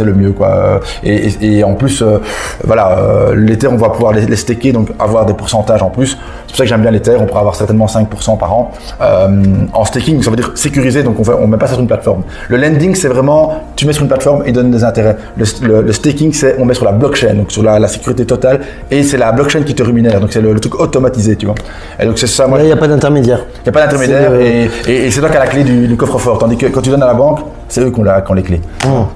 le 0.04 0.12
mieux, 0.14 0.32
quoi. 0.32 0.80
Et, 1.02 1.28
et- 1.42 1.58
et 1.58 1.64
en 1.64 1.74
plus, 1.74 2.02
euh, 2.02 2.18
voilà, 2.64 2.98
euh, 2.98 3.34
l'Ether, 3.34 3.68
on 3.68 3.76
va 3.76 3.90
pouvoir 3.90 4.12
les, 4.12 4.26
les 4.26 4.36
staker, 4.36 4.72
donc 4.72 4.88
avoir 4.98 5.26
des 5.26 5.34
pourcentages 5.34 5.82
en 5.82 5.90
plus. 5.90 6.10
C'est 6.10 6.48
pour 6.48 6.56
ça 6.56 6.62
que 6.64 6.68
j'aime 6.68 6.82
bien 6.82 6.90
l'Ether. 6.92 7.16
On 7.20 7.26
pourra 7.26 7.40
avoir 7.40 7.54
certainement 7.56 7.86
5% 7.86 8.38
par 8.38 8.52
an 8.54 8.70
euh, 9.02 9.28
en 9.72 9.84
staking. 9.84 10.22
Ça 10.22 10.30
veut 10.30 10.36
dire 10.36 10.52
sécurisé, 10.54 11.02
donc 11.02 11.16
on 11.18 11.24
on 11.42 11.46
met 11.48 11.56
pas 11.56 11.66
ça 11.66 11.72
sur 11.72 11.80
une 11.80 11.88
plateforme. 11.88 12.22
Le 12.48 12.56
lending, 12.56 12.94
c'est 12.94 13.08
vraiment, 13.08 13.54
tu 13.76 13.86
mets 13.86 13.92
sur 13.92 14.02
une 14.02 14.08
plateforme 14.08 14.42
et 14.46 14.52
donne 14.52 14.70
des 14.70 14.84
intérêts. 14.84 15.16
Le, 15.36 15.44
le- 15.66 15.82
le 15.82 15.92
staking, 15.92 16.32
c'est 16.32 16.56
on 16.60 16.64
met 16.64 16.74
sur 16.74 16.84
la 16.84 16.92
blockchain, 16.92 17.34
donc 17.34 17.50
sur 17.50 17.62
la, 17.62 17.78
la 17.78 17.88
sécurité 17.88 18.24
totale, 18.24 18.60
et 18.90 19.02
c'est 19.02 19.16
la 19.16 19.32
blockchain 19.32 19.62
qui 19.62 19.74
te 19.74 19.82
rémunère. 19.82 20.20
Donc 20.20 20.32
c'est 20.32 20.40
le, 20.40 20.52
le 20.52 20.60
truc 20.60 20.78
automatisé, 20.80 21.34
tu 21.36 21.46
vois. 21.46 21.54
Et 21.98 22.06
donc 22.06 22.18
c'est 22.18 22.26
ça, 22.28 22.46
moi. 22.46 22.58
Il 22.60 22.66
n'y 22.66 22.72
a 22.72 22.76
pas 22.76 22.86
d'intermédiaire. 22.88 23.40
Il 23.58 23.62
n'y 23.64 23.68
a 23.70 23.72
pas 23.72 23.82
d'intermédiaire 23.86 24.34
et, 24.36 24.68
et- 24.86 25.06
et 25.06 25.10
c'est 25.10 25.20
toi 25.20 25.28
qui 25.28 25.36
as 25.36 25.40
la 25.40 25.46
clé 25.48 25.64
du, 25.64 25.88
du 25.88 25.96
coffre-fort. 25.96 26.38
Tandis 26.38 26.56
que 26.56 26.66
quand 26.66 26.80
tu 26.82 26.90
donnes 26.90 27.02
à 27.02 27.06
la 27.06 27.14
banque, 27.14 27.40
c'est 27.74 27.80
eux 27.80 27.90
qui 27.90 27.98
ont, 28.00 28.04
la- 28.04 28.20
qui 28.20 28.30
ont 28.30 28.34
les 28.34 28.42
clés. 28.42 28.60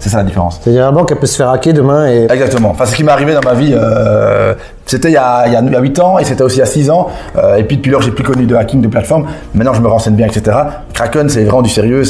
C'est 0.01 0.09
ça 0.09 0.19
la 0.19 0.25
différence. 0.25 0.59
C'est-à-dire 0.61 0.85
la 0.85 0.91
banque, 0.91 1.11
elle 1.13 1.19
peut 1.19 1.27
se 1.27 1.37
faire 1.37 1.51
hacker 1.51 1.73
demain 1.75 2.09
et 2.09 2.25
Exactement. 2.31 2.71
Enfin, 2.71 2.87
ce 2.87 2.97
qui 2.97 3.05
m'est 3.05 3.13
arrivé 3.13 3.33
dans 3.35 3.49
ma 3.49 3.55
vie, 3.55 3.73
euh, 3.75 4.55
c'était 4.85 5.09
il, 5.11 5.15
y 5.15 5.17
a- 5.17 5.45
il 5.47 5.53
y 5.53 5.57
a 5.57 5.61
il 5.61 5.73
y 5.73 5.77
a 5.77 5.81
8 5.81 5.99
ans 6.01 6.19
et 6.19 6.25
c'était 6.25 6.43
aussi 6.43 6.57
il 6.57 6.61
y 6.61 6.63
a 6.63 6.67
6 6.67 6.91
ans. 6.91 7.09
Euh, 7.37 7.57
et 7.57 7.63
puis 7.65 7.77
depuis 7.77 7.91
lors, 7.93 8.03
j'ai 8.03 8.11
plus 8.11 8.25
connu 8.25 8.47
de 8.47 8.55
hacking 8.57 8.81
de 8.81 8.89
plateforme. 8.89 9.27
Maintenant, 9.55 9.75
je 9.75 9.81
me 9.81 9.87
renseigne 9.89 10.15
bien, 10.15 10.27
etc. 10.27 10.57
Kraken, 10.95 11.29
c'est 11.29 11.45
vraiment 11.45 11.63
du 11.63 11.71
sérieux. 11.71 12.03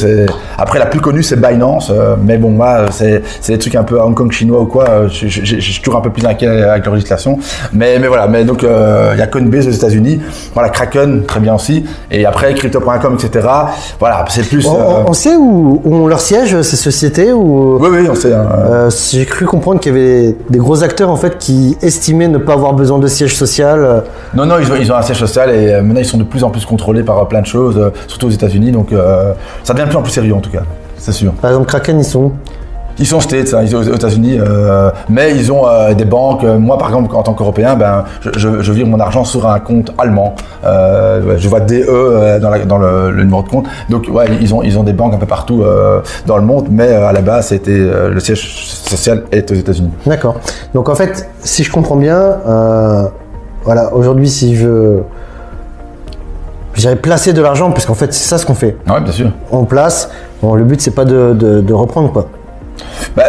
Après, 0.57 0.79
la 0.79 0.87
plus 0.87 1.01
connue, 1.01 1.23
c'est 1.23 1.37
Binance. 1.37 1.91
euh, 1.91 2.15
mais 2.23 2.39
bon, 2.39 2.51
moi, 2.51 2.87
c'est 2.91 3.23
des 3.49 3.59
trucs 3.59 3.75
un 3.75 3.83
peu 3.83 4.01
Hong 4.01 4.15
Kong 4.15 4.31
chinois 4.33 4.61
ou 4.61 4.67
quoi. 4.67 5.09
Je, 5.09 5.27
je- 5.29 5.45
je- 5.45 5.57
je 5.61 5.73
suis 5.73 5.83
toujours 5.83 5.99
un 5.99 6.03
peu 6.03 6.11
plus 6.11 6.25
inquiet 6.25 6.47
avec 6.47 6.85
leur 6.87 6.95
législation. 6.95 7.39
Mais, 7.73 7.99
mais 7.99 8.07
voilà. 8.07 8.27
Mais 8.29 8.45
donc, 8.45 8.63
il 8.63 9.19
y 9.19 9.23
a 9.23 9.27
Coinbase 9.27 9.67
aux 9.67 9.73
États-Unis. 9.73 10.21
Voilà, 10.55 10.69
Kraken, 10.71 11.25
très 11.27 11.41
bien 11.41 11.55
aussi. 11.55 11.85
Et 12.11 12.25
après, 12.25 12.55
crypto.com, 12.55 13.19
etc. 13.23 13.47
Voilà, 13.99 14.25
c'est 14.29 14.49
plus. 14.49 14.65
on, 14.67 14.71
on- 14.77 15.11
on 15.11 15.13
sait 15.13 15.35
où, 15.37 15.81
où 15.85 15.95
ont 15.97 16.07
leur 16.07 16.21
siège 16.21 16.38
ces 16.47 16.77
sociétés 16.77 17.33
ou 17.33 17.79
Oui, 17.81 17.89
oui, 17.91 18.09
on 18.11 18.15
sait. 18.15 18.33
hein. 18.33 18.47
Euh, 18.71 18.91
J'ai 19.11 19.25
cru 19.27 19.45
comprendre 19.45 19.81
qu'il 19.81 19.93
y 19.93 19.97
avait 19.99 20.37
des 20.49 20.59
gros 20.59 20.83
acteurs 20.83 21.11
en 21.11 21.17
fait 21.17 21.39
qui 21.39 21.77
estimaient 21.83 22.29
ne 22.29 22.39
pas 22.39 22.53
avoir 22.53 22.73
besoin 22.75 22.99
de 22.99 23.07
siège 23.09 23.35
social. 23.37 23.81
euh, 23.85 24.01
Non, 24.35 24.47
non, 24.47 24.57
ils 24.61 24.71
ont, 24.71 24.77
ils 24.77 24.93
ont 24.93 24.97
un 24.97 25.03
siège 25.03 25.19
social 25.19 25.51
et 25.51 25.73
euh, 25.75 25.83
maintenant 25.83 26.01
ils 26.01 26.05
sont 26.07 26.19
de 26.19 26.25
plus 26.25 26.45
en 26.45 26.51
plus 26.51 26.65
contrôlés 26.65 27.03
par 27.03 27.19
euh, 27.19 27.25
plein 27.25 27.41
de 27.41 27.47
choses, 27.47 27.77
euh, 27.79 27.91
surtout 28.07 28.27
aux 28.29 28.31
États-Unis. 28.31 28.71
Donc 28.73 28.93
euh, 28.93 29.33
ça 29.65 29.73
devient 29.75 29.85
de 29.85 29.91
plus 29.91 29.99
en 29.99 30.03
plus 30.03 30.13
sérieux 30.13 30.35
en 30.35 30.41
tout 30.41 30.51
cas, 30.51 30.63
c'est 30.99 31.13
sûr. 31.13 31.33
Par 31.33 31.51
exemple, 31.51 31.67
Kraken, 31.67 31.99
ils 31.99 32.05
sont 32.05 32.21
où? 32.21 32.33
Ils 32.99 33.07
sont 33.07 33.21
States, 33.21 33.55
hein, 33.55 33.61
ils 33.63 33.71
sont 33.71 33.77
aux 33.77 33.83
États-Unis, 33.95 34.39
euh, 34.41 34.91
mais 35.09 35.35
ils 35.37 35.53
ont 35.53 35.67
euh, 35.69 35.95
des 35.95 36.05
banques. 36.05 36.43
Moi, 36.43 36.77
par 36.79 36.89
exemple, 36.89 37.15
en 37.15 37.23
tant 37.23 37.33
qu'Européen, 37.35 37.77
ben, 37.77 38.05
je, 38.23 38.31
je, 38.37 38.61
je 38.61 38.73
vire 38.73 38.87
mon 38.87 38.99
argent 39.01 39.25
sur 39.25 39.47
un 39.49 39.61
compte 39.61 39.93
allemand. 39.99 40.35
Euh, 40.65 41.37
je 41.39 41.49
vois 41.49 41.61
DE 41.61 42.39
dans, 42.41 42.51
la- 42.51 42.65
dans 42.65 42.79
le, 42.79 43.11
le 43.11 43.23
numéro 43.25 43.43
de 43.43 43.49
compte. 43.49 43.67
Donc, 43.89 44.09
ouais, 44.13 44.27
ils 44.41 44.53
ont, 44.55 44.63
ils 44.63 44.79
ont 44.79 44.83
des 44.85 44.93
banques 44.93 45.15
un 45.15 45.19
peu 45.19 45.27
partout 45.27 45.63
dans 46.27 46.37
le 46.37 46.43
monde, 46.45 46.67
mais 46.71 46.89
à 46.95 47.13
la 47.13 47.21
base, 47.21 47.49
c'était 47.49 47.79
le 48.11 48.19
siège 48.21 48.65
social 48.65 49.23
est 49.33 49.51
aux 49.51 49.55
États-Unis. 49.55 49.91
D'accord. 50.07 50.37
Donc 50.75 50.89
en 50.89 50.95
fait, 50.95 51.29
si 51.41 51.63
je 51.65 51.71
comprends 51.73 51.97
bien, 51.97 52.37
voilà, 53.65 53.95
aujourd'hui, 53.95 54.29
si 54.29 54.57
je 54.57 54.99
j'avais 56.75 56.97
placé 56.97 57.33
de 57.33 57.43
l'argent, 57.43 57.71
parce 57.73 57.87
qu'en 57.87 57.95
fait, 57.95 58.13
c'est 58.13 58.29
ça 58.29 58.39
ce 58.39 58.47
qu'on 58.47 58.55
fait. 58.55 58.77
Ouais, 58.89 59.01
bien 59.01 59.13
sûr. 59.13 59.31
On 59.51 59.65
place. 59.65 60.11
Bon, 60.43 60.55
le 60.55 60.63
but, 60.65 60.81
c'est 60.81 60.93
pas 60.93 61.05
de, 61.05 61.33
de- 61.35 61.61
de 61.61 61.73
reprendre 61.75 62.13
quoi. 62.13 62.27
Bah, 63.17 63.25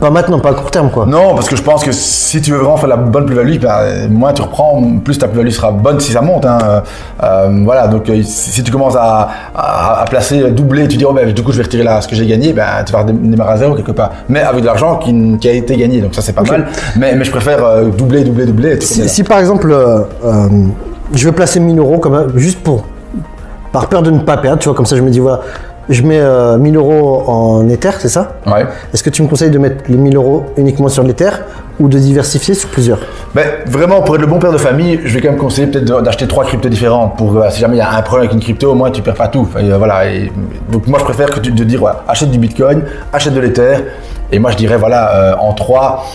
Pas 0.00 0.10
maintenant, 0.10 0.38
pas 0.38 0.50
à 0.50 0.54
court 0.54 0.70
terme 0.70 0.90
quoi. 0.90 1.06
Non, 1.06 1.34
parce 1.34 1.48
que 1.48 1.56
je 1.56 1.62
pense 1.62 1.84
que 1.84 1.92
si 1.92 2.40
tu 2.42 2.50
veux 2.52 2.58
vraiment 2.58 2.76
faire 2.76 2.88
la 2.88 2.96
bonne 2.96 3.26
plus-value, 3.26 3.58
ben, 3.58 4.08
moins 4.10 4.32
tu 4.32 4.42
reprends, 4.42 4.82
plus 5.04 5.18
ta 5.18 5.28
plus-value 5.28 5.50
sera 5.50 5.70
bonne 5.72 6.00
si 6.00 6.12
ça 6.12 6.20
monte. 6.20 6.44
hein. 6.46 6.82
Euh, 7.22 7.62
voilà, 7.64 7.86
donc 7.88 8.08
euh, 8.08 8.22
si 8.22 8.62
tu 8.62 8.70
commences 8.70 8.96
à, 8.96 9.28
à- 9.54 10.00
à 10.02 10.04
placer, 10.06 10.50
doubler, 10.50 10.88
tu 10.88 10.96
dis, 10.96 11.04
oh, 11.04 11.12
ben, 11.12 11.32
du 11.32 11.42
coup 11.42 11.52
je 11.52 11.58
vais 11.58 11.62
retirer 11.64 11.82
là 11.84 12.00
ce 12.00 12.08
que 12.08 12.14
j'ai 12.16 12.26
gagné, 12.26 12.52
ben, 12.52 12.64
tu 12.86 12.92
vas 12.92 13.04
démarrer 13.04 13.52
à 13.52 13.56
zéro 13.56 13.74
quelque 13.74 13.92
part. 13.92 14.10
Mais 14.28 14.40
avec 14.40 14.60
de 14.62 14.66
l'argent 14.66 14.96
qui, 14.96 15.48
a 15.48 15.52
été 15.52 15.76
gagné, 15.76 16.00
donc 16.00 16.14
ça 16.14 16.22
c'est 16.22 16.32
pas 16.32 16.42
mal. 16.42 16.68
Mais, 16.96 17.14
mais 17.14 17.24
je 17.24 17.30
préfère 17.30 17.64
euh, 17.64 17.84
doubler, 17.86 18.24
doubler, 18.24 18.46
doubler. 18.46 18.78
Si, 19.08 19.24
par 19.24 19.38
exemple, 19.38 19.70
euh, 19.70 20.00
euh, 20.24 20.48
je 21.12 21.26
veux 21.26 21.32
placer 21.32 21.60
1000 21.60 21.78
euros 21.78 21.98
comme, 21.98 22.32
juste 22.36 22.60
pour, 22.62 22.84
par 23.72 23.88
peur 23.88 24.02
de 24.02 24.10
ne 24.10 24.18
pas 24.20 24.36
perdre, 24.36 24.58
tu 24.58 24.68
vois, 24.68 24.76
comme 24.76 24.86
ça 24.86 24.96
je 24.96 25.02
me 25.02 25.10
dis, 25.10 25.20
voilà, 25.20 25.40
je 25.90 26.02
mets 26.02 26.20
euh, 26.20 26.56
1000 26.56 26.76
euros 26.76 27.24
en 27.26 27.68
Ether, 27.68 27.90
c'est 27.98 28.08
ça? 28.08 28.36
Ouais. 28.46 28.64
Est-ce 28.94 29.02
que 29.02 29.10
tu 29.10 29.22
me 29.22 29.28
conseilles 29.28 29.50
de 29.50 29.58
mettre 29.58 29.84
les 29.88 29.96
1000 29.96 30.16
euros 30.16 30.46
uniquement 30.56 30.88
sur 30.88 31.02
l'Ether 31.02 31.30
ou 31.80 31.88
de 31.88 31.98
diversifier 31.98 32.54
sur 32.54 32.68
plusieurs? 32.68 33.00
Ben, 33.34 33.46
vraiment, 33.66 34.00
pour 34.02 34.14
être 34.14 34.20
le 34.20 34.26
bon 34.28 34.38
père 34.38 34.52
de 34.52 34.58
famille, 34.58 35.00
je 35.04 35.14
vais 35.14 35.20
quand 35.20 35.30
même 35.30 35.38
conseiller 35.38 35.66
peut-être 35.66 36.02
d'acheter 36.02 36.28
trois 36.28 36.44
cryptos 36.44 36.68
différentes. 36.68 37.16
Pour 37.16 37.36
euh, 37.36 37.50
si 37.50 37.60
jamais 37.60 37.76
il 37.76 37.78
y 37.78 37.82
a 37.82 37.92
un 37.92 38.02
problème 38.02 38.28
avec 38.28 38.34
une 38.34 38.42
crypto, 38.42 38.70
au 38.70 38.74
moins 38.74 38.90
tu 38.90 39.02
perds 39.02 39.14
pas 39.14 39.28
tout. 39.28 39.48
Et, 39.58 39.70
euh, 39.70 39.78
voilà. 39.78 40.08
Et, 40.10 40.30
donc 40.70 40.86
moi, 40.86 40.98
je 41.00 41.04
préfère 41.04 41.30
que 41.30 41.40
tu 41.40 41.50
de 41.50 41.64
dire 41.64 41.80
voilà, 41.80 42.04
achète 42.06 42.30
du 42.30 42.38
Bitcoin, 42.38 42.82
achète 43.12 43.34
de 43.34 43.40
l'Ether. 43.40 43.78
Et 44.30 44.38
moi, 44.38 44.52
je 44.52 44.56
dirais 44.56 44.76
voilà, 44.76 45.14
euh, 45.16 45.34
en 45.40 45.52
trois. 45.54 46.06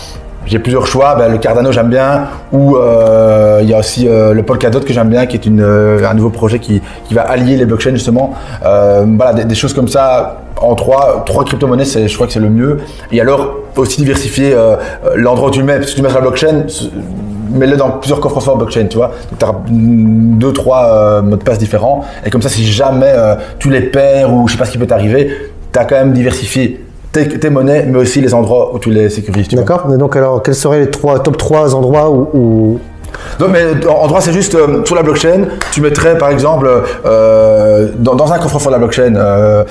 J'ai 0.46 0.60
plusieurs 0.60 0.86
choix. 0.86 1.16
Ben, 1.16 1.30
le 1.30 1.38
Cardano, 1.38 1.72
j'aime 1.72 1.88
bien. 1.88 2.28
Ou 2.52 2.76
euh, 2.76 3.58
il 3.62 3.68
y 3.68 3.74
a 3.74 3.78
aussi 3.78 4.08
euh, 4.08 4.32
le 4.32 4.42
Polkadot 4.44 4.80
que 4.80 4.92
j'aime 4.92 5.08
bien, 5.08 5.26
qui 5.26 5.36
est 5.36 5.46
euh, 5.48 6.08
un 6.08 6.14
nouveau 6.14 6.30
projet 6.30 6.60
qui, 6.60 6.80
va 7.10 7.22
allier 7.22 7.56
les 7.56 7.66
blockchains 7.66 7.92
justement. 7.92 8.34
Voilà, 8.62 9.32
des, 9.32 9.54
choses 9.54 9.74
comme 9.74 9.88
ça. 9.88 10.42
En 10.60 10.74
trois, 10.74 11.22
trois 11.26 11.44
crypto-monnaies, 11.44 11.84
je 11.84 12.14
crois 12.14 12.26
que 12.26 12.32
c'est 12.32 12.40
le 12.40 12.48
mieux. 12.48 12.78
Et 13.12 13.20
alors, 13.20 13.56
aussi 13.76 13.98
diversifier 13.98 14.56
l'endroit 15.14 15.48
où 15.48 15.50
tu 15.50 15.60
le 15.60 15.66
mets. 15.66 15.78
Parce 15.78 15.90
que 15.90 15.96
tu 15.96 16.02
mets 16.02 16.08
sur 16.08 16.18
la 16.18 16.22
blockchain, 16.22 16.64
mets-le 17.50 17.76
dans 17.76 17.90
plusieurs 17.90 18.20
coffres 18.20 18.40
forts 18.40 18.56
blockchain, 18.56 18.86
tu 18.86 18.96
vois. 18.96 19.12
Donc, 19.30 19.38
tu 19.38 19.44
as 19.44 19.54
deux, 19.68 20.52
trois 20.52 21.22
mots 21.22 21.36
de 21.36 21.42
passe 21.42 21.58
différents. 21.58 22.04
Et 22.24 22.30
comme 22.30 22.42
ça, 22.42 22.48
si 22.48 22.64
jamais 22.64 23.12
tu 23.58 23.70
les 23.70 23.82
perds 23.82 24.32
ou 24.32 24.46
je 24.46 24.52
sais 24.52 24.58
pas 24.58 24.64
ce 24.64 24.72
qui 24.72 24.78
peut 24.78 24.86
t'arriver, 24.86 25.30
tu 25.72 25.78
as 25.78 25.84
quand 25.84 25.96
même 25.96 26.12
diversifié 26.12 26.85
tes, 27.24 27.38
tes 27.38 27.50
monnaies, 27.50 27.86
mais 27.88 27.98
aussi 27.98 28.20
les 28.20 28.34
endroits 28.34 28.74
où 28.74 28.78
tu 28.78 28.90
les 28.90 29.08
sécurises. 29.10 29.48
D'accord 29.48 29.86
donc, 29.86 30.16
alors, 30.16 30.42
quels 30.42 30.54
seraient 30.54 30.80
les 30.80 30.90
trois, 30.90 31.18
top 31.20 31.36
3 31.36 31.74
endroits 31.74 32.10
où. 32.10 32.28
où- 32.34 32.78
Non, 33.40 33.46
mais 33.48 33.64
en 33.86 34.04
en 34.04 34.06
droit, 34.08 34.20
c'est 34.20 34.32
juste 34.32 34.54
euh, 34.54 34.84
sur 34.84 34.94
la 34.94 35.02
blockchain, 35.02 35.42
tu 35.72 35.80
mettrais 35.80 36.18
par 36.18 36.28
exemple 36.30 36.68
euh, 37.06 37.88
dans, 37.98 38.14
dans 38.14 38.30
un 38.32 38.38
coffre-fort 38.38 38.70
de 38.70 38.76
la 38.76 38.78
blockchain 38.78 39.14
euh, 39.16 39.64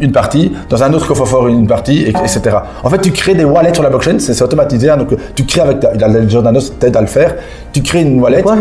une, 0.00 0.12
partie, 0.12 0.52
dans 0.68 0.82
un 0.82 0.92
autre 0.92 1.06
coffre-fort 1.06 1.46
une 1.48 1.66
partie, 1.66 2.02
et- 2.02 2.08
etc. 2.10 2.40
En 2.82 2.90
fait, 2.90 2.98
tu 3.00 3.12
crées 3.12 3.34
des 3.34 3.44
wallets 3.44 3.74
sur 3.74 3.82
la 3.84 3.90
blockchain, 3.90 4.16
c'est 4.18 4.40
automatisé, 4.42 4.90
hein, 4.90 4.96
donc 4.96 5.14
tu 5.36 5.44
crées 5.44 5.60
avec 5.60 5.80
ta, 5.80 5.94
la 5.94 6.08
Ledger 6.08 6.42
Nano 6.42 6.60
t'aide 6.80 6.96
à 6.96 7.00
le 7.00 7.06
faire, 7.06 7.34
tu 7.72 7.82
crées 7.82 8.02
une 8.02 8.20
wallet. 8.20 8.42
Quoi? 8.42 8.56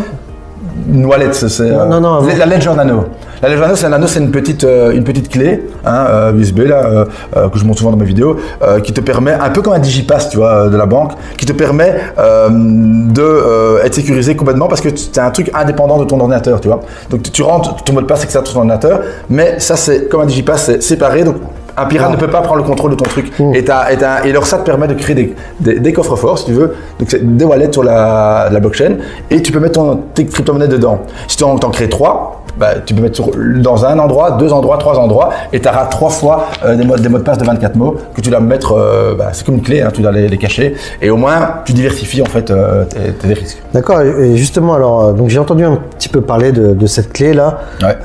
Une 0.93 1.05
wallet, 1.05 1.31
c'est 1.33 1.63
non, 1.71 1.99
non, 1.99 2.21
la, 2.21 2.35
la 2.35 2.45
Ledger 2.45 2.73
Nano. 2.75 3.05
La 3.41 3.49
Ledger 3.49 3.61
Nano, 3.61 3.75
c'est 3.75 3.85
un 3.85 3.89
nano, 3.89 4.07
c'est 4.07 4.19
une 4.19 4.31
petite, 4.31 4.63
euh, 4.63 4.91
une 4.91 5.03
petite 5.03 5.29
clé 5.29 5.63
hein, 5.85 6.05
euh, 6.09 6.33
USB 6.33 6.59
là, 6.59 6.85
euh, 6.85 7.05
euh, 7.35 7.49
que 7.49 7.59
je 7.59 7.65
montre 7.65 7.79
souvent 7.79 7.91
dans 7.91 7.97
mes 7.97 8.05
vidéos, 8.05 8.37
euh, 8.63 8.79
qui 8.79 8.93
te 8.93 9.01
permet, 9.01 9.33
un 9.33 9.49
peu 9.49 9.61
comme 9.61 9.73
un 9.73 9.79
digipass, 9.79 10.29
tu 10.29 10.37
vois, 10.37 10.65
euh, 10.65 10.69
de 10.69 10.77
la 10.77 10.85
banque, 10.85 11.11
qui 11.37 11.45
te 11.45 11.53
permet 11.53 11.95
euh, 12.17 12.49
de 12.49 13.21
euh, 13.21 13.83
être 13.83 13.93
sécurisé 13.95 14.35
complètement 14.35 14.67
parce 14.67 14.81
que 14.81 14.89
c'est 14.95 15.17
un 15.19 15.31
truc 15.31 15.51
indépendant 15.53 15.97
de 15.97 16.05
ton 16.05 16.19
ordinateur, 16.19 16.59
tu 16.61 16.67
vois. 16.67 16.79
Donc 17.09 17.23
tu, 17.23 17.31
tu 17.31 17.43
rentres 17.43 17.75
ton 17.83 17.93
mot 17.93 18.01
de 18.01 18.05
passe, 18.05 18.23
etc. 18.23 18.39
sur 18.43 18.53
ton 18.53 18.59
ordinateur, 18.59 19.01
mais 19.29 19.59
ça 19.59 19.75
c'est 19.75 20.07
comme 20.09 20.21
un 20.21 20.25
digipass, 20.25 20.65
c'est 20.65 20.81
séparé, 20.83 21.23
donc 21.23 21.35
un 21.77 21.85
pirate 21.87 22.09
ne 22.11 22.15
peut 22.15 22.29
pas 22.29 22.39
prendre 22.39 22.61
le 22.61 22.63
contrôle 22.63 22.91
de 22.91 22.95
ton 22.95 23.03
truc. 23.03 23.33
Et, 23.53 23.65
t'as- 23.65 23.91
et, 23.91 24.29
alors 24.29 24.47
ça 24.47 24.59
te 24.59 24.63
permet 24.63 24.87
de 24.87 24.93
créer 24.93 25.13
des, 25.13 25.35
des, 25.59 25.77
des 25.81 25.91
coffres 25.91 26.15
forts, 26.15 26.39
si 26.39 26.45
tu 26.45 26.53
veux. 26.53 26.73
Donc 26.99 27.13
des 27.13 27.43
wallets 27.43 27.69
sur 27.73 27.83
la, 27.83 28.47
la 28.49 28.59
blockchain. 28.61 28.93
Et 29.29 29.41
tu 29.41 29.51
peux 29.51 29.59
mettre 29.59 29.73
ton, 29.73 29.97
tes 30.13 30.25
crypto-monnaies 30.25 30.69
dedans. 30.69 31.01
Si 31.27 31.35
tu 31.35 31.43
en, 31.43 31.57
crées 31.57 31.89
trois, 31.89 32.44
bah, 32.57 32.75
tu 32.85 32.93
peux 32.93 33.01
mettre 33.01 33.15
sur- 33.15 33.31
dans 33.61 33.85
un 33.85 33.97
endroit, 33.99 34.31
deux 34.31 34.51
endroits, 34.53 34.77
trois 34.77 34.97
endroits. 34.97 35.29
Et 35.53 35.59
tu 35.59 35.67
auras 35.67 35.85
trois 35.85 36.09
fois 36.09 36.45
euh, 36.65 36.75
des, 36.75 36.83
mots, 36.85 36.95
des 36.97 37.09
mots 37.09 37.17
de 37.17 37.23
passe 37.23 37.37
de 37.37 37.45
24 37.45 37.75
mots 37.75 37.95
que 38.15 38.21
tu 38.21 38.29
dois 38.29 38.39
mettre. 38.39 38.73
euh, 38.73 39.15
bah, 39.15 39.29
c'est 39.33 39.45
comme 39.45 39.55
une 39.55 39.61
clé, 39.61 39.81
hein, 39.81 39.89
tu 39.93 40.01
dois 40.01 40.11
les, 40.11 40.27
les 40.27 40.37
cacher. 40.37 40.75
Et 41.01 41.09
au 41.09 41.17
moins, 41.17 41.55
tu 41.65 41.73
diversifies 41.73 42.21
en 42.21 42.25
fait 42.25 42.51
euh, 42.51 42.85
tes, 42.85 43.11
tes 43.13 43.33
risques. 43.33 43.61
D'accord 43.73 44.01
Et 44.01 44.35
justement, 44.37 44.73
alors, 44.73 45.13
donc 45.13 45.29
j'ai 45.29 45.39
entendu 45.39 45.63
un 45.65 45.79
petit 45.97 46.09
peu 46.09 46.21
parler 46.21 46.51
de, 46.51 46.73
de 46.73 46.85
cette 46.87 47.11
clé-là. 47.13 47.59
Ouais. 47.81 47.95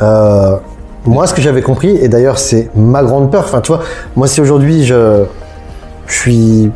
Moi, 1.06 1.26
ce 1.26 1.32
que 1.32 1.40
j'avais 1.40 1.62
compris, 1.62 1.96
et 1.96 2.08
d'ailleurs, 2.08 2.38
c'est 2.38 2.68
ma 2.76 3.02
grande 3.02 3.30
peur. 3.30 3.44
Enfin, 3.46 3.62
tu 3.62 3.72
vois, 3.72 3.80
moi, 4.16 4.26
si 4.26 4.40
aujourd'hui 4.42 4.84
je, 4.84 5.24
je 6.06 6.14
suis. 6.14 6.70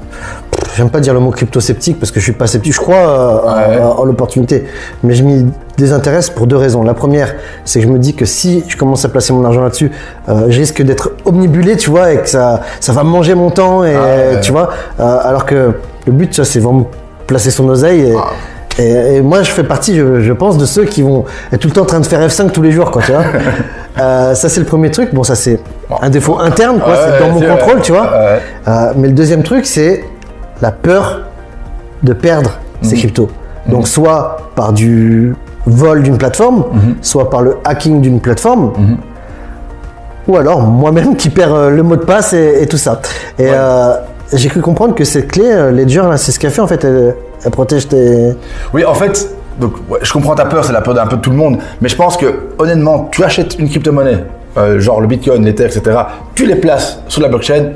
J'aime 0.77 0.91
pas 0.91 1.01
dire 1.01 1.15
le 1.15 1.21
mot 1.21 1.31
crypto-sceptique 1.31 1.99
parce 2.01 2.11
que 2.11 2.19
je 2.21 2.25
suis 2.25 2.33
pas 2.33 2.47
sceptique. 2.47 2.73
Je 2.75 2.81
crois 2.81 2.97
euh, 2.97 3.35
Ouais. 3.77 3.81
à- 3.81 3.89
en 4.01 4.05
l'opportunité. 4.05 4.67
Mais 5.03 5.15
je 5.15 5.23
m'y 5.23 5.47
désintéresse 5.77 6.31
pour 6.31 6.47
deux 6.47 6.57
raisons. 6.57 6.83
La 6.83 6.95
première, 6.95 7.35
c'est 7.65 7.81
que 7.81 7.87
je 7.87 7.91
me 7.93 7.99
dis 7.99 8.15
que 8.15 8.25
si 8.25 8.65
je 8.69 8.77
commence 8.77 9.05
à 9.05 9.09
placer 9.09 9.33
mon 9.33 9.45
argent 9.45 9.63
là-dessus, 9.63 9.91
euh, 10.29 10.47
je 10.49 10.59
risque 10.59 10.83
d'être 10.83 11.13
omnibulé, 11.25 11.77
tu 11.77 11.91
vois, 11.91 12.13
et 12.13 12.19
que 12.19 12.29
ça, 12.29 12.63
ça 12.81 12.93
va 12.93 13.03
manger 13.05 13.35
mon 13.35 13.51
temps. 13.51 13.85
Et, 13.85 13.95
Ah 13.95 14.01
ouais. 14.35 14.41
tu 14.41 14.53
vois, 14.53 14.71
euh, 15.01 15.19
alors 15.23 15.47
que 15.47 15.73
le 16.07 16.13
but, 16.13 16.35
ça, 16.35 16.45
c'est 16.45 16.59
vraiment 16.61 16.89
placer 17.27 17.51
son 17.51 17.69
oseille. 17.69 18.11
Et, 18.11 18.15
Ah. 18.17 18.83
et, 18.83 19.17
et 19.17 19.21
moi, 19.21 19.43
je 19.43 19.51
fais 19.53 19.65
partie, 19.65 19.95
je, 19.97 20.21
je 20.21 20.33
pense, 20.33 20.59
de 20.59 20.67
ceux 20.67 20.85
qui 20.85 21.03
vont 21.03 21.25
être 21.53 21.61
tout 21.61 21.69
le 21.69 21.75
temps 21.75 21.83
en 21.83 21.87
train 21.87 22.01
de 22.01 22.07
faire 22.07 22.21
F5 22.21 22.51
tous 22.51 22.63
les 22.63 22.73
jours, 22.73 22.91
quoi, 22.91 23.03
tu 23.03 23.13
vois. 23.13 23.23
Euh, 23.97 24.35
ça, 24.35 24.49
c'est 24.49 24.59
le 24.59 24.67
premier 24.67 24.91
truc. 24.91 25.15
Bon, 25.15 25.23
ça, 25.23 25.37
c'est 25.37 25.61
un 26.03 26.11
défaut 26.11 26.41
interne, 26.41 26.81
quoi. 26.81 26.95
Ouais, 26.95 26.99
c'est 27.17 27.25
dans 27.25 27.33
mon 27.33 27.41
contrôle, 27.57 27.81
tu 27.81 27.93
vois. 27.93 28.03
Ouais. 28.11 28.39
Euh, 28.67 28.93
mais 28.97 29.07
le 29.07 29.15
deuxième 29.15 29.45
truc, 29.45 29.67
c'est 29.67 30.03
la 30.63 30.71
peur 30.73 31.21
de 32.03 32.13
perdre 32.13 32.51
Mhm. 32.83 32.89
ces 32.89 32.97
cryptos. 32.97 33.29
Donc, 33.67 33.89
soit 33.89 34.37
par 34.55 34.73
du 34.73 35.35
vol 35.67 36.03
d'une 36.03 36.19
plateforme, 36.19 36.65
Mhm. 36.73 36.95
soit 37.01 37.31
par 37.31 37.43
le 37.43 37.57
hacking 37.65 38.01
d'une 38.01 38.21
plateforme, 38.21 38.73
ou 40.29 40.37
alors 40.37 40.61
moi-même 40.63 41.17
qui 41.17 41.29
perds 41.31 41.55
euh, 41.55 41.71
le 41.71 41.83
mot 41.83 41.97
de 41.97 42.05
passe 42.05 42.33
et, 42.33 42.63
et 42.63 42.67
tout 42.67 42.77
ça. 42.77 43.01
Et, 43.39 43.47
euh, 43.49 43.95
j'ai 44.33 44.49
cru 44.49 44.61
comprendre 44.61 44.95
que 44.95 45.05
cette 45.05 45.29
clé 45.31 45.45
euh, 45.47 45.71
Ledger, 45.71 46.03
c'est 46.17 46.33
ce 46.33 46.39
qu'elle 46.39 46.51
fait 46.51 46.63
en 46.63 46.67
fait. 46.67 46.83
Elle, 46.85 47.15
elle 47.45 47.51
protège 47.51 47.89
tes. 47.89 48.33
Oui, 48.73 48.85
en 48.85 48.95
fait, 48.95 49.29
donc, 49.61 49.75
ouais, 49.91 49.99
je 50.03 50.13
comprends 50.13 50.35
ta 50.35 50.47
peur, 50.47 50.65
c'est 50.65 50.73
la 50.73 50.81
peur 50.81 50.95
d'un 50.95 51.07
peu 51.07 51.17
de 51.17 51.21
tout 51.21 51.31
le 51.31 51.37
monde. 51.37 51.59
Mais 51.81 51.89
je 51.89 51.97
pense 51.97 52.17
que, 52.17 52.27
honnêtement, 52.59 53.09
tu 53.13 53.23
achètes 53.23 53.59
une 53.59 53.69
crypto-monnaie, 53.69 54.25
euh, 54.57 54.79
genre 54.81 55.01
le 55.01 55.07
Bitcoin, 55.07 55.45
l'Ether, 55.45 55.65
etc. 55.67 55.83
Tu 56.35 56.47
les 56.47 56.57
places 56.57 56.99
sur 57.09 57.21
la 57.23 57.29
blockchain, 57.29 57.73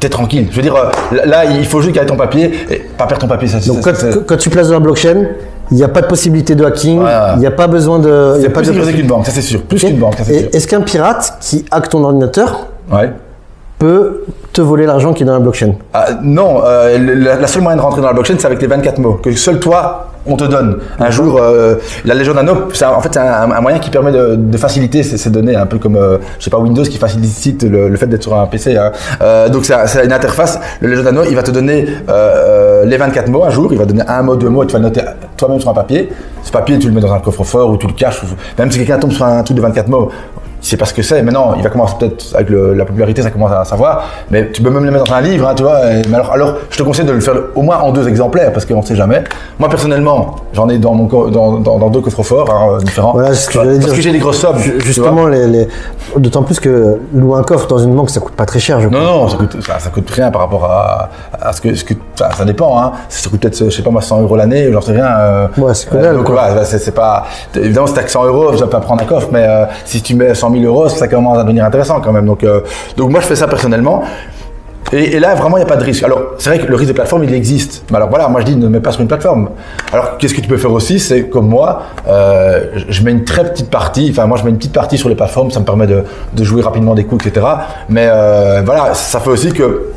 t'es 0.00 0.08
tranquille. 0.08 0.48
Je 0.50 0.56
veux 0.56 0.62
dire, 0.62 0.74
euh, 0.74 0.90
là, 1.26 1.44
il 1.44 1.64
faut 1.66 1.80
juste 1.80 1.94
garder 1.94 2.08
ton 2.10 2.16
papier 2.16 2.50
et 2.70 2.76
pas 2.98 3.06
perdre 3.06 3.20
ton 3.22 3.28
papier. 3.28 3.46
Ça, 3.48 3.58
Donc 3.66 3.82
ça- 3.84 3.92
quand, 3.92 3.96
ça- 3.98 4.18
quand 4.26 4.36
tu 4.36 4.50
places 4.50 4.68
dans 4.68 4.74
la 4.74 4.80
blockchain, 4.80 5.26
il 5.70 5.76
n'y 5.76 5.84
a 5.84 5.88
pas 5.88 6.00
de 6.00 6.06
possibilité 6.06 6.54
de 6.54 6.64
hacking, 6.64 7.00
il 7.34 7.38
n'y 7.40 7.46
a 7.46 7.50
pas 7.52 7.66
besoin 7.68 7.98
de. 7.98 8.32
il 8.36 8.38
y 8.38 8.42
c'est 8.42 8.46
a 8.48 8.50
pas 8.50 8.62
de 8.62 8.92
qu'une 8.92 9.06
banque, 9.06 9.26
ça 9.26 9.32
c'est 9.32 9.42
sûr. 9.42 9.62
Plus 9.62 9.78
qu'une 9.84 9.98
banque, 9.98 10.14
ça 10.16 10.24
c'est 10.24 10.38
sûr. 10.40 10.48
Est-ce 10.52 10.66
qu'un 10.66 10.80
pirate 10.80 11.34
qui 11.40 11.64
hack 11.70 11.88
ton 11.88 12.02
ordinateur 12.04 12.66
Ouais. 12.92 13.10
Peut 13.80 14.24
te 14.52 14.60
voler 14.60 14.84
l'argent 14.86 15.12
qui 15.12 15.22
est 15.24 15.26
dans 15.26 15.32
la 15.32 15.38
blockchain 15.40 15.72
Ah, 15.94 16.08
non, 16.22 16.60
euh, 16.64 16.98
la, 17.40 17.46
seule 17.46 17.62
moyen 17.62 17.78
de 17.78 17.82
rentrer 17.82 18.02
dans 18.02 18.08
la 18.08 18.12
blockchain, 18.12 18.34
c'est 18.38 18.46
avec 18.46 18.60
les 18.60 18.68
24 18.68 18.98
mots 18.98 19.14
que 19.14 19.32
seul 19.34 19.58
toi 19.58 20.06
on 20.26 20.36
te 20.36 20.44
donne. 20.44 20.76
Un 20.98 21.10
jour, 21.10 21.38
euh, 21.40 21.76
la 22.04 22.14
Légion 22.14 22.34
Nano, 22.34 22.52
en 22.52 23.00
fait, 23.00 23.08
c'est 23.10 23.18
un, 23.18 23.60
moyen 23.62 23.78
qui 23.78 23.88
permet 23.88 24.12
de, 24.12 24.56
faciliter 24.58 25.02
ces, 25.02 25.30
données, 25.30 25.56
un 25.56 25.64
peu 25.64 25.78
comme, 25.78 25.96
euh, 25.96 26.18
je 26.38 26.44
sais 26.44 26.50
pas, 26.50 26.58
Windows 26.58 26.82
qui 26.82 26.98
facilite 26.98 27.62
le, 27.62 27.96
fait 27.96 28.06
d'être 28.06 28.24
sur 28.24 28.38
un 28.38 28.44
PC. 28.46 28.76
hein. 28.76 28.92
Donc, 29.48 29.64
c'est 29.64 29.72
un- 29.72 29.86
c'est 29.86 30.04
une 30.04 30.12
interface. 30.12 30.60
Le 30.82 30.88
Légion 30.90 31.04
Nano, 31.04 31.22
il 31.26 31.34
va 31.34 31.42
te 31.42 31.50
donner 31.50 31.86
les 32.84 32.96
24 32.98 33.30
mots 33.30 33.44
un 33.44 33.50
jour. 33.50 33.72
Il 33.72 33.78
va 33.78 33.86
donner 33.86 34.02
un 34.06 34.22
mot, 34.22 34.36
deux 34.36 34.50
mots, 34.50 34.62
et 34.62 34.66
tu 34.66 34.74
vas 34.74 34.78
le 34.78 34.84
noter 34.84 35.00
toi-même 35.38 35.58
sur 35.58 35.70
un 35.70 35.74
papier. 35.74 36.10
Ce 36.42 36.50
papier, 36.52 36.78
tu 36.78 36.88
le 36.88 36.92
mets 36.92 37.00
dans 37.00 37.14
un 37.14 37.20
coffre-fort 37.20 37.70
ou 37.70 37.78
tu 37.78 37.86
le 37.86 37.94
caches. 37.94 38.20
Même 38.58 38.70
si 38.70 38.76
quelqu'un 38.76 38.98
tombe 38.98 39.12
sur 39.12 39.24
un 39.24 39.42
truc 39.42 39.56
de 39.56 39.62
24 39.62 39.88
mots, 39.88 40.10
il 40.62 40.66
sait 40.66 40.76
pas 40.76 40.84
ce 40.84 40.92
que 40.94 41.02
c'est. 41.02 41.22
Maintenant, 41.22 41.54
il 41.56 41.62
va 41.62 41.70
commencer 41.70 41.94
peut-être 41.98 42.24
avec 42.34 42.50
le- 42.50 42.74
la 42.74 42.84
popularité, 42.84 43.22
ça 43.22 43.30
commence 43.30 43.50
à 43.52 43.64
savoir. 43.64 44.04
Mais 44.30 44.50
tu 44.52 44.62
peux 44.62 44.70
même 44.70 44.84
le 44.84 44.90
mettre 44.90 45.04
dans 45.04 45.14
un 45.14 45.20
livre, 45.20 45.48
hein, 45.48 45.54
tu 45.56 45.62
vois. 45.62 45.80
et- 45.92 46.02
mais 46.08 46.16
alors, 46.16 46.32
alors, 46.32 46.54
je 46.70 46.76
te 46.78 46.82
conseille 46.82 47.06
de 47.06 47.12
le 47.12 47.20
faire 47.20 47.34
au 47.54 47.62
moins 47.62 47.78
en 47.78 47.92
deux 47.92 48.06
exemplaires 48.08 48.52
parce 48.52 48.66
qu'on 48.66 48.80
ne 48.80 48.86
sait 48.86 48.96
jamais. 48.96 49.24
Moi, 49.58 49.68
personnellement, 49.68 50.36
j'en 50.52 50.68
ai 50.68 50.78
dans, 50.78 50.94
mon, 50.94 51.06
co- 51.06 51.30
dans, 51.30 51.58
dans, 51.58 51.78
dans 51.78 51.88
deux 51.90 52.00
coffres 52.00 52.22
forts 52.22 52.50
hein, 52.50 52.78
différents. 52.84 53.12
Voilà, 53.12 53.34
c'est 53.34 53.42
ce 53.46 53.48
que 53.50 53.54
Parce 53.54 53.66
j'allais 53.66 53.78
dire. 53.78 53.94
que 53.94 54.00
j'ai 54.00 54.12
des 54.12 54.18
grosses 54.18 54.38
sommes. 54.38 54.58
Justement, 54.78 55.26
les, 55.26 55.46
les- 55.46 55.68
d'autant 56.16 56.42
plus 56.42 56.60
que 56.60 56.98
louer 57.14 57.38
un 57.38 57.42
coffre 57.42 57.66
dans 57.66 57.78
une 57.78 57.94
banque, 57.94 58.10
ça 58.10 58.20
coûte 58.20 58.34
pas 58.34 58.44
très 58.46 58.58
cher, 58.60 58.80
je 58.80 58.88
crois. 58.88 59.00
Non, 59.00 59.06
non, 59.22 59.28
ça 59.28 59.36
coûte, 59.36 59.56
ça, 59.66 59.78
ça 59.78 59.90
coûte 59.90 60.10
rien 60.10 60.30
par 60.30 60.42
rapport 60.42 60.64
à, 60.64 61.08
à 61.40 61.52
ce 61.52 61.60
que, 61.60 61.74
ce 61.74 61.84
que 61.84 61.94
ça, 62.28 62.30
ça 62.36 62.44
dépend. 62.44 62.78
Hein. 62.80 62.92
Ça 63.08 63.28
coûte 63.30 63.40
peut-être, 63.40 63.56
je 63.64 63.70
sais 63.70 63.82
pas 63.82 63.90
moi, 63.90 64.02
100 64.02 64.22
euros 64.22 64.36
l'année, 64.36 64.70
j'en 64.72 64.80
sais 64.80 64.92
rien. 64.92 65.06
euh, 65.18 65.46
Ouais, 65.58 65.74
c'est 65.74 65.92
dalle, 65.92 66.16
donc 66.16 66.28
voilà, 66.30 66.64
c'est, 66.64 66.94
pas. 66.94 67.26
Évidemment, 67.56 67.86
si 67.86 67.94
t'as 67.94 68.02
que 68.02 68.10
100 68.10 68.24
euros, 68.26 68.52
tu 68.52 68.58
vas 68.58 68.66
pas 68.66 68.80
prendre 68.80 69.02
un 69.02 69.06
coffre, 69.06 69.28
mais 69.32 69.44
euh, 69.46 69.64
si 69.84 70.02
tu 70.02 70.14
mets 70.14 70.34
100 70.34 70.50
000 70.52 70.64
euros, 70.64 70.88
ça 70.88 71.08
commence 71.08 71.38
à 71.38 71.42
devenir 71.42 71.64
intéressant 71.64 72.00
quand 72.00 72.12
même. 72.12 72.26
Donc, 72.26 72.44
euh, 72.44 72.60
donc 72.96 73.10
moi, 73.10 73.20
je 73.20 73.26
fais 73.26 73.36
ça 73.36 73.48
personnellement. 73.48 74.02
Et, 74.92 75.16
et 75.16 75.20
là, 75.20 75.36
vraiment, 75.36 75.56
il 75.56 75.60
n'y 75.60 75.66
a 75.66 75.68
pas 75.68 75.76
de 75.76 75.84
risque. 75.84 76.02
Alors, 76.02 76.20
c'est 76.38 76.50
vrai 76.50 76.58
que 76.58 76.66
le 76.66 76.74
risque 76.74 76.88
de 76.88 76.94
plateforme, 76.94 77.22
il 77.22 77.32
existe. 77.32 77.84
Mais 77.90 77.96
alors 77.98 78.08
voilà, 78.08 78.26
moi 78.26 78.40
je 78.40 78.46
dis 78.46 78.56
ne 78.56 78.66
mets 78.66 78.80
pas 78.80 78.90
sur 78.90 79.00
une 79.02 79.06
plateforme. 79.06 79.50
Alors, 79.92 80.18
qu'est-ce 80.18 80.34
que 80.34 80.40
tu 80.40 80.48
peux 80.48 80.56
faire 80.56 80.72
aussi 80.72 80.98
C'est 80.98 81.28
comme 81.28 81.46
moi, 81.46 81.82
euh, 82.08 82.64
je- 82.74 82.84
je 82.88 83.04
mets 83.04 83.12
une 83.12 83.22
très 83.24 83.44
petite 83.44 83.70
partie, 83.70 84.08
enfin, 84.10 84.26
moi 84.26 84.36
je 84.36 84.42
mets 84.42 84.50
une 84.50 84.56
petite 84.58 84.72
partie 84.72 84.98
sur 84.98 85.08
les 85.08 85.14
plateformes, 85.14 85.52
ça 85.52 85.60
me 85.60 85.64
permet 85.64 85.86
de, 85.86 86.02
de 86.32 86.44
jouer 86.44 86.60
rapidement 86.62 86.94
des 86.96 87.04
coups, 87.04 87.24
etc. 87.24 87.46
Mais 87.88 88.08
euh, 88.10 88.62
voilà, 88.64 88.94
ça 88.94 89.20
fait 89.20 89.30
aussi 89.30 89.52
que, 89.52 89.92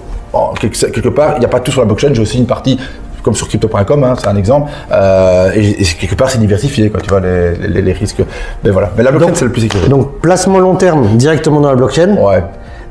quelque, 0.60 1.10
part, 1.10 1.34
il 1.38 1.40
n'y 1.40 1.46
a 1.46 1.50
pas 1.50 1.60
tout 1.60 1.72
sur 1.72 1.82
la 1.82 1.88
blockchain, 1.88 2.10
j'ai 2.14 2.22
aussi 2.22 2.38
une 2.38 2.46
partie 2.48 2.80
comme 3.22 3.36
sur 3.36 3.48
crypto.com, 3.48 4.04
hein, 4.04 4.16
c'est 4.20 4.28
un 4.28 4.36
exemple, 4.36 4.70
euh, 4.92 5.52
et, 5.56 5.82
et 5.82 5.86
quelque 5.86 6.16
part 6.16 6.30
c'est 6.30 6.40
diversifié, 6.40 6.90
quoi, 6.90 7.00
tu 7.00 7.10
vois, 7.10 7.22
les, 7.22 7.56
les- 7.56 7.82
les 7.82 7.94
risques. 7.94 8.22
Mais 8.64 8.70
voilà, 8.70 8.90
mais 8.98 9.04
la 9.04 9.12
blockchain 9.12 9.32
c'est 9.34 9.46
le 9.46 9.52
plus 9.52 9.62
sécurisé. 9.62 9.90
Donc, 9.90 10.20
placement 10.20 10.60
long 10.60 10.76
terme 10.76 11.16
directement 11.16 11.62
dans 11.62 11.70
la 11.70 11.76
blockchain. 11.76 12.18
ouais. 12.18 12.44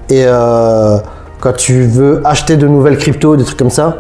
Et 0.09 0.25
euh, 0.27 0.97
quand 1.41 1.53
tu 1.55 1.83
veux 1.85 2.23
acheter 2.25 2.57
de 2.57 2.67
nouvelles 2.67 2.97
cryptos, 2.97 3.37
des 3.37 3.45
trucs 3.45 3.59
comme 3.59 3.71
ça, 3.71 3.97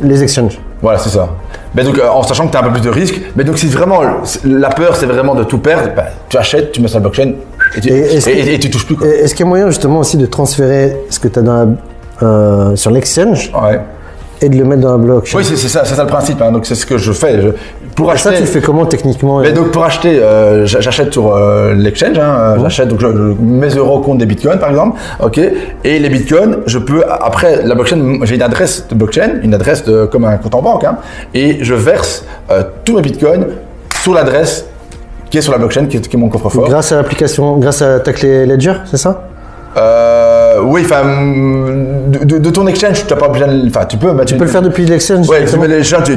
les 0.00 0.22
exchanges. 0.22 0.58
Voilà, 0.80 0.98
c'est 0.98 1.10
ça. 1.10 1.28
Mais 1.74 1.82
donc, 1.84 1.98
euh, 1.98 2.08
en 2.08 2.22
sachant 2.22 2.46
que 2.46 2.52
tu 2.52 2.56
as 2.56 2.60
un 2.60 2.64
peu 2.64 2.70
plus 2.72 2.80
de 2.82 2.88
risques, 2.90 3.20
mais 3.36 3.44
donc 3.44 3.58
si 3.58 3.66
vraiment 3.66 4.00
la 4.44 4.68
peur 4.70 4.96
c'est 4.96 5.06
vraiment 5.06 5.34
de 5.34 5.44
tout 5.44 5.58
perdre, 5.58 5.90
bah, 5.94 6.04
tu 6.28 6.36
achètes, 6.38 6.72
tu 6.72 6.80
mets 6.80 6.88
sur 6.88 6.98
la 6.98 7.02
blockchain 7.02 7.32
et 7.76 7.80
tu, 7.80 7.88
Et 7.88 7.92
et, 7.92 8.14
est-ce 8.16 8.26
que- 8.26 8.30
et- 8.30 8.54
et 8.54 8.58
tu 8.58 8.70
touches 8.70 8.86
plus. 8.86 8.96
Est-ce 9.06 9.34
qu'il 9.34 9.44
y 9.44 9.46
a 9.46 9.50
moyen 9.50 9.66
justement 9.68 9.98
aussi 9.98 10.16
de 10.16 10.24
transférer 10.26 10.96
ce 11.10 11.18
que 11.20 11.28
tu 11.28 11.38
as 11.38 11.42
dans 11.42 11.52
la- 11.54 11.66
euh, 12.22 12.76
sur 12.76 12.90
l'exchange 12.90 13.50
Ouais. 13.54 13.80
et 14.42 14.48
de 14.48 14.56
le 14.56 14.64
mettre 14.64 14.82
dans 14.82 14.92
la 14.92 14.98
blockchain 14.98 15.38
Oui, 15.38 15.44
c'est 15.44 15.56
ça, 15.56 15.84
c'est 15.84 15.94
ça 15.94 16.02
le 16.04 16.08
principe. 16.08 16.40
hein. 16.42 16.52
Donc 16.52 16.66
c'est 16.66 16.74
ce 16.74 16.86
que 16.86 16.98
je 16.98 17.12
fais. 17.12 17.40
Je- 17.40 17.48
pour 17.94 18.12
Et 18.12 18.16
ça, 18.16 18.28
acheter. 18.28 18.42
tu 18.42 18.46
le 18.46 18.52
fais 18.54 18.60
comment 18.60 18.86
techniquement 18.86 19.40
Mais 19.40 19.50
donc 19.52 19.72
pour 19.72 19.82
acheter, 19.84 20.20
euh, 20.22 20.64
j'a- 20.66 20.80
j'achète 20.80 21.12
sur 21.12 21.34
euh, 21.34 21.74
l'exchange, 21.74 22.16
hein, 22.16 22.36
euh, 22.38 22.56
j'achète 22.62 22.86
donc 22.88 23.00
je, 23.00 23.08
je- 23.08 23.34
mes 23.42 23.70
euros 23.70 23.98
contre 24.00 24.18
des 24.18 24.26
bitcoins 24.26 24.58
par 24.60 24.70
exemple, 24.70 24.98
ok. 25.20 25.40
Et 25.82 25.98
les 25.98 26.08
bitcoins, 26.08 26.58
je 26.66 26.78
peux 26.78 27.02
après 27.08 27.62
la 27.64 27.74
blockchain, 27.74 28.18
j'ai 28.22 28.36
une 28.36 28.42
adresse 28.42 28.86
de 28.88 28.94
blockchain, 28.94 29.40
une 29.42 29.52
adresse 29.52 29.84
de, 29.84 30.04
comme 30.06 30.24
un 30.26 30.36
compte 30.36 30.54
en 30.54 30.62
banque, 30.62 30.84
hein, 30.84 30.98
et 31.34 31.58
je 31.62 31.74
verse 31.74 32.24
euh, 32.52 32.62
tous 32.84 32.94
mes 32.94 33.02
bitcoins 33.02 33.46
sur 34.02 34.14
l'adresse 34.14 34.64
qui 35.28 35.38
est 35.38 35.42
sur 35.42 35.52
la 35.52 35.58
blockchain, 35.58 35.86
qui 35.86 35.96
est, 35.96 36.08
qui 36.08 36.16
est 36.16 36.20
mon 36.20 36.28
coffre-fort. 36.28 36.68
Grâce 36.68 36.92
à 36.92 36.96
l'application, 36.96 37.56
grâce 37.56 37.82
à 37.82 37.98
ta 37.98 38.12
clé 38.12 38.46
Ledger, 38.46 38.74
c'est 38.86 38.96
ça? 38.96 39.24
Euh, 40.58 40.62
oui, 40.64 40.82
enfin, 40.84 41.02
de, 42.08 42.24
de- 42.24 42.38
de 42.38 42.50
ton 42.50 42.66
exchange, 42.66 43.06
tu 43.06 43.12
n'as 43.12 43.18
pas 43.20 43.28
besoin, 43.28 43.48
enfin, 43.68 43.84
tu 43.86 43.96
peux, 43.96 44.08
Tu 44.24 44.34
peux 44.36 44.44
le 44.44 44.50
faire 44.50 44.62
depuis 44.62 44.84
l'exchange 44.86 45.28
Ouais, 45.28 45.44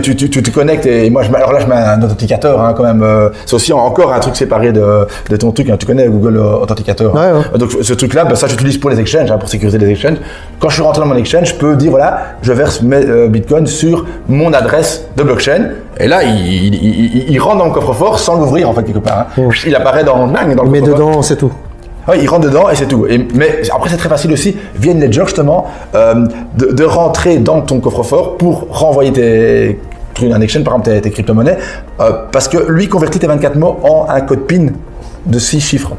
tu, 0.02 0.30
mets 0.30 0.42
te 0.44 0.50
connectes 0.50 0.86
et 0.86 1.10
moi, 1.10 1.24
je, 1.24 1.34
alors 1.34 1.52
là, 1.54 1.60
je 1.60 1.68
mets 1.68 1.76
un 1.76 2.02
authenticateur 2.02 2.62
hein, 2.62 2.74
quand 2.76 2.84
même. 2.84 3.04
euh, 3.04 3.30
c'est 3.46 3.56
aussi 3.56 3.74
encore 3.74 4.14
un 4.14 4.20
truc 4.20 4.36
séparé 4.36 4.72
de, 4.72 5.06
de 5.30 5.36
ton 5.38 5.52
truc. 5.52 5.70
hein. 5.70 5.76
tu 5.80 5.86
connais 5.86 6.08
Google 6.08 6.38
euh, 6.38 6.62
Authenticator. 6.64 7.14
Ouais, 7.14 7.32
ouais. 7.32 7.58
Donc 7.60 7.72
ce 7.82 7.94
truc-là, 7.94 8.26
bah, 8.26 8.36
ça, 8.36 8.48
j'utilise 8.48 8.78
pour 8.78 8.90
les 8.90 9.00
exchanges, 9.00 9.30
hein, 9.32 9.38
pour 9.38 9.50
sécuriser 9.50 9.78
les 9.78 9.90
exchanges. 9.90 10.18
Quand 10.60 10.70
je 10.70 10.76
suis 10.76 10.84
rentré 10.84 11.02
dans 11.02 11.08
mon 11.08 11.16
exchange, 11.18 11.50
je 11.50 11.56
peux 11.56 11.76
dire 11.76 11.92
voilà, 11.92 12.22
je 12.42 12.54
verse 12.54 12.82
mes 12.82 12.98
euh, 12.98 13.28
bitcoins 13.28 13.68
sur 13.68 14.06
mon 14.28 14.54
adresse 14.54 15.06
de 15.18 15.24
blockchain. 15.24 15.70
Et 16.00 16.08
là, 16.08 16.24
il, 16.24 16.36
il, 16.38 16.74
il- 16.76 17.26
il 17.30 17.40
rentre 17.40 17.58
dans 17.58 17.66
le 17.66 17.72
coffre-fort 17.72 18.18
sans 18.20 18.36
l'ouvrir 18.38 18.70
en 18.70 18.74
fait 18.74 18.84
quelque 18.84 19.00
part. 19.00 19.28
hein. 19.38 19.50
Il 19.68 19.76
apparaît 19.76 20.04
dans, 20.04 20.28
dans 20.56 20.64
le 20.64 20.70
Mais 20.70 20.82
dedans, 20.82 21.22
c'est 21.22 21.36
tout. 21.36 21.52
Ouais, 22.08 22.20
il 22.22 22.28
rentre 22.28 22.48
dedans 22.48 22.70
et 22.70 22.76
c'est 22.76 22.88
tout. 22.88 23.06
Mais 23.36 23.62
après, 23.74 23.90
c'est 23.90 23.98
très 23.98 24.10
facile 24.10 24.34
aussi, 24.34 24.56
via 24.76 24.94
ledger 24.94 25.24
justement, 25.26 25.68
euh, 25.94 26.26
de, 26.56 26.84
rentrer 26.84 27.38
dans 27.38 27.62
ton 27.62 27.80
coffre-fort 27.80 28.38
pour 28.38 28.68
renvoyer 28.72 29.12
tes, 29.14 29.80
un 30.24 30.42
exchange, 30.42 30.64
par 30.64 30.74
exemple, 30.76 31.00
tes, 31.02 31.12
crypto-monnaies, 31.12 31.58
euh, 32.00 32.12
parce 32.32 32.48
que 32.48 32.58
lui 32.72 32.88
convertit 32.88 33.20
tes 33.20 33.28
24 33.28 33.56
mots 33.56 33.80
en 33.84 34.08
un 34.10 34.22
code 34.22 34.48
PIN 34.48 34.68
de 35.26 35.40
6 35.40 35.60
chiffres. 35.60 35.92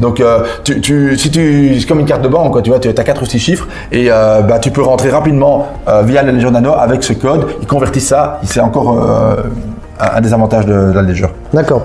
Donc, 0.00 0.20
euh, 0.20 0.44
tu, 0.64 1.16
si 1.16 1.30
tu, 1.30 1.78
c'est 1.80 1.86
comme 1.86 2.00
une 2.00 2.06
carte 2.06 2.22
de 2.22 2.28
banque, 2.28 2.62
tu 2.62 2.70
vois, 2.70 2.78
tu 2.78 2.88
as 2.88 2.92
4 2.92 3.22
ou 3.22 3.26
6 3.26 3.38
chiffres 3.38 3.66
et 3.90 4.08
bah, 4.08 4.58
tu 4.60 4.70
peux 4.70 4.82
rentrer 4.82 5.10
rapidement 5.10 5.68
via 6.04 6.22
la 6.22 6.32
Ledger 6.32 6.50
Nano 6.50 6.72
avec 6.72 7.02
ce 7.02 7.12
code. 7.12 7.46
Il 7.60 7.66
convertit 7.66 8.00
ça, 8.00 8.40
c'est 8.44 8.60
encore 8.60 9.02
euh, 9.02 9.36
un, 10.00 10.20
des 10.20 10.32
avantages 10.32 10.66
de, 10.66 10.72
de 10.72 10.92
la 10.92 11.02
Ledger. 11.02 11.26
D'accord. 11.52 11.82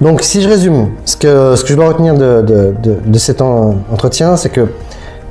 Donc, 0.00 0.22
si 0.22 0.42
je 0.42 0.48
résume, 0.48 0.90
ce 1.04 1.16
que, 1.16 1.56
ce 1.56 1.62
que 1.62 1.68
je 1.70 1.74
dois 1.74 1.88
retenir 1.88 2.14
de, 2.14 2.42
de, 2.42 2.74
de, 3.04 3.18
cet 3.18 3.40
en- 3.42 3.76
entretien, 3.92 4.36
c'est 4.36 4.50
que 4.50 4.66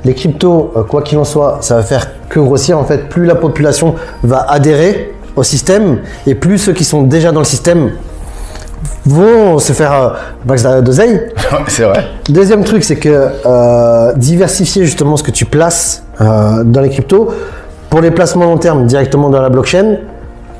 les 0.04 0.14
cryptos, 0.14 0.72
euh, 0.76 0.82
quoi 0.84 1.02
qu'il 1.02 1.18
en 1.18 1.24
soit, 1.24 1.58
ça 1.60 1.76
va 1.76 1.82
faire 1.82 2.06
que 2.28 2.40
grossir. 2.40 2.78
En 2.78 2.84
fait, 2.84 3.08
plus 3.08 3.24
la 3.26 3.34
population 3.34 3.94
va 4.22 4.46
adhérer 4.48 5.14
au 5.36 5.42
système 5.42 5.98
et 6.26 6.34
plus 6.34 6.58
ceux 6.58 6.72
qui 6.72 6.84
sont 6.84 7.02
déjà 7.02 7.32
dans 7.32 7.40
le 7.40 7.44
système 7.46 7.90
vont 9.06 9.58
se 9.58 9.72
faire 9.72 9.92
euh, 9.92 10.08
max 10.46 10.62
d'oseille. 10.82 11.20
c'est 11.68 11.84
vrai. 11.84 12.04
Deuxième 12.28 12.62
truc, 12.64 12.84
c'est 12.84 12.96
que 12.96 13.28
euh, 13.46 14.12
diversifier 14.14 14.84
justement 14.84 15.16
ce 15.16 15.22
que 15.22 15.30
tu 15.30 15.44
places 15.46 16.04
euh, 16.20 16.62
dans 16.64 16.80
les 16.80 16.90
cryptos 16.90 17.30
pour 17.90 18.00
les 18.00 18.10
placements 18.10 18.44
long 18.44 18.58
terme 18.58 18.86
directement 18.86 19.30
dans 19.30 19.40
la 19.40 19.48
blockchain. 19.48 19.96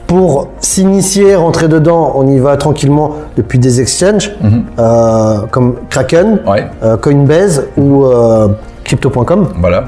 Pour 0.08 0.48
s'initier, 0.60 1.36
rentrer 1.36 1.68
dedans, 1.68 2.12
on 2.16 2.26
y 2.26 2.38
va 2.38 2.56
tranquillement 2.56 3.12
depuis 3.36 3.58
des 3.60 3.80
exchanges 3.80 4.32
euh, 4.78 5.40
comme 5.50 5.74
Kraken, 5.90 6.40
Ouais. 6.46 6.66
euh, 6.82 6.96
Coinbase 6.96 7.66
ou 7.76 8.06
euh, 8.06 8.48
Crypto.com. 8.84 9.48
Voilà. 9.60 9.84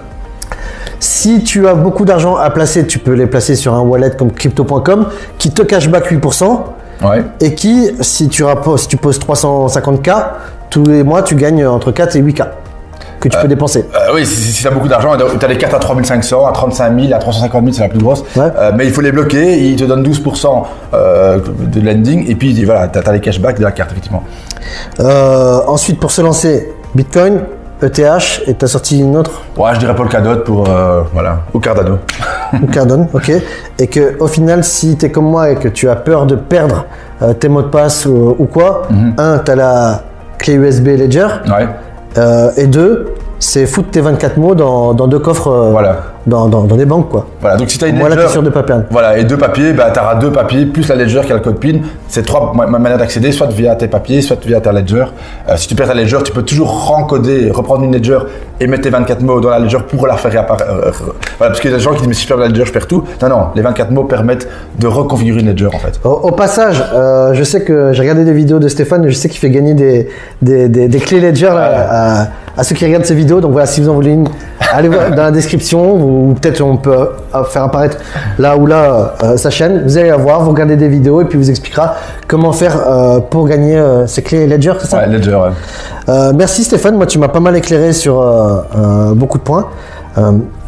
Si 0.99 1.43
tu 1.43 1.67
as 1.67 1.75
beaucoup 1.75 2.05
d'argent 2.05 2.37
à 2.37 2.51
placer, 2.51 2.87
tu 2.87 2.99
peux 2.99 3.13
les 3.15 3.27
placer 3.27 3.55
sur 3.57 3.73
un 3.75 3.81
wallet 3.81 4.11
comme 4.19 4.31
Crypto.com 4.31 5.07
qui 5.39 5.51
te 5.53 5.63
cashback 5.63 6.13
8% 6.13 6.45
Ouais. 7.03 7.25
et 7.41 7.55
qui, 7.55 7.91
si 8.03 8.29
tu, 8.29 8.45
rappos- 8.45 8.77
si 8.77 8.89
tu 8.89 8.99
poses 8.99 9.19
350K, 9.19 10.27
tous 10.69 10.85
les 10.85 11.03
mois 11.03 11.23
tu 11.23 11.35
gagnes 11.35 11.67
entre 11.67 11.93
4 11.93 12.17
et 12.17 12.21
8K 12.23 12.43
que 13.21 13.29
tu 13.29 13.39
peux 13.39 13.49
dépenser. 13.49 13.85
Euh, 13.95 14.15
oui, 14.15 14.25
si, 14.27 14.35
si 14.53 14.63
tu 14.63 14.67
as 14.67 14.71
beaucoup 14.71 14.89
d'argent, 14.89 15.11
tu 15.17 15.45
as 15.45 15.49
des 15.49 15.59
cartes 15.59 15.75
à 15.75 15.79
3500, 15.79 16.47
à 16.47 16.53
35 16.53 16.99
000, 17.01 17.15
à 17.15 17.19
350 17.19 17.63
000, 17.65 17.73
c'est 17.75 17.83
la 17.83 17.89
plus 17.89 17.99
grosse. 17.99 18.25
Ouais. 18.35 18.45
Euh, 18.59 18.73
mais 18.75 18.87
il 18.87 18.93
faut 18.93 19.01
les 19.03 19.13
bloquer, 19.13 19.59
ils 19.59 19.77
te 19.77 19.85
donnent 19.85 20.03
12% 20.03 20.65
euh, 20.95 21.39
de 21.61 21.81
lending, 21.81 22.29
et 22.31 22.35
puis 22.35 22.65
voilà, 22.65 22.89
tu 22.89 22.99
as, 22.99 23.13
les 23.13 23.21
cashbacks 23.21 23.59
de 23.59 23.65
la 23.65 23.73
carte, 23.73 23.91
effectivement. 23.93 24.23
Euh, 25.01 25.61
ensuite, 25.67 26.01
pour 26.01 26.11
se 26.11 26.23
lancer, 26.23 26.73
Bitcoin, 26.95 27.41
ETH, 27.83 27.99
et 28.47 28.55
tu 28.55 28.65
as 28.65 28.69
sorti 28.69 29.01
une 29.01 29.17
autre, 29.17 29.43
Ouais, 29.57 29.71
je 29.75 29.79
dirais 29.81 29.95
Polkadot 29.95 30.37
pour, 30.41 30.69
euh, 30.69 31.03
voilà, 31.13 31.41
ou 31.55 31.61
Cardano. 31.61 31.99
ou 32.63 32.67
Cardone, 32.67 33.07
ok. 33.13 33.33
Et 33.79 33.87
que 33.87 34.17
au 34.21 34.27
final, 34.27 34.65
si 34.65 34.97
tu 34.97 35.07
es 35.07 35.11
comme 35.11 35.27
moi 35.31 35.51
et 35.51 35.57
que 35.57 35.69
tu 35.69 35.89
as 35.89 35.97
peur 35.97 36.27
de 36.27 36.35
perdre 36.37 36.85
euh, 37.23 37.33
tes 37.33 37.49
mots 37.49 37.63
de 37.63 37.69
passe 37.69 38.05
ou, 38.07 38.37
ou 38.39 38.45
quoi, 38.47 38.83
un, 39.19 39.39
tu 39.39 39.51
as 39.51 39.57
la 39.57 40.03
clé 40.39 40.55
USB 40.55 40.89
Ledger, 40.89 41.27
Ouais. 41.47 41.69
euh, 42.19 42.51
et 42.57 42.67
deux, 42.67 43.10
c'est 43.41 43.67
foutre 43.67 43.91
tes 43.91 44.01
24 44.01 44.37
mots 44.37 44.55
dans, 44.55 44.93
dans 44.95 45.09
deux 45.09 45.19
coffres 45.19 45.49
euh, 45.49 45.71
Voilà. 45.71 45.97
dans, 46.27 46.47
dans- 46.49 46.65
dans 46.65 46.77
des 46.77 46.85
banques, 46.85 47.09
quoi. 47.09 47.27
Voilà, 47.41 47.57
donc 47.57 47.71
si 47.71 47.79
tu 47.79 47.85
as 47.85 47.89
une 47.89 47.97
Moi, 47.97 48.09
ledger, 48.11 48.23
t'es 48.23 48.29
sûr 48.29 48.43
de 48.43 48.51
pas 48.51 48.63
perdre. 48.63 48.85
Voilà, 48.91 49.17
et 49.19 49.25
deux 49.25 49.39
papiers, 49.39 49.73
bah, 49.73 49.91
tu 49.93 49.99
auras 49.99 50.15
deux 50.17 50.31
papiers 50.31 50.67
plus 50.67 50.87
la 50.89 50.95
ledger 50.95 51.23
qui 51.25 51.33
a 51.33 51.37
le 51.37 51.41
code 51.41 51.59
PIN. 51.59 51.79
C'est 52.07 52.25
trois 52.25 52.53
ma- 52.55 52.67
ma- 52.67 52.79
manières 52.79 52.99
d'accéder, 52.99 53.33
soit 53.33 53.47
via 53.49 53.75
tes 53.77 53.89
papiers, 53.89 54.21
soit 54.21 54.37
via 54.45 54.61
ta 54.61 54.73
ledger. 54.73 55.05
Euh, 55.49 55.57
si 55.57 55.67
tu 55.69 55.75
perds 55.75 55.89
ta 55.89 55.95
ledger, 55.95 56.19
tu 56.23 56.33
peux 56.33 56.43
toujours 56.43 56.87
rencoder, 56.87 57.51
reprendre 57.51 57.83
une 57.85 57.93
ledger 57.95 58.19
et 58.61 58.67
mettre 58.67 58.83
tes 58.83 58.91
24 58.91 59.23
mots 59.23 59.41
dans 59.41 59.49
la 59.51 59.59
ledger 59.59 59.79
pour 59.89 60.07
la 60.07 60.17
faire 60.19 60.31
réapparaître. 60.33 60.71
Euh, 60.71 60.91
voilà, 61.39 61.51
parce 61.51 61.61
qu'il 61.61 61.71
y 61.71 61.75
a 61.75 61.77
des 61.79 61.83
gens 61.83 61.93
qui 61.93 62.01
disent 62.01 62.09
mais 62.09 62.15
si 62.15 62.25
je 62.25 62.29
perds 62.29 62.37
la 62.37 62.49
ledger, 62.49 62.67
je 62.67 62.73
perds 62.73 62.87
tout. 62.87 63.03
Non, 63.23 63.29
non, 63.31 63.47
les 63.55 63.63
24 63.63 63.91
mots 63.91 64.05
permettent 64.05 64.49
de 64.79 64.87
reconfigurer 64.87 65.41
une 65.41 65.47
ledger 65.49 65.69
en 65.69 65.79
fait. 65.79 65.99
Au, 66.05 66.11
au 66.11 66.33
passage, 66.33 66.85
je 67.33 67.43
sais 67.45 67.65
que 67.65 67.93
j'ai 67.95 68.03
regardé 68.03 68.25
des 68.25 68.35
vidéos 68.35 68.59
de 68.59 68.69
Stéphane, 68.69 69.09
je 69.09 69.15
sais 69.15 69.31
qu'il 69.31 69.41
fait 69.41 69.51
gagner 69.51 69.73
des, 69.73 70.09
des, 70.43 70.69
des- 70.69 70.89
des 70.89 70.99
clés 70.99 71.21
Ledger 71.21 71.47
là, 71.55 71.87
à, 71.91 72.27
à 72.61 72.63
ceux 72.63 72.75
qui 72.75 72.85
regardent 72.85 73.07
ces 73.07 73.15
vidéos. 73.15 73.41
Donc 73.41 73.53
voilà, 73.53 73.67
si 73.67 73.81
vous 73.81 73.89
en 73.89 73.95
voulez 73.95 74.11
une, 74.11 74.29
allez 74.71 74.89
voir 74.89 75.11
dans 75.11 75.23
la 75.23 75.31
description 75.31 75.95
ou 75.95 76.35
peut-être 76.35 76.61
on 76.61 76.77
peut 76.77 76.95
euh, 77.35 77.45
faire 77.45 77.65
apparaître 77.65 77.97
là 78.39 78.55
ou 78.59 78.67
là 78.67 79.15
euh, 79.23 79.37
sa 79.39 79.49
chaîne. 79.49 79.83
Vous 79.85 79.97
allez 79.97 80.11
la 80.11 80.19
voir, 80.19 80.43
vous 80.43 80.51
regardez 80.51 80.77
des 80.77 80.89
vidéos 80.89 81.23
et 81.23 81.25
puis 81.25 81.39
vous 81.39 81.49
expliquera 81.49 81.95
comment 82.29 82.53
faire 82.53 82.77
euh, 82.87 83.21
pour 83.21 83.49
gagner 83.49 83.79
euh, 83.79 84.07
ces 84.07 84.21
clés 84.21 84.47
Ledger, 84.47 84.75
c'est 84.81 84.89
ça 84.89 84.99
Ouais, 84.99 85.07
ledger, 85.07 85.35
ouais. 85.35 86.33
Merci 86.35 86.65
Stéphane, 86.65 86.97
moi 86.97 87.07
tu 87.07 87.19
m'as 87.19 87.29
pas 87.29 87.41
mal 87.41 87.57
éclairé 87.57 87.93
sur 87.93 88.15
beaucoup 89.15 89.39
de 89.39 89.43
points. 89.45 89.69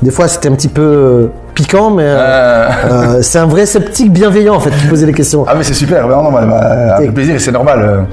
Des 0.01 0.13
fois 0.13 0.29
c'était 0.29 0.49
un 0.49 0.55
petit 0.55 0.69
peu 0.69 1.31
piquant, 1.55 1.91
mais 1.91 2.05
euh, 2.05 2.17
Euh, 2.17 2.69
euh, 2.91 3.19
c'est 3.23 3.39
un 3.39 3.47
vrai 3.47 3.67
sceptique 3.67 4.13
bienveillant 4.13 4.55
en 4.55 4.61
fait 4.61 4.71
qui 4.71 4.87
posait 4.87 5.07
les 5.07 5.13
questions. 5.13 5.45
Ah 5.49 5.55
mais 5.57 5.65
c'est 5.65 5.75
super, 5.75 6.07
bah, 6.09 6.23
bah, 6.31 6.95
avec 6.97 7.13
plaisir, 7.13 7.35
et 7.35 7.39
c'est 7.39 7.53
normal. 7.53 8.07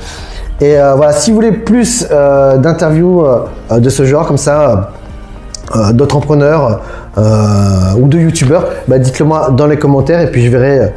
Et 0.62 0.78
euh, 0.78 0.95
voilà, 0.95 1.14
si 1.14 1.32
vous 1.32 1.36
voulez 1.36 1.51
plus 1.51 2.05
euh, 2.12 2.57
d'interviews 2.57 3.26
euh, 3.26 3.80
de 3.80 3.89
ce 3.89 4.05
genre, 4.05 4.28
comme 4.28 4.38
ça, 4.38 4.91
d'autres 5.93 6.16
entrepreneurs 6.16 6.82
ou 7.16 8.07
de 8.07 8.18
youtubeurs, 8.18 8.66
bah, 8.88 8.97
dites-le 8.97 9.26
moi 9.26 9.51
dans 9.51 9.68
les 9.68 9.78
commentaires 9.78 10.20
et 10.20 10.32
puis 10.32 10.43
je 10.43 10.49
verrai 10.49 10.93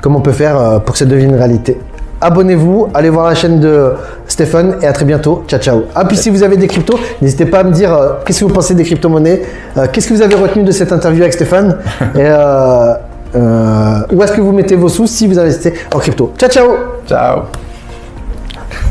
comment 0.00 0.18
on 0.18 0.22
peut 0.22 0.30
faire 0.30 0.80
pour 0.82 0.92
que 0.92 0.98
ça 0.98 1.06
devienne 1.06 1.30
une 1.30 1.36
réalité. 1.36 1.78
Abonnez-vous, 2.22 2.86
allez 2.94 3.10
voir 3.10 3.26
la 3.26 3.34
chaîne 3.34 3.58
de 3.58 3.94
Stéphane 4.28 4.76
et 4.80 4.86
à 4.86 4.92
très 4.92 5.04
bientôt. 5.04 5.42
Ciao 5.48 5.58
ciao. 5.58 5.82
Ah 5.92 6.04
puis 6.04 6.16
si 6.16 6.30
vous 6.30 6.44
avez 6.44 6.56
des 6.56 6.68
cryptos, 6.68 6.96
n'hésitez 7.20 7.46
pas 7.46 7.58
à 7.58 7.64
me 7.64 7.72
dire 7.72 7.92
euh, 7.92 8.10
qu'est-ce 8.24 8.40
que 8.40 8.44
vous 8.44 8.54
pensez 8.54 8.76
des 8.76 8.84
crypto-monnaies, 8.84 9.42
euh, 9.76 9.86
qu'est-ce 9.92 10.08
que 10.08 10.14
vous 10.14 10.22
avez 10.22 10.36
retenu 10.36 10.62
de 10.62 10.70
cette 10.70 10.92
interview 10.92 11.22
avec 11.22 11.32
Stéphane 11.32 11.78
et 12.14 12.20
euh, 12.24 12.94
où 14.12 14.22
est-ce 14.22 14.32
que 14.32 14.40
vous 14.40 14.52
mettez 14.52 14.76
vos 14.76 14.88
sous 14.88 15.08
si 15.08 15.26
vous 15.26 15.36
investissez 15.36 15.74
en 15.92 15.98
crypto. 15.98 16.32
Ciao 16.38 16.48
ciao 16.48 16.68
Ciao. 17.08 17.42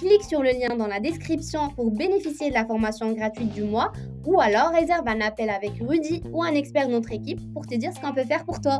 Clique 0.00 0.24
sur 0.24 0.42
le 0.42 0.48
lien 0.48 0.74
dans 0.76 0.86
la 0.86 0.98
description 0.98 1.68
pour 1.76 1.90
bénéficier 1.90 2.48
de 2.48 2.54
la 2.54 2.64
formation 2.64 3.12
gratuite 3.12 3.52
du 3.52 3.64
mois 3.64 3.92
ou 4.24 4.40
alors 4.40 4.70
réserve 4.70 5.06
un 5.06 5.20
appel 5.20 5.50
avec 5.50 5.72
Rudy 5.78 6.22
ou 6.32 6.42
un 6.42 6.54
expert 6.54 6.86
de 6.86 6.92
notre 6.92 7.12
équipe 7.12 7.38
pour 7.52 7.66
te 7.66 7.74
dire 7.74 7.92
ce 7.94 8.00
qu'on 8.00 8.14
peut 8.14 8.24
faire 8.24 8.46
pour 8.46 8.62
toi. 8.62 8.78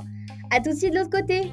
À 0.50 0.60
tout 0.60 0.70
de 0.70 0.76
suite 0.76 0.94
de 0.94 0.98
l'autre 0.98 1.10
côté! 1.10 1.52